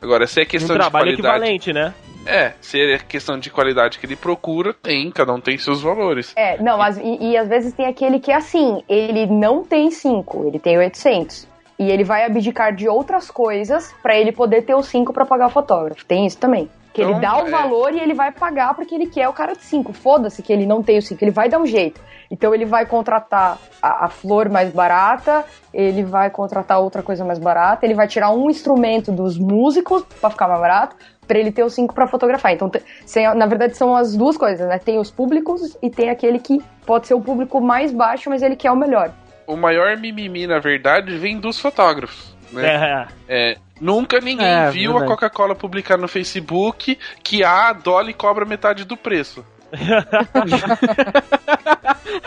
[0.00, 1.44] Agora, se é Um questão de trabalho qualidade...
[1.44, 1.94] equivalente, né?
[2.24, 6.32] É, se é questão de qualidade que ele procura, tem, cada um tem seus valores.
[6.36, 9.90] É, não, mas e, e às vezes tem aquele que é assim, ele não tem
[9.90, 11.46] 5, ele tem 800.
[11.78, 15.46] E ele vai abdicar de outras coisas pra ele poder ter os 5 pra pagar
[15.46, 16.04] o fotógrafo.
[16.04, 16.70] Tem isso também.
[16.92, 17.50] Que ele Então, dá o é.
[17.50, 19.92] valor e ele vai pagar porque ele quer o cara de 5.
[19.92, 22.00] Foda-se que ele não tem o 5, ele vai dar um jeito.
[22.30, 27.38] Então ele vai contratar a, a flor mais barata, ele vai contratar outra coisa mais
[27.38, 30.96] barata, ele vai tirar um instrumento dos músicos pra ficar mais barato,
[31.26, 32.52] pra ele ter os 5 pra fotografar.
[32.52, 34.78] Então, te- sem- na verdade, são as duas coisas, né?
[34.78, 38.56] Tem os públicos e tem aquele que pode ser o público mais baixo, mas ele
[38.56, 39.12] quer o melhor.
[39.46, 42.31] O maior mimimi, na verdade, vem dos fotógrafos.
[42.52, 43.08] Né?
[43.28, 43.52] É.
[43.52, 45.12] É, nunca ninguém É, viu verdade.
[45.12, 49.44] a Coca-Cola publicar no Facebook que a Dolly cobra metade do preço.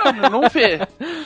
[0.04, 0.80] não, não vê.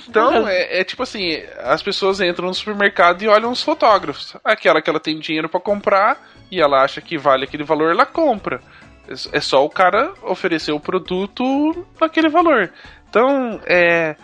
[0.08, 4.36] Então, é, é tipo assim, as pessoas entram no supermercado e olham os fotógrafos.
[4.44, 6.18] Aquela que ela tem dinheiro pra comprar
[6.52, 8.60] e ela acha que vale aquele valor, ela compra.
[9.08, 12.72] É é só o cara oferecer o produto naquele valor.
[13.10, 14.16] Então, é.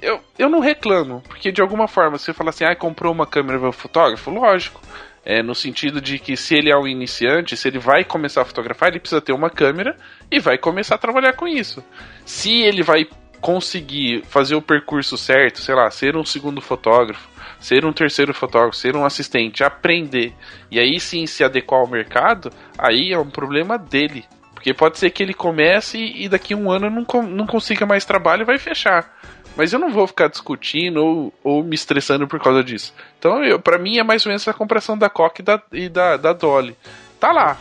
[0.00, 3.58] Eu, eu não reclamo, porque de alguma forma você fala assim, ah, comprou uma câmera
[3.58, 4.80] para fotógrafo, lógico.
[5.24, 8.44] É, no sentido de que se ele é um iniciante, se ele vai começar a
[8.44, 9.96] fotografar, ele precisa ter uma câmera
[10.30, 11.82] e vai começar a trabalhar com isso.
[12.24, 13.08] Se ele vai
[13.40, 17.28] conseguir fazer o percurso certo, sei lá, ser um segundo fotógrafo,
[17.58, 20.32] ser um terceiro fotógrafo, ser um assistente, aprender
[20.70, 24.24] e aí sim se adequar ao mercado, aí é um problema dele.
[24.54, 28.04] Porque pode ser que ele comece e daqui a um ano não, não consiga mais
[28.04, 29.14] trabalho e vai fechar.
[29.56, 32.94] Mas eu não vou ficar discutindo ou, ou me estressando por causa disso.
[33.18, 36.16] Então, para mim, é mais ou menos a comparação da Coque e da, e da,
[36.16, 36.76] da Dolly.
[37.18, 37.56] Tá lá.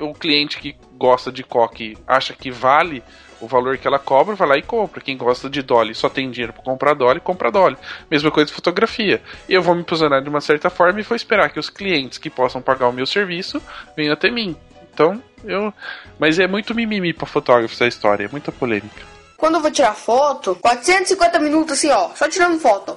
[0.00, 3.02] O cliente que gosta de Coque acha que vale
[3.40, 5.00] o valor que ela cobra, vai lá e compra.
[5.00, 7.76] Quem gosta de Dolly só tem dinheiro para comprar Dolly, compra Dolly.
[8.10, 9.22] Mesma coisa de fotografia.
[9.48, 12.28] Eu vou me posicionar de uma certa forma e vou esperar que os clientes que
[12.28, 13.62] possam pagar o meu serviço
[13.96, 14.54] venham até mim.
[14.92, 15.72] Então, eu.
[16.18, 19.09] Mas é muito mimimi pra fotógrafo essa história, é muita polêmica.
[19.40, 22.94] Quando eu vou tirar foto, 450 minutos assim, ó, só tirando foto.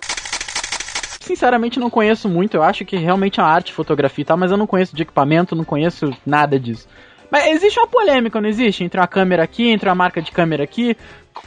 [1.22, 2.58] Sinceramente, não conheço muito.
[2.58, 5.04] Eu acho que realmente é uma arte fotografia e tal, mas eu não conheço de
[5.04, 6.86] equipamento, não conheço nada disso.
[7.32, 8.84] Mas existe uma polêmica, não existe?
[8.84, 10.98] Entre uma câmera aqui, entre uma marca de câmera aqui.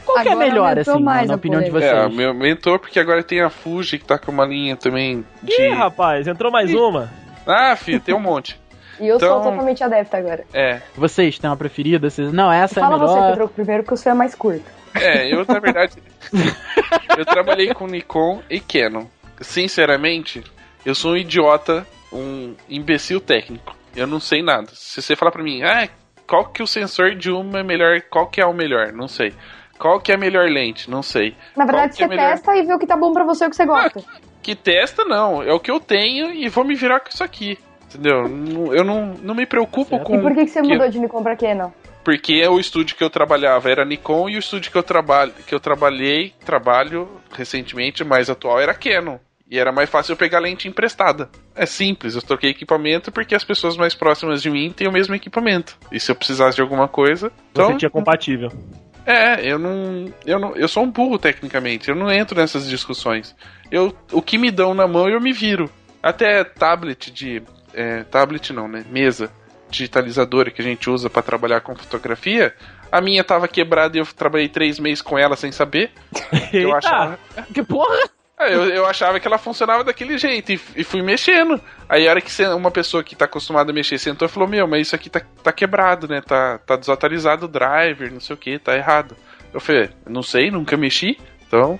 [0.03, 2.01] Qual que é melhor, assim, na, mais na a opinião de polêmica.
[2.01, 2.13] vocês?
[2.13, 5.53] É, meu mentor, porque agora tem a Fuji que tá com uma linha também de.
[5.61, 7.09] Ih, rapaz, entrou mais uma.
[7.45, 8.59] Ah, filho, tem um monte.
[8.99, 10.43] E eu Então- sou totalmente adepta agora.
[10.53, 10.81] É.
[10.95, 12.09] Vocês têm uma preferida?
[12.09, 12.31] Vocês...
[12.31, 13.29] Não, essa Fala é você, melhor.
[13.31, 14.65] Pedro, primeiro que o seu é mais curto.
[14.95, 15.95] É, eu na verdade.
[17.17, 19.05] eu trabalhei com Nikon e Canon.
[19.39, 20.43] Sinceramente,
[20.85, 23.75] eu sou um idiota, um imbecil técnico.
[23.95, 24.67] Eu não sei nada.
[24.73, 25.87] Se você falar pra mim, ah,
[26.27, 28.91] qual que o sensor de uma é melhor, qual que é o melhor?
[28.91, 29.33] Não sei.
[29.79, 30.89] Qual que é a melhor lente?
[30.89, 31.35] Não sei.
[31.55, 32.31] Na verdade, é você melhor?
[32.31, 34.03] testa e vê o que tá bom pra você e o que você gosta.
[34.41, 35.43] Que testa, não.
[35.43, 37.59] É o que eu tenho e vou me virar com isso aqui.
[37.89, 38.23] Entendeu?
[38.73, 40.15] Eu não, não me preocupo com.
[40.15, 41.71] e por que, que você mudou de Nikon pra Canon?
[42.03, 45.53] Porque o estúdio que eu trabalhava era Nikon e o estúdio que eu, trabalho, que
[45.53, 49.17] eu trabalhei, trabalho recentemente, mais atual, era Canon.
[49.49, 51.29] E era mais fácil eu pegar lente emprestada.
[51.55, 55.15] É simples, eu troquei equipamento porque as pessoas mais próximas de mim têm o mesmo
[55.15, 55.77] equipamento.
[55.91, 57.31] E se eu precisasse de alguma coisa.
[57.51, 58.51] Então, Você tinha compatível.
[59.05, 60.55] é, eu não, eu não.
[60.55, 63.33] Eu sou um burro tecnicamente, eu não entro nessas discussões.
[63.71, 65.69] Eu, o que me dão na mão eu me viro.
[66.03, 67.41] Até tablet de.
[67.77, 68.83] É, tablet não, né?
[68.89, 69.31] Mesa
[69.69, 72.53] digitalizadora que a gente usa pra trabalhar com fotografia.
[72.91, 75.91] A minha tava quebrada e eu trabalhei três meses com ela sem saber.
[76.53, 76.77] Eu Eita!
[76.77, 77.19] achava,
[77.53, 78.09] Que porra?
[78.39, 81.59] é, eu, eu achava que ela funcionava daquele jeito e, e fui mexendo.
[81.89, 84.67] Aí a hora que uma pessoa que tá acostumada a mexer sentou e falou: Meu,
[84.67, 86.21] mas isso aqui tá, tá quebrado, né?
[86.21, 89.17] Tá, tá desatualizado o driver, não sei o que, tá errado.
[89.53, 91.19] Eu falei: Não sei, nunca mexi.
[91.45, 91.77] Então,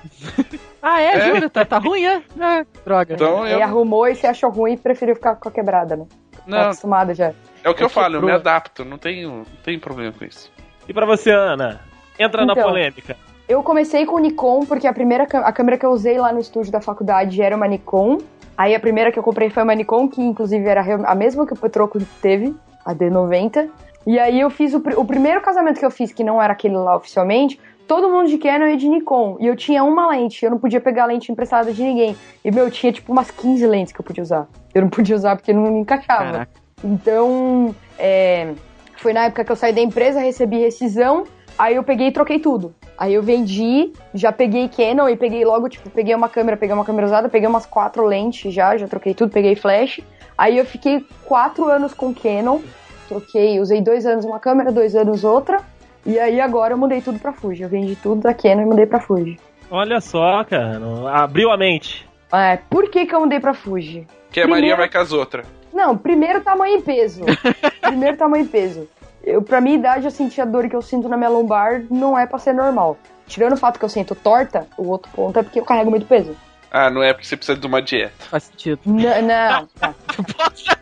[0.82, 1.20] Ah, é, É.
[1.34, 1.50] jura?
[1.50, 2.22] Tá, tá ruim, é?
[2.40, 3.14] É, droga.
[3.14, 3.62] então Ele eu.
[3.62, 6.06] arrumou e você achou ruim e preferiu ficar com a quebrada, né?
[6.32, 7.32] Tá Não, acostumado já.
[7.62, 10.50] é o que eu falo, eu me adapto, não tenho, não tenho problema com isso.
[10.88, 11.80] E pra você, Ana?
[12.18, 12.64] Entra na Então.
[12.68, 13.16] polêmica.
[13.48, 16.38] Eu comecei com o Nikon, porque a primeira a câmera que eu usei lá no
[16.40, 18.18] estúdio da faculdade era uma Nikon.
[18.56, 21.52] Aí a primeira que eu comprei foi uma Nikon, que inclusive era a mesma que
[21.52, 22.54] o Petroco teve,
[22.84, 23.68] a D90.
[24.06, 26.52] E aí eu fiz o, pr- o primeiro casamento que eu fiz, que não era
[26.52, 27.58] aquele lá oficialmente,
[27.90, 29.36] todo mundo de Canon e de Nikon.
[29.40, 32.16] E eu tinha uma lente, eu não podia pegar lente emprestada de ninguém.
[32.44, 34.46] E, meu, eu tinha tipo umas 15 lentes que eu podia usar.
[34.72, 36.24] Eu não podia usar porque não encaixava.
[36.24, 36.52] Caraca.
[36.84, 38.52] Então, é,
[38.96, 41.24] foi na época que eu saí da empresa, recebi rescisão,
[41.58, 42.72] aí eu peguei e troquei tudo.
[42.96, 46.84] Aí eu vendi, já peguei Canon e peguei logo, tipo, peguei uma câmera, peguei uma
[46.84, 50.00] câmera usada, peguei umas quatro lentes já, já troquei tudo, peguei flash.
[50.38, 52.60] Aí eu fiquei quatro anos com Canon,
[53.08, 55.60] troquei, usei dois anos uma câmera, dois anos outra.
[56.04, 57.62] E aí agora eu mudei tudo pra Fuji.
[57.62, 59.38] Eu vendi tudo da Canon e mudei pra Fuji.
[59.70, 60.80] Olha só, cara.
[61.12, 62.08] Abriu a mente.
[62.32, 64.06] É, por que que eu mudei pra Fuji?
[64.30, 65.46] Que a Primeiro- Maria vai com as outras.
[65.72, 67.22] Não, primeiro tamanho e peso.
[67.82, 68.88] primeiro tamanho e peso.
[69.22, 72.18] Eu, pra minha idade, eu senti a dor que eu sinto na minha lombar, não
[72.18, 72.96] é pra ser normal.
[73.26, 76.06] Tirando o fato que eu sinto torta, o outro ponto é porque eu carrego muito
[76.06, 76.34] peso.
[76.70, 78.12] Ah, não é porque você precisa de uma dieta.
[78.30, 78.80] Faz sentido.
[78.86, 79.94] N- não, não.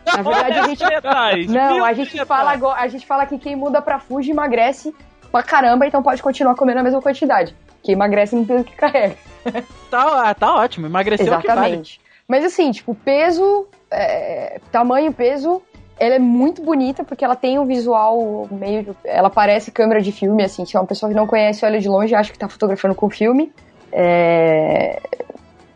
[0.15, 0.85] Na verdade, a gente.
[0.85, 4.93] Detalhes, Não, a gente fala agora, a gente fala que quem muda pra Fuji emagrece
[5.31, 7.55] pra caramba, então pode continuar comendo a mesma quantidade.
[7.81, 9.15] Que emagrece no peso que carrega.
[9.89, 11.59] Tá, ah, tá ótimo, emagreceu o que vale.
[11.61, 12.01] Exatamente.
[12.27, 15.63] Mas assim, tipo, peso, é, tamanho, peso,
[15.97, 18.95] ela é muito bonita porque ela tem um visual meio.
[19.03, 20.65] Ela parece câmera de filme, assim.
[20.65, 23.09] Se é uma pessoa que não conhece, olha de longe, acha que tá fotografando com
[23.09, 23.51] filme.
[23.91, 25.01] É,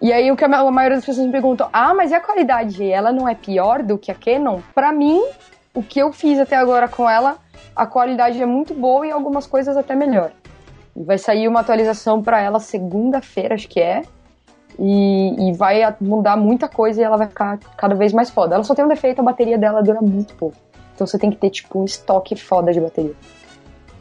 [0.03, 2.13] E aí o que a ma- a maioria das pessoas me perguntam: ah, mas e
[2.13, 2.85] a qualidade?
[2.91, 4.59] Ela não é pior do que a Canon?
[4.75, 5.23] Pra mim,
[5.73, 7.37] o que eu fiz até agora com ela,
[7.73, 10.31] a qualidade é muito boa e algumas coisas até melhor.
[10.93, 14.03] Vai sair uma atualização pra ela segunda-feira, acho que é.
[14.77, 18.55] E, e vai mudar muita coisa e ela vai ficar cada vez mais foda.
[18.55, 20.57] Ela só tem um defeito, a bateria dela dura muito pouco.
[20.93, 23.13] Então você tem que ter, tipo, um estoque foda de bateria.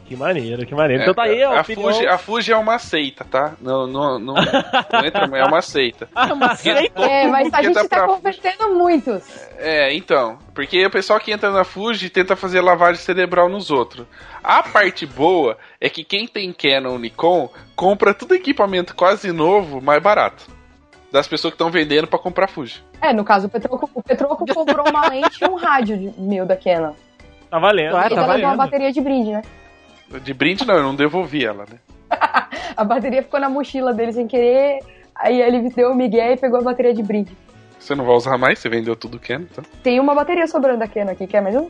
[0.05, 1.03] Que maneiro, que maneiro.
[1.03, 1.91] Então tá aí a, É, a, opinião.
[1.91, 3.53] Fuji, a Fuji é uma seita, tá?
[3.61, 4.43] Não, não, não, não
[5.05, 6.09] entra, é uma seita.
[6.13, 7.01] Ah, mas seita?
[7.01, 9.23] É, mas a gente tá convertendo muitos.
[9.57, 10.37] É, então.
[10.53, 14.05] Porque o pessoal que entra na Fuji tenta fazer lavagem cerebral nos outros.
[14.43, 20.01] A parte boa é que quem tem Canon Nikon compra tudo equipamento quase novo mais
[20.03, 20.45] barato.
[21.11, 22.83] Das pessoas que estão vendendo pra comprar Fuji.
[22.99, 26.45] É, no caso, o Petroco, o Petroco comprou uma lente e um rádio de, meu
[26.45, 26.93] da Canon.
[27.49, 27.95] Tá valendo.
[27.95, 28.57] Ah, e tá ela deu uma valendo.
[28.57, 29.41] bateria de brinde, né?
[30.19, 31.77] De brinde não, eu não devolvi ela, né?
[32.75, 34.79] A bateria ficou na mochila dele sem querer.
[35.15, 37.31] Aí ele deu o Miguel e pegou a bateria de brinde.
[37.79, 39.63] Você não vai usar mais, você vendeu tudo Canon, então.
[39.83, 41.69] Tem uma bateria sobrando da Canon aqui, quer mais um?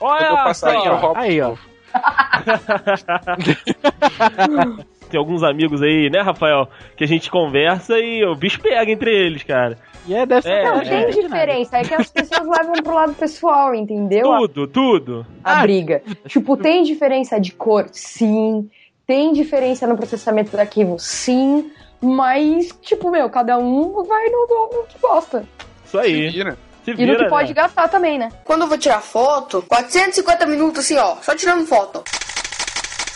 [0.00, 1.20] Olha eu passar aí, eu roubo.
[1.20, 1.56] Aí, ó.
[5.10, 6.68] Tem alguns amigos aí, né, Rafael?
[6.96, 9.76] Que a gente conversa e o bicho pega entre eles, cara.
[10.06, 11.10] E é, ser É, Não, cara, tem né?
[11.10, 11.76] diferença.
[11.78, 14.32] É que as pessoas levam pro lado pessoal, entendeu?
[14.32, 15.26] A- Tudo, tudo.
[15.44, 16.02] a Ah, briga.
[16.26, 17.88] Tipo, tem diferença de cor?
[17.92, 18.70] Sim.
[19.06, 20.96] Tem diferença no processamento do arquivo?
[20.98, 21.70] Sim.
[22.00, 25.44] Mas, tipo, meu, cada um vai no, no que gosta.
[25.84, 26.30] Isso Se aí.
[26.30, 26.56] vira.
[26.84, 27.28] Se E vira, no que né?
[27.28, 28.30] pode gastar também, né?
[28.44, 32.02] Quando eu vou tirar foto, 450 minutos assim, ó, só tirando foto.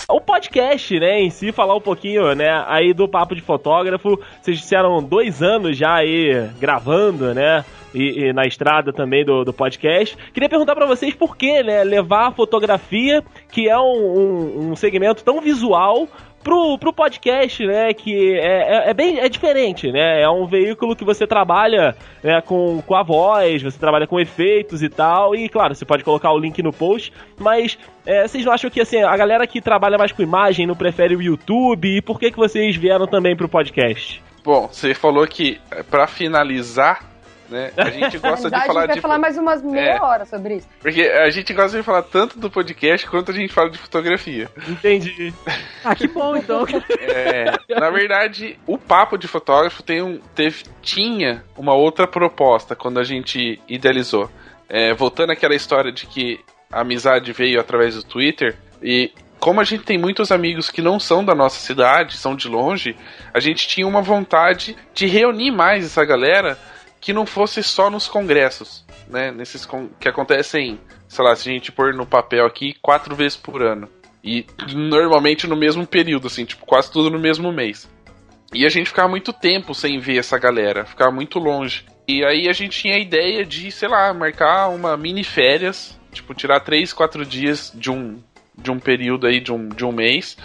[0.08, 4.20] O podcast, né, em si, falar um pouquinho, né, aí do Papo de Fotógrafo.
[4.40, 7.64] Vocês disseram dois anos já aí gravando, né,
[7.94, 10.16] e, e na estrada também do, do podcast.
[10.32, 14.76] Queria perguntar pra vocês por que, né, levar a fotografia, que é um, um, um
[14.76, 16.08] segmento tão visual,
[16.44, 17.92] pro, pro podcast, né?
[17.94, 20.20] Que é, é, é bem é diferente, né?
[20.20, 24.82] É um veículo que você trabalha né, com, com a voz, você trabalha com efeitos
[24.82, 25.34] e tal.
[25.34, 28.80] E claro, você pode colocar o link no post, mas é, vocês não acham que
[28.80, 31.96] assim, a galera que trabalha mais com imagem não prefere o YouTube?
[31.96, 34.22] E por que, que vocês vieram também pro podcast?
[34.44, 37.13] Bom, você falou que eh, pra finalizar,
[37.48, 39.96] né, a gente gosta de verdade, a falar gente vai de falar mais umas meia
[39.96, 40.00] É.
[40.00, 40.68] hora sobre isso.
[40.80, 44.48] porque a gente gosta de falar tanto do podcast quanto a gente fala de fotografia.
[44.68, 45.32] Entendi.
[45.86, 46.64] Ah, que bom, então.
[46.98, 52.98] É, na verdade, o papo de fotógrafo tem um, teve, tinha uma outra proposta quando
[52.98, 54.30] a gente idealizou.
[54.66, 56.40] É, voltando àquela história de que
[56.72, 60.98] a amizade veio através do Twitter e como a gente tem muitos amigos que não
[60.98, 62.96] são da nossa cidade, são de longe,
[63.34, 66.58] a gente tinha uma vontade de reunir mais essa galera
[67.04, 69.30] que não fosse só nos congressos, né?
[69.30, 73.36] Nesses con- que acontecem, sei lá, se a gente pôr no papel aqui, quatro vezes
[73.36, 73.90] por ano.
[74.24, 77.86] E normalmente no mesmo período, assim, tipo, quase tudo no mesmo mês.
[78.54, 81.84] E a gente ficava muito tempo sem ver essa galera, ficava muito longe.
[82.08, 86.32] E aí a gente tinha a ideia de, sei lá, marcar uma mini férias, tipo,
[86.32, 88.18] tirar três, quatro dias de um,
[88.56, 90.38] de um período aí, de um, de um mês,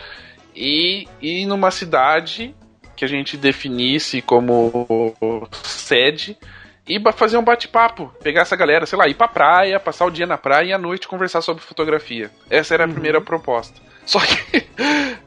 [0.54, 2.54] e ir numa cidade
[3.00, 6.38] que a gente definisse como sede
[6.86, 10.26] e fazer um bate-papo, pegar essa galera, sei lá, ir pra praia, passar o dia
[10.26, 12.30] na praia e à noite conversar sobre fotografia.
[12.50, 13.80] Essa era a primeira proposta.
[14.06, 14.66] Só que,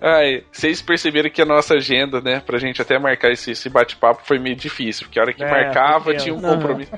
[0.03, 4.20] ai, vocês perceberam que a nossa agenda, né, pra gente até marcar esse, esse bate-papo
[4.23, 6.93] foi meio difícil, porque a hora que É, marcava foi tinha um compromisso.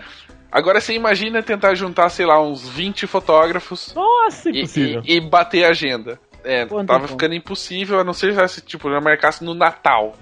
[0.50, 5.66] Agora você imagina tentar juntar, sei lá, uns 20 fotógrafos Nossa, e, e, e bater
[5.66, 6.18] a agenda.
[6.42, 7.08] É, não tava como.
[7.08, 10.14] ficando impossível, a não ser se tipo, eu marcasse no Natal.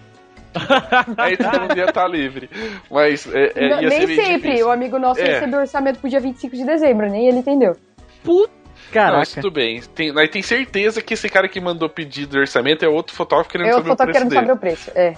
[1.17, 2.49] Aí todo mundo ia estar livre.
[2.91, 4.51] Mas é, é, Não, nem sempre.
[4.51, 4.67] difícil.
[4.69, 5.35] O amigo nosso É.
[5.35, 7.77] recebeu o orçamento pro dia 25 de dezembro, nem ele entendeu.
[8.23, 8.53] Puta.
[8.53, 9.23] Não, Caraca.
[9.23, 9.81] isso tudo bem.
[9.95, 13.51] Tem, aí tem certeza que esse cara que mandou pedido de orçamento é outro fotógrafo
[13.51, 14.91] querendo Eu saber o preço querendo saber o preço.
[14.95, 15.15] É.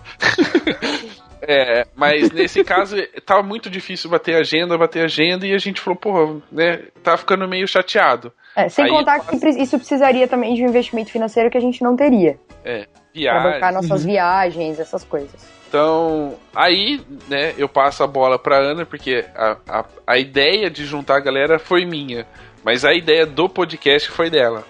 [1.47, 2.97] É, mas nesse caso
[3.27, 7.47] tava muito difícil bater agenda, bater agenda, e a gente falou, porra, né, tava ficando
[7.47, 8.33] meio chateado.
[8.57, 11.83] É, sem Aí contar que isso precisaria também de um investimento financeiro que a gente
[11.83, 12.39] não teria.
[12.65, 13.75] É, Pra bancar viagem.
[13.75, 15.55] nossas viagens, essas coisas.
[15.69, 20.85] Então, aí, né, eu passo a bola pra Ana, porque a, a, a ideia de
[20.85, 22.27] juntar a galera foi minha,
[22.63, 24.65] mas a ideia do podcast foi dela.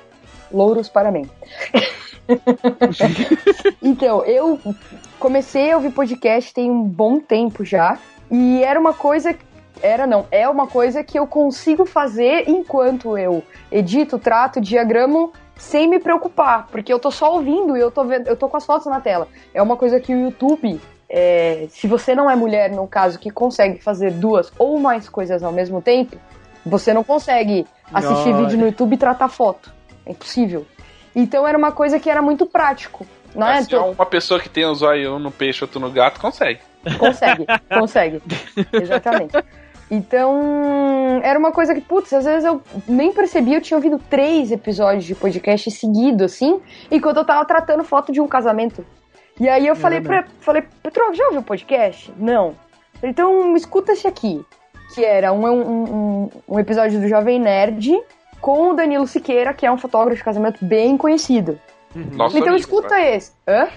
[0.50, 1.28] Louros para mim.
[3.82, 4.58] então, eu
[5.18, 7.98] comecei a ouvir podcast tem um bom tempo já.
[8.30, 9.36] E era uma coisa.
[9.82, 15.88] Era não, é uma coisa que eu consigo fazer enquanto eu edito, trato, diagramo sem
[15.88, 16.68] me preocupar.
[16.70, 19.00] Porque eu tô só ouvindo e eu tô vendo, eu tô com as fotos na
[19.00, 19.28] tela.
[19.52, 20.80] É uma coisa que o YouTube.
[21.08, 25.42] é, se você não é mulher, no caso, que consegue fazer duas ou mais coisas
[25.42, 26.16] ao mesmo tempo,
[26.64, 28.42] você não consegue assistir Nossa.
[28.42, 29.72] vídeo no YouTube e tratar foto.
[30.06, 30.66] É impossível.
[31.14, 33.06] Então era uma coisa que era muito prático.
[33.34, 33.54] Não é?
[33.54, 36.60] Mas se é uma pessoa que tem o zóio no peixe, outro no gato, consegue.
[36.98, 38.22] Consegue, consegue.
[38.72, 39.34] Exatamente.
[39.90, 40.32] Então,
[41.22, 45.04] era uma coisa que, putz, às vezes eu nem percebi, eu tinha ouvido três episódios
[45.04, 46.60] de podcast seguido, assim,
[46.90, 48.84] enquanto eu tava tratando foto de um casamento.
[49.38, 52.12] E aí eu falei pra, falei, Petro, já ouviu o podcast?
[52.16, 52.54] Não.
[53.02, 54.44] Então, escuta esse aqui,
[54.94, 58.00] que era um, um, um, episódio do Jovem Nerd
[58.40, 61.58] com o Danilo Siqueira, que é um fotógrafo de casamento bem conhecido.
[61.94, 63.02] Nosso então amigo, escuta tá?
[63.02, 63.32] esse.
[63.46, 63.68] Hã?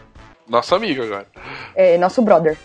[0.48, 1.28] Nosso amigo agora.
[1.76, 2.58] É nosso brother.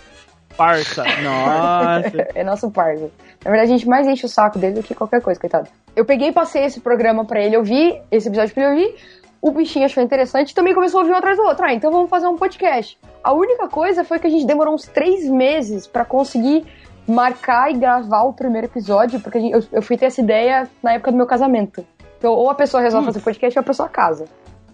[0.57, 1.05] Parça.
[1.23, 2.29] Nossa.
[2.35, 3.11] É nosso parça.
[3.45, 5.69] Na verdade, a gente mais enche o saco dele do que qualquer coisa, coitado.
[5.97, 8.97] Eu peguei e passei esse programa pra ele ouvir, esse episódio pra ele ouvir.
[9.41, 11.65] O bichinho achou interessante e também começou a ouvir um atrás do outro.
[11.67, 12.97] Ah, então vamos fazer um podcast.
[13.25, 16.65] A única coisa foi que a gente demorou uns três meses pra conseguir
[17.09, 20.69] marcar e gravar o primeiro episódio, porque a gente- eu, eu fui ter essa ideia
[20.81, 21.85] na época do meu casamento.
[22.19, 24.27] Então, ou a pessoa resolve fazer podcast ou a pessoa casa.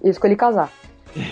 [0.04, 0.70] Eu escolhi casar.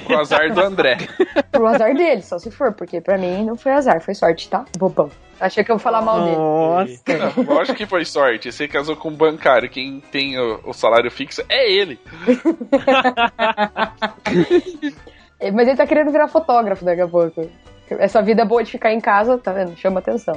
[0.09, 0.97] O azar do André.
[1.53, 4.65] Pro azar dele, só se for, porque pra mim não foi azar, foi sorte, tá?
[4.79, 5.11] Bobão.
[5.39, 6.37] Achei que eu vou falar mal dele.
[6.37, 7.03] Nossa.
[7.37, 8.51] Não, lógico que foi sorte.
[8.51, 9.69] Você casou com um bancário.
[9.69, 11.99] Quem tem o, o salário fixo é ele.
[15.39, 17.47] É, Mas ele tá querendo virar fotógrafo daqui a pouco.
[17.91, 19.77] Essa vida boa de ficar em casa, tá vendo?
[19.77, 20.35] Chama atenção.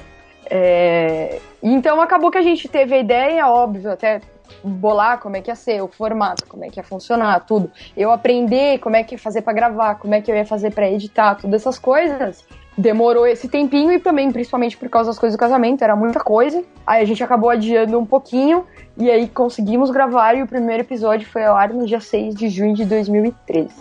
[0.49, 4.19] É, Então acabou que a gente teve a ideia, óbvio, até
[4.63, 7.71] bolar como é que ia ser, o formato, como é que ia funcionar, tudo.
[7.95, 10.71] Eu aprender como é que ia fazer pra gravar, como é que eu ia fazer
[10.71, 12.45] pra editar, todas essas coisas.
[12.77, 16.63] Demorou esse tempinho e também, principalmente por causa das coisas do casamento, era muita coisa.
[16.87, 18.65] Aí a gente acabou adiando um pouquinho
[18.97, 22.47] e aí conseguimos gravar e o primeiro episódio foi ao ar no dia 6 de
[22.47, 23.73] junho de 2013.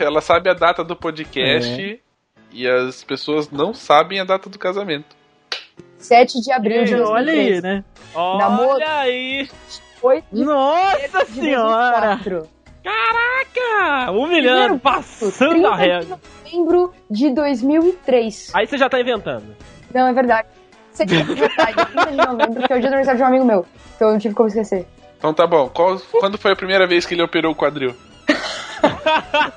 [0.00, 2.00] Ela sabe a data do podcast
[2.50, 5.14] e as pessoas não sabem a data do casamento.
[5.98, 7.40] 7 de abril de Olha 2013.
[7.40, 7.84] aí, né?
[8.14, 8.84] Olha Namoro.
[8.86, 9.48] aí.
[10.02, 12.16] 8 de Nossa de senhora!
[12.18, 12.48] 2004.
[12.82, 14.10] Caraca!
[14.12, 16.20] Humilhando, Primeiro, passando 30 a de régua.
[16.44, 18.50] novembro de 2003.
[18.54, 19.54] Aí você já tá inventando.
[19.94, 20.48] Não, é verdade.
[20.92, 23.26] Você tinha que verdade, 30 de novembro, que é o dia do aniversário de um
[23.26, 23.66] amigo meu.
[23.96, 24.86] Então eu não tive como esquecer.
[25.18, 25.68] Então tá bom.
[25.68, 27.94] Qual- quando foi a primeira vez que ele operou o quadril?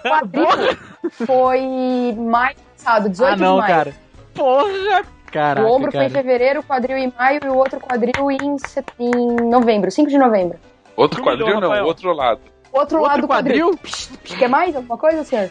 [0.03, 0.77] Quadril
[1.25, 3.73] foi maio passado, 18 Ah, não, de maio.
[3.75, 3.93] cara.
[4.33, 5.14] Porra!
[5.35, 6.05] Caraca, o ombro foi cara.
[6.05, 8.85] em fevereiro, o quadril em maio e o outro quadril em, set...
[8.97, 10.57] em novembro, 5 de novembro.
[10.95, 11.85] Outro quadril não, Rafael.
[11.85, 12.39] outro lado.
[12.71, 13.67] Outro, Outro lado do quadril.
[13.71, 13.77] quadril?
[13.83, 15.49] Psh, psh, Quer mais alguma coisa, senhor?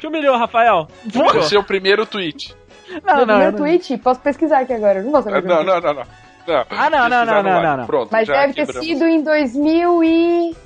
[0.00, 0.86] Te humilhou, Rafael.
[1.10, 2.54] Te O seu primeiro tweet.
[2.88, 3.58] Não, Meu não, primeiro não.
[3.58, 5.02] tweet, posso pesquisar aqui agora.
[5.02, 5.38] Não vou saber.
[5.38, 6.04] O que eu Não, não, não, não.
[6.46, 6.64] não.
[6.70, 7.76] Ah, não, não, não, não, ar.
[7.78, 7.86] não.
[7.86, 8.86] Pronto, Mas deve ter quebramos.
[8.86, 10.56] sido em 2011.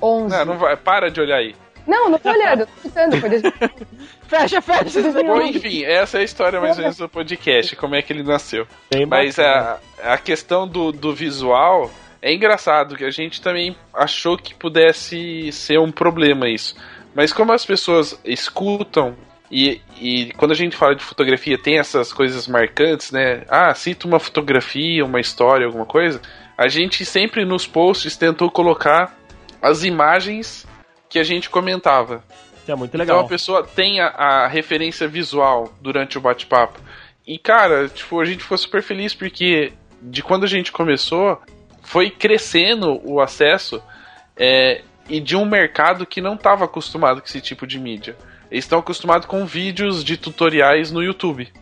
[0.00, 0.76] Não, não vai.
[0.76, 1.54] Para de olhar aí.
[1.86, 3.52] Não, não tô olhando, eu tô 2000.
[4.28, 5.02] Fecha, fecha.
[5.22, 8.22] Bom, enfim, essa é a história mais ou menos do podcast, como é que ele
[8.22, 8.66] nasceu.
[8.90, 9.78] Bem Mas bacana.
[10.02, 11.90] a, a questão do, do visual
[12.22, 16.74] é engraçado, que a gente também achou que pudesse ser um problema isso.
[17.14, 19.14] Mas como as pessoas escutam
[19.50, 23.42] e, e quando a gente fala de fotografia tem essas coisas marcantes, né?
[23.50, 26.22] Ah, cita uma fotografia, uma história, alguma coisa.
[26.56, 29.14] A gente sempre nos posts tentou colocar
[29.60, 30.66] as imagens
[31.12, 32.24] que a gente comentava.
[32.66, 33.20] É muito Então legal.
[33.20, 36.80] a pessoa tem a, a referência visual durante o bate-papo.
[37.26, 41.38] E, cara, tipo, a gente ficou super feliz porque de quando a gente começou,
[41.82, 43.82] foi crescendo o acesso
[44.34, 48.16] é, e de um mercado que não estava acostumado com esse tipo de mídia.
[48.50, 51.52] Eles estão acostumados com vídeos de tutoriais no YouTube.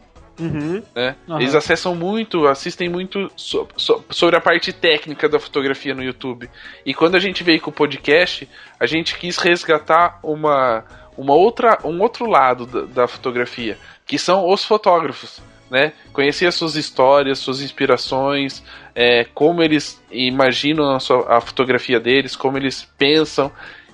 [0.41, 0.83] Uhum.
[0.95, 1.15] né?
[1.29, 1.41] Aham.
[1.41, 6.49] Eles acessam muito, assistem muito so- so- sobre a parte técnica da fotografia no YouTube.
[6.85, 8.49] E quando a gente veio com o podcast,
[8.79, 10.85] a gente quis resgatar uma,
[11.17, 13.77] uma outra, um outro lado da, da fotografia,
[14.07, 15.41] que são os fotógrafos.
[15.71, 15.93] Né?
[16.13, 18.61] Conhecer as suas histórias, suas inspirações,
[18.93, 23.53] é, como eles imaginam a, sua- a fotografia deles, como eles pensam.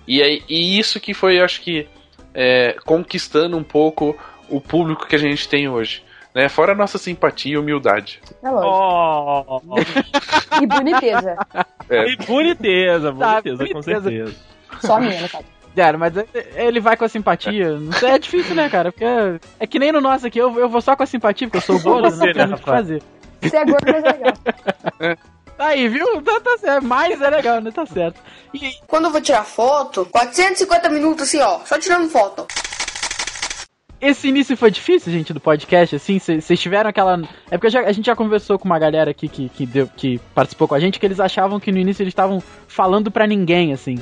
[0.09, 1.87] E, aí- e isso que foi, acho que,
[2.33, 4.17] é, conquistando um pouco
[4.49, 6.03] o público que a gente tem hoje.
[6.37, 6.51] Né?
[6.51, 8.21] Fora a nossa simpatia e humildade.
[8.43, 9.63] É lógico.
[9.71, 11.35] Oh, E boniteza.
[11.89, 12.11] É.
[12.11, 14.03] e boniteza, Tá, boniteza, com boniteza.
[14.11, 14.35] certeza.
[14.83, 15.45] Só minha, no caso.
[15.75, 16.13] Cara, mas
[16.55, 17.79] ele vai com a simpatia.
[18.03, 18.93] É difícil, né, cara?
[18.93, 19.07] Porque
[19.59, 21.63] é que nem no nosso aqui, eu, eu vou só com a simpatia, porque eu
[21.63, 23.03] sou gordo, não tem né, o que fazer.
[23.41, 24.35] Você é gordo, mas é legal.
[25.57, 26.21] Tá aí, viu?
[26.21, 26.85] Tá, tá certo.
[26.85, 27.71] Mais é legal, né?
[27.71, 28.21] Tá certo.
[28.53, 32.47] E Quando eu vou tirar foto, 450 minutos assim, ó, só tirando foto.
[34.01, 36.19] Esse início foi difícil, gente, do podcast, assim?
[36.19, 37.21] Vocês tiveram aquela.
[37.51, 40.19] É porque já- a gente já conversou com uma galera aqui que, que, deu, que
[40.35, 43.73] participou com a gente, que eles achavam que no início eles estavam falando pra ninguém,
[43.73, 43.97] assim.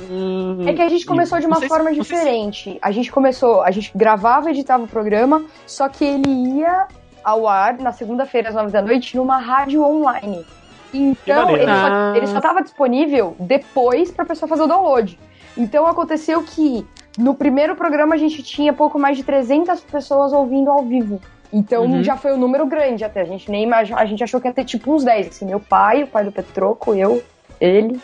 [0.67, 2.77] É que a gente começou de uma se- forma sei se- diferente.
[2.81, 6.87] A gente começou, a gente gravava e editava o programa, só que ele ia
[7.23, 10.45] ao ar na segunda-feira às nove da noite numa rádio online.
[10.93, 15.19] Então, ele só, ele só tava disponível depois pra pessoa fazer o download.
[15.57, 16.85] Então aconteceu que
[17.17, 21.21] no primeiro programa a gente tinha pouco mais de 300 pessoas ouvindo ao vivo.
[21.53, 22.03] Então Uhum.
[22.03, 23.21] já foi um número grande até.
[23.21, 25.59] A gente nem imagina, a gente achou que ia ter tipo uns 10, assim, meu
[25.59, 27.23] pai, o pai do Petroco, eu,
[27.61, 27.99] ele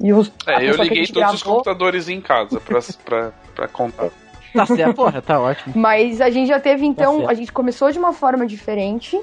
[0.00, 1.56] e os É, eu liguei todos os gravou.
[1.56, 4.08] computadores em casa pra, pra, pra contar.
[4.52, 5.72] Tá certo, porra, tá ótimo.
[5.74, 7.30] Mas a gente já teve, então, certo.
[7.30, 9.18] a gente começou de uma forma diferente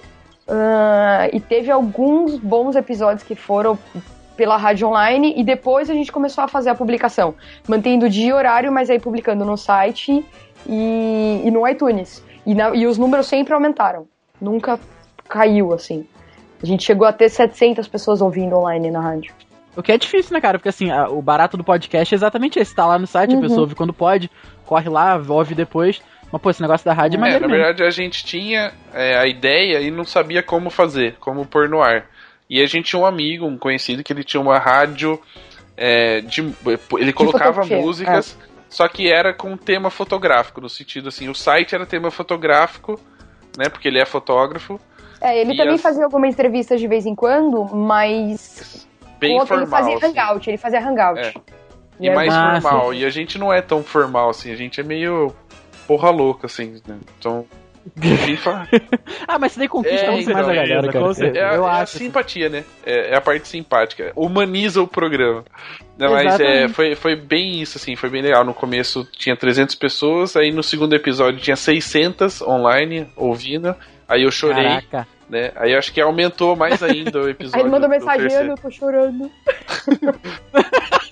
[0.48, 3.78] ah, e teve alguns bons episódios que foram
[4.40, 7.36] pela rádio online e depois a gente começou a fazer a publicação,
[7.68, 10.24] mantendo dia e horário, mas aí publicando no site
[10.66, 12.24] e, e no iTunes.
[12.46, 14.08] E, na- e os números sempre aumentaram,
[14.40, 14.80] nunca
[15.28, 16.08] caiu assim.
[16.64, 19.34] A gente chegou a ter 700 pessoas ouvindo online na rádio.
[19.76, 20.58] O que é difícil, né, cara?
[20.58, 22.74] Porque assim, a- o barato do podcast é exatamente esse.
[22.74, 23.42] Tá lá no site, a Uhum.
[23.42, 24.32] pessoa ouve quando pode,
[24.66, 26.02] corre lá, ouve depois.
[26.32, 27.64] Mas, pô, esse negócio da rádio é É, maneiro na mesmo.
[27.66, 31.82] verdade, a gente tinha é, a ideia e não sabia como fazer, como pôr no
[31.82, 32.06] ar.
[32.50, 35.20] E a gente tinha um amigo, um conhecido, que ele tinha uma rádio
[35.78, 36.42] é, de.
[36.98, 41.76] Ele colocava fotografia, músicas, só que era com tema fotográfico, no sentido assim, o site
[41.76, 43.00] era tema fotográfico,
[43.58, 43.70] né?
[43.70, 44.80] Porque ele é fotógrafo,
[45.22, 48.88] É, ele também as- fazia algumas entrevistas de vez em quando, mas
[49.20, 49.80] bem outro ele formal.
[49.84, 50.20] fazia assim.
[50.20, 51.20] hangout, ele fazia hangout.
[51.20, 51.34] É.
[52.00, 52.94] E E mais Ah, formal.
[52.94, 55.36] E a gente não é tão formal assim, a gente é meio
[55.86, 56.98] porra louca, assim, né?
[57.20, 57.46] Então.
[58.02, 58.68] A gente fala-
[59.28, 61.38] Ah, mas isso daí conquista É, muito mais a então, galera, com cara.
[61.38, 61.84] É, a- eu é a acho.
[61.84, 61.98] assim.
[62.06, 62.64] simpatia, né?
[62.86, 64.12] É, é a parte simpática.
[64.16, 65.44] Humaniza o programa.
[65.98, 68.44] Não, mas é, foi, foi bem isso, assim, foi bem legal.
[68.46, 73.76] No começo tinha 300 pessoas, aí no segundo episódio tinha 600 online ouvindo.
[74.08, 75.08] Aí eu chorei, Caraca.
[75.30, 75.52] Né?
[75.56, 77.56] Aí eu acho que aumentou mais ainda o episódio.
[77.60, 79.32] Aí ele mandou do mensagem, eu tô chorando.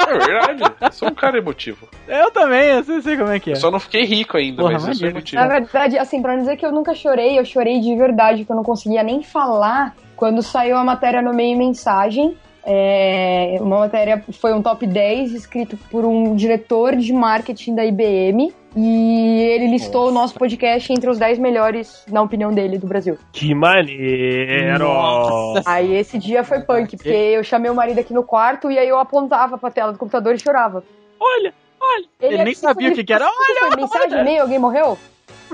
[0.07, 1.87] É verdade, eu sou um cara emotivo.
[2.07, 3.53] Eu também, eu sei, sei como é que é.
[3.53, 5.17] Eu só não fiquei rico ainda, Porra, mas eu sou maneiro.
[5.17, 5.41] emotivo.
[5.41, 8.51] Na verdade, assim, pra não dizer que eu nunca chorei, eu chorei de verdade, que
[8.51, 12.37] eu não conseguia nem falar quando saiu a matéria no meio mensagem.
[12.69, 18.53] É, uma matéria foi um top 10 escrito por um diretor de marketing da IBM.
[18.75, 23.17] E ele listou o nosso podcast entre os 10 melhores, na opinião dele, do Brasil.
[23.31, 24.83] Que maneiro!
[24.83, 25.63] Nossa.
[25.65, 28.87] Aí esse dia foi punk, porque eu chamei o marido aqui no quarto e aí
[28.87, 30.83] eu apontava pra tela do computador e chorava.
[31.19, 32.05] Olha, olha.
[32.21, 33.25] Ele, nem sabia o que, que era.
[33.25, 34.97] Olha, foi mensagem e-mail, alguém morreu?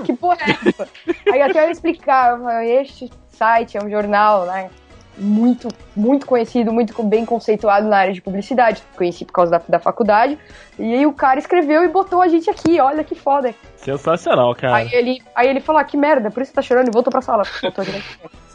[0.04, 0.88] Que porra é essa?
[1.32, 4.68] Aí até eu explicava, este site é um jornal, né?
[5.16, 8.82] Muito, muito conhecido, muito bem conceituado na área de publicidade.
[8.96, 10.38] Conheci por causa da, da faculdade.
[10.78, 13.54] E aí o cara escreveu e botou a gente aqui, olha que foda.
[13.76, 14.76] Sensacional, cara.
[14.76, 17.12] Aí ele, aí ele falou, ah, que merda, por isso você tá chorando, e voltou
[17.12, 17.44] pra sala.
[17.62, 18.02] Voltou aqui?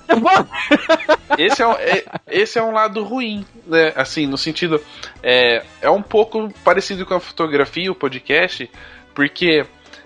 [1.38, 3.94] Esse é, um, é- esse é um lado ruim, né?
[3.96, 4.82] Assim, no sentido.
[5.22, 8.70] É, é um pouco parecido com a fotografia, o podcast,
[9.14, 9.66] porque,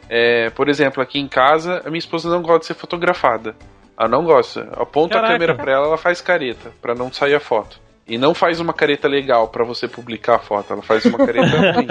[0.09, 3.55] é, por exemplo, aqui em casa, a minha esposa não gosta de ser fotografada.
[3.98, 4.70] Ela não gosta.
[4.74, 5.34] Aponta Caraca.
[5.34, 7.80] a câmera pra ela, ela faz careta, pra não sair a foto.
[8.06, 11.48] E não faz uma careta legal pra você publicar a foto, ela faz uma careta
[11.72, 11.88] ruim.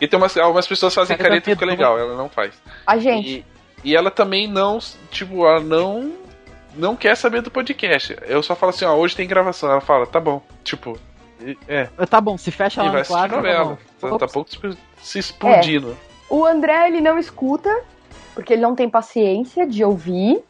[0.00, 2.54] E tem umas, algumas pessoas fazem Careta careta e fica legal, ela não faz.
[2.86, 3.44] A gente.
[3.84, 4.78] E, e ela também não,
[5.10, 6.12] tipo, ela não
[6.74, 8.16] não quer saber do podcast.
[8.26, 9.70] Eu só falo assim, ó, hoje tem gravação.
[9.70, 10.42] Ela fala, tá bom.
[10.64, 10.98] Tipo,
[11.40, 13.30] e- é, Tá bom, se fecha e lá vai no assistir quarto.
[13.30, 13.78] tá novela.
[14.00, 14.18] bom.
[14.18, 15.96] Tá, tá pouco se- se explodindo.
[16.30, 17.68] O André, ele não escuta,
[18.34, 20.42] porque ele não tem paciência de ouvir,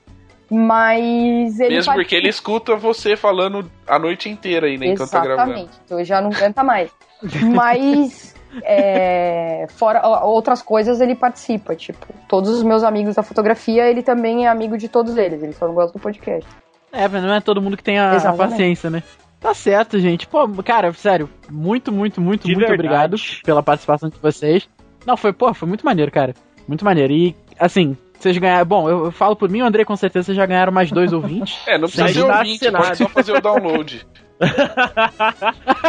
[0.53, 5.11] mas ele Mesmo faz- porque ele escuta você falando a noite inteira aí, né, enquanto
[5.11, 5.51] tá gravando.
[5.53, 6.91] Exatamente, então já não canta mais.
[7.55, 8.35] Mas
[8.65, 11.75] é, fora outras coisas ele participa.
[11.77, 15.43] Tipo, todos os meus amigos da fotografia, ele também é amigo de todos eles.
[15.43, 16.49] Ele só não gosta do podcast.
[16.93, 18.51] É, mas não é todo mundo que tem a, a Exatamente.
[18.51, 19.03] paciência, né?
[19.41, 20.27] Tá certo, gente.
[20.27, 22.87] Pô, cara, sério, muito, muito, muito, De muito verdade.
[22.87, 24.69] obrigado pela participação de vocês.
[25.07, 26.35] Não, foi, pô, foi muito maneiro, cara.
[26.69, 27.13] Muito maneiro.
[27.13, 28.65] E, assim, vocês ganharam.
[28.67, 31.13] Bom, eu, eu falo por mim, o André, com certeza vocês já ganharam mais dois
[31.13, 31.59] ouvintes.
[31.67, 32.85] É, não precisa estar ouvinte, assinado.
[32.85, 34.07] pode só fazer o download.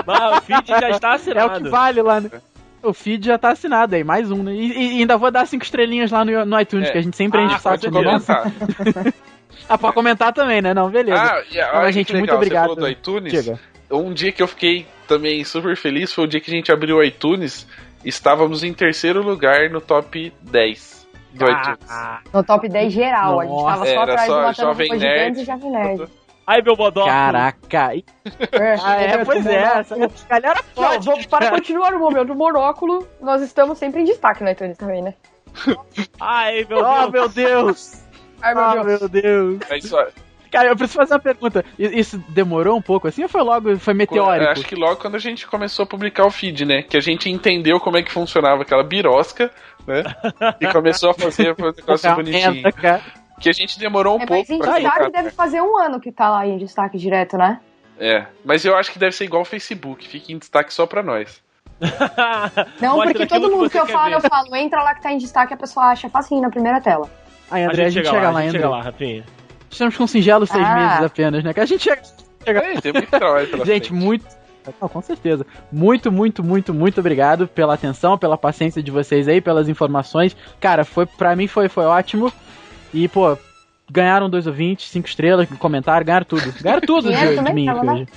[0.05, 1.59] Mas o feed já está É assinado.
[1.59, 2.29] o que vale lá, né?
[2.81, 4.53] O feed já tá assinado aí, mais um, né?
[4.53, 6.91] E, e ainda vou dar cinco estrelinhas lá no, no iTunes, É.
[6.91, 7.89] que a gente sempre enche Ah, o saco de.
[7.91, 8.51] Comentar.
[9.69, 10.73] Ah, pra comentar também, né?
[10.73, 11.21] Não, beleza.
[11.21, 12.69] Ah, e, mas, que gente, muito legal, obrigado.
[12.69, 13.31] Você falou do iTunes.
[13.31, 13.59] Chega.
[13.89, 16.97] Um dia que eu fiquei também super feliz foi o dia que a gente abriu
[16.97, 17.65] o iTunes.
[18.03, 21.02] Estávamos em terceiro lugar no top 10
[21.33, 21.79] do iTunes.
[21.89, 23.39] Ah, No top 10 geral.
[23.39, 23.65] a gente Nossa.
[23.71, 25.39] tava só Era atrás só do Matando Jovem Nerd.
[25.41, 26.07] E Jovem Nerd.
[26.45, 27.05] Ai, meu bodó.
[27.05, 27.95] Caraca.
[27.95, 28.03] E-
[28.83, 29.63] Ah, é, pois é.
[29.79, 29.95] Essa
[30.29, 31.05] galera pode.
[31.05, 35.13] vamos, para continuar no momento monóculo, nós estamos sempre em destaque no iTunes também, né?
[36.19, 37.11] Ai, meu Oh, Deus.
[37.11, 38.03] meu Deus.
[38.41, 38.85] Ai, meu Ah, Deus.
[38.99, 39.59] meu Deus.
[39.69, 40.07] É isso aí.
[40.51, 41.65] Cara, eu preciso fazer uma pergunta.
[41.79, 44.51] Isso demorou um pouco assim ou foi logo, foi meteórico?
[44.51, 46.83] Acho que logo quando a gente começou a publicar o feed, né?
[46.83, 49.49] Que a gente entendeu como é que funcionava aquela birosca,
[49.87, 50.03] né?
[50.59, 52.71] E começou a fazer o negócio bonitinho.
[52.73, 53.01] cara.
[53.39, 55.09] Que a gente demorou um É, pouco mas em destaque colocar.
[55.09, 57.59] deve fazer um ano que tá lá em destaque direto, né?
[57.99, 61.03] É, mas eu acho que deve ser igual o Facebook, fica em destaque só pra
[61.03, 61.41] nós.
[62.81, 64.15] Não, Mostra porque todo mundo que, você eu falo, ver.
[64.15, 67.09] eu falo, entra lá que tá em destaque, a pessoa acha facinho na primeira tela.
[67.51, 68.51] Aí, A André, gente, chega, lá, a gente André.
[68.61, 69.23] chega lá, Rafinha.
[69.69, 70.75] Estamos com singelos seis Ah.
[70.75, 71.53] meses apenas, né?
[71.53, 72.01] Que a gente chega.
[72.45, 73.93] É, tem muito trabalho pela Gente, frente.
[73.93, 74.25] muito.
[74.81, 75.45] Não, com certeza.
[75.71, 80.35] Muito, muito, muito, muito obrigado pela atenção, pela paciência de vocês aí, pelas informações.
[80.59, 82.31] Cara, foi para mim foi, foi ótimo.
[82.93, 83.37] E, pô,
[83.91, 86.53] ganharam dois ouvintes, cinco estrelas, comentário, ganharam tudo.
[86.61, 88.07] Ganharam tudo de, de mim hoje.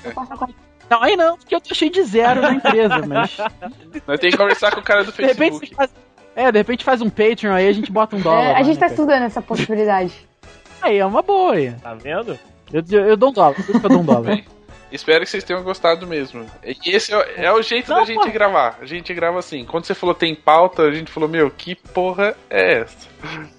[0.89, 3.37] Não, aí não, porque eu tô cheio de zero na empresa, mas.
[4.07, 5.75] Nós temos que conversar com o cara do De repente Facebook.
[5.75, 5.91] faz.
[6.37, 8.45] É, de repente faz um Patreon aí, a gente bota um dólar.
[8.45, 10.13] É, a gente tá estudando essa possibilidade.
[10.83, 11.73] Aí, é uma boa aí.
[11.73, 12.39] Tá vendo?
[12.73, 14.45] Eu, eu, eu dou um dólar, tudo que eu dou um dólar.
[14.93, 16.47] Espero que vocês tenham gostado mesmo.
[16.65, 18.31] E esse é, o- é o jeito Não, da gente pô.
[18.33, 18.79] gravar.
[18.81, 19.65] A gente grava assim.
[19.65, 23.09] Quando você falou tem pauta, a gente falou, meu, que porra é essa?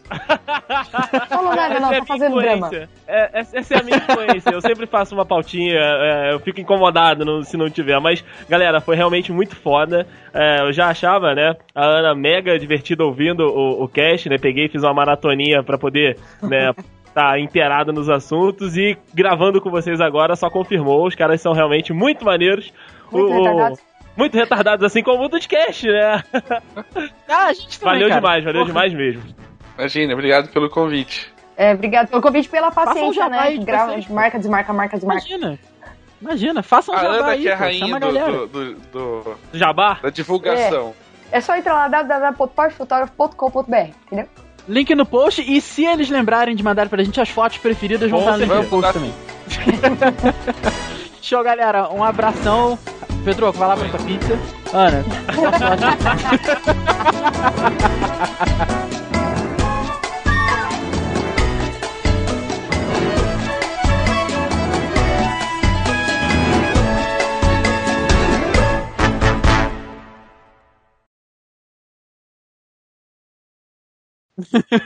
[1.28, 2.68] Falou nada, não, Essa é a tá minha fazendo drama.
[2.68, 2.90] influência.
[3.08, 4.50] É, essa essa é a minha influência.
[4.52, 8.00] Eu sempre faço uma pautinha, é, eu fico incomodado no- se não tiver.
[8.00, 10.08] Mas, galera, foi realmente muito foda.
[10.34, 14.38] É, eu já achava, né, a Ana mega divertida ouvindo o, o cast, né?
[14.38, 16.72] Peguei e fiz uma maratoninha pra poder, né,
[17.18, 18.78] tá inteirado nos assuntos.
[18.78, 21.08] E gravando com vocês agora só confirmou.
[21.08, 22.72] Os caras são realmente muito maneiros.
[23.12, 23.80] Muito O- retardados.
[24.16, 26.24] muito retardados, assim como o podcast, né?
[27.28, 28.22] Ah, a gente também, Valeu cara.
[28.22, 28.74] demais, valeu Porra.
[28.74, 29.24] demais mesmo.
[29.78, 31.32] Imagina, obrigado pelo convite.
[31.56, 33.60] É, obrigado pelo convite, pela Faça um paciência, jabá aí né?
[33.60, 34.14] de Grava, vocês, pô.
[34.14, 35.28] marca, desmarca, marca, desmarca.
[35.28, 35.60] Imagina.
[36.22, 38.06] Imagina, façam um A jabá Ana, aí, que é a pô, rainha chama a do,
[38.08, 38.32] galera.
[38.32, 40.00] do- do- do- Jabá?
[40.02, 40.94] da divulgação.
[41.32, 43.76] É só entrar lá www.portfotógrafo.com.br,
[44.06, 44.28] entendeu?
[44.68, 48.20] Link no post e se eles lembrarem de mandar pra gente as fotos preferidas, vão
[48.20, 49.14] estar no post também.
[51.22, 51.90] Show, galera.
[51.90, 52.78] Um abração.
[53.24, 54.40] Pedro, vai lá pra tua pizza.
[54.74, 55.04] Ana,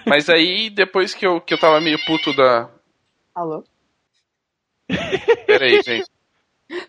[0.05, 2.69] Mas aí, depois que eu, que eu tava meio puto da.
[3.35, 3.63] Alô?
[5.45, 6.09] Pera aí, gente.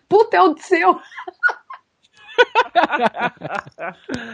[0.07, 0.99] Puta, é o seu!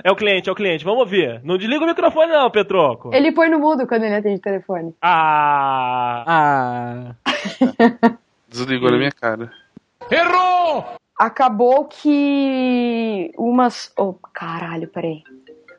[0.04, 0.86] É o cliente, é o cliente.
[0.86, 1.42] Vamos ouvir.
[1.44, 3.14] Não desliga o microfone, não, Petroco.
[3.14, 4.96] Ele põe no mudo quando ele atende o telefone.
[5.02, 6.24] Ah.
[6.26, 7.16] Ah,
[8.48, 9.52] Desligou na minha cara.
[11.18, 13.92] Acabou que umas.
[13.98, 15.24] Oh, caralho, peraí.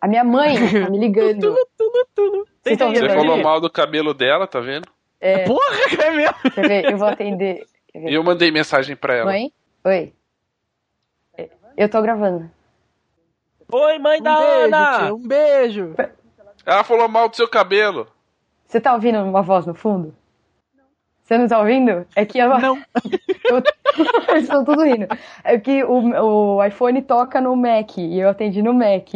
[0.01, 0.55] A minha mãe
[0.85, 1.55] tá me ligando.
[2.63, 4.87] Vocês estão Você vendo falou mal do cabelo dela, tá vendo?
[5.21, 6.35] É, porra, é mesmo?
[6.55, 6.93] quer ver?
[6.93, 7.67] Eu vou atender.
[7.95, 9.31] E eu mandei mensagem pra ela.
[9.31, 9.53] Mãe?
[9.85, 10.13] Oi.
[11.77, 12.51] Eu tô gravando.
[13.73, 14.99] Oi, mãe Um da beijo, Ana!
[14.99, 15.95] tia, um beijo.
[16.67, 18.07] Ela falou mal do seu cabelo.
[18.67, 20.15] Você tá ouvindo uma voz no fundo?
[21.23, 22.07] Você não tá ouvindo?
[22.17, 22.49] É que eu.
[22.59, 22.77] Não.
[23.49, 23.63] eu-
[24.31, 25.07] Eles estão tudo rindo.
[25.45, 29.09] É que o, o iPhone toca no Mac e eu atendi no Mac.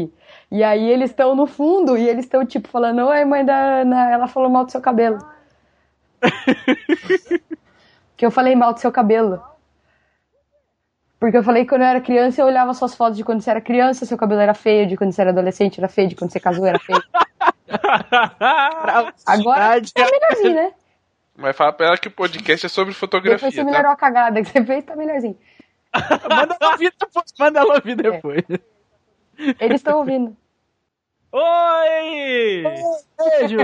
[0.54, 4.08] E aí eles estão no fundo e eles estão tipo falando: Oi, mãe da Ana,
[4.08, 5.18] ela falou mal do seu cabelo.
[8.16, 9.42] que eu falei mal do seu cabelo.
[11.18, 13.50] Porque eu falei que quando eu era criança eu olhava suas fotos de quando você
[13.50, 16.30] era criança, seu cabelo era feio, de quando você era adolescente era feio, de quando
[16.30, 17.02] você casou era feio.
[19.26, 20.72] Agora tá melhorzinho, né?
[21.36, 23.66] Mas fala pra ela que o podcast é sobre fotografia, Depois você tá?
[23.66, 25.36] melhorou a cagada que você fez, tá melhorzinho.
[26.30, 27.34] Manda ela ouvir depois.
[27.40, 28.44] Manda ela ouvir depois.
[29.58, 30.36] Eles estão ouvindo.
[31.36, 32.62] Oi!
[33.18, 33.58] Beijo!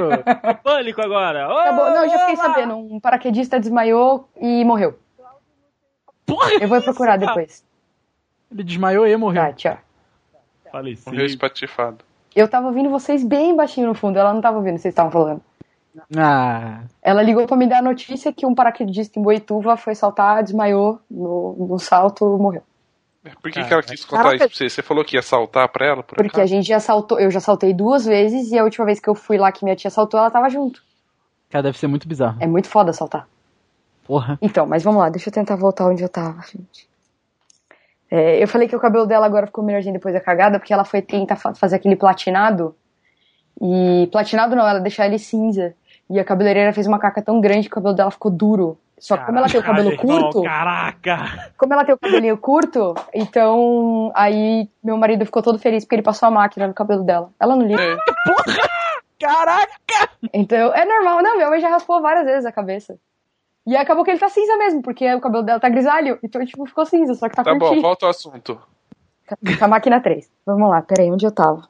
[0.64, 1.46] Pânico agora!
[1.46, 1.90] Acabou.
[1.90, 2.76] Não, eu já fiquei sabendo.
[2.76, 4.98] Um paraquedista desmaiou e morreu.
[6.26, 6.50] Porra!
[6.60, 7.64] Eu vou procurar depois.
[8.50, 9.42] Ele desmaiou e morreu.
[9.42, 9.78] Tá, tchau.
[10.72, 11.10] Falecido.
[11.12, 12.04] Morreu espatifado.
[12.34, 14.18] Eu tava ouvindo vocês bem baixinho no fundo.
[14.18, 15.40] Ela não tava ouvindo o que vocês estavam falando.
[16.16, 20.42] Ah, Ela ligou pra me dar a notícia que um paraquedista em Boituva foi saltar,
[20.42, 22.62] desmaiou no, no salto morreu.
[23.42, 24.68] Por que, que ela quis contar isso pra você?
[24.70, 26.02] Você falou que ia saltar pra ela?
[26.02, 26.46] Por Porque a acaso?
[26.54, 29.36] gente já saltou, eu já saltei duas vezes e a última vez que eu fui
[29.36, 30.82] lá que minha tia saltou, ela tava junto.
[31.50, 32.38] cara, deve ser muito bizarro.
[32.40, 33.28] É muito foda saltar.
[34.06, 34.38] Porra.
[34.40, 36.88] Então, mas vamos lá, deixa eu tentar voltar onde eu tava, gente.
[38.10, 40.84] É, eu falei que o cabelo dela agora ficou melhorzinho depois da cagada, porque ela
[40.84, 42.74] foi tentar fa- fazer aquele platinado.
[43.60, 45.74] E platinado não, ela deixar ele cinza.
[46.08, 48.76] E a cabeleireira fez uma caca tão grande que o cabelo dela ficou duro.
[49.00, 51.52] Só que como ela tem o cabelo irmão, curto, Caraca!
[51.56, 56.02] como ela tem o cabelinho curto, então aí meu marido ficou todo feliz porque ele
[56.02, 57.30] passou a máquina no cabelo dela.
[57.40, 57.82] Ela não liga.
[57.82, 57.96] É.
[59.18, 60.10] Caraca!
[60.32, 61.22] Então, é normal.
[61.22, 62.98] Não, minha mãe já raspou várias vezes a cabeça.
[63.66, 66.18] E acabou que ele tá cinza mesmo, porque o cabelo dela tá grisalho.
[66.22, 67.82] Então, tipo, ficou cinza, só que tá, Tá bom, curtinho.
[67.82, 68.58] volta ao assunto.
[69.58, 70.28] Com a máquina 3.
[70.44, 71.62] Vamos lá, peraí, onde eu tava?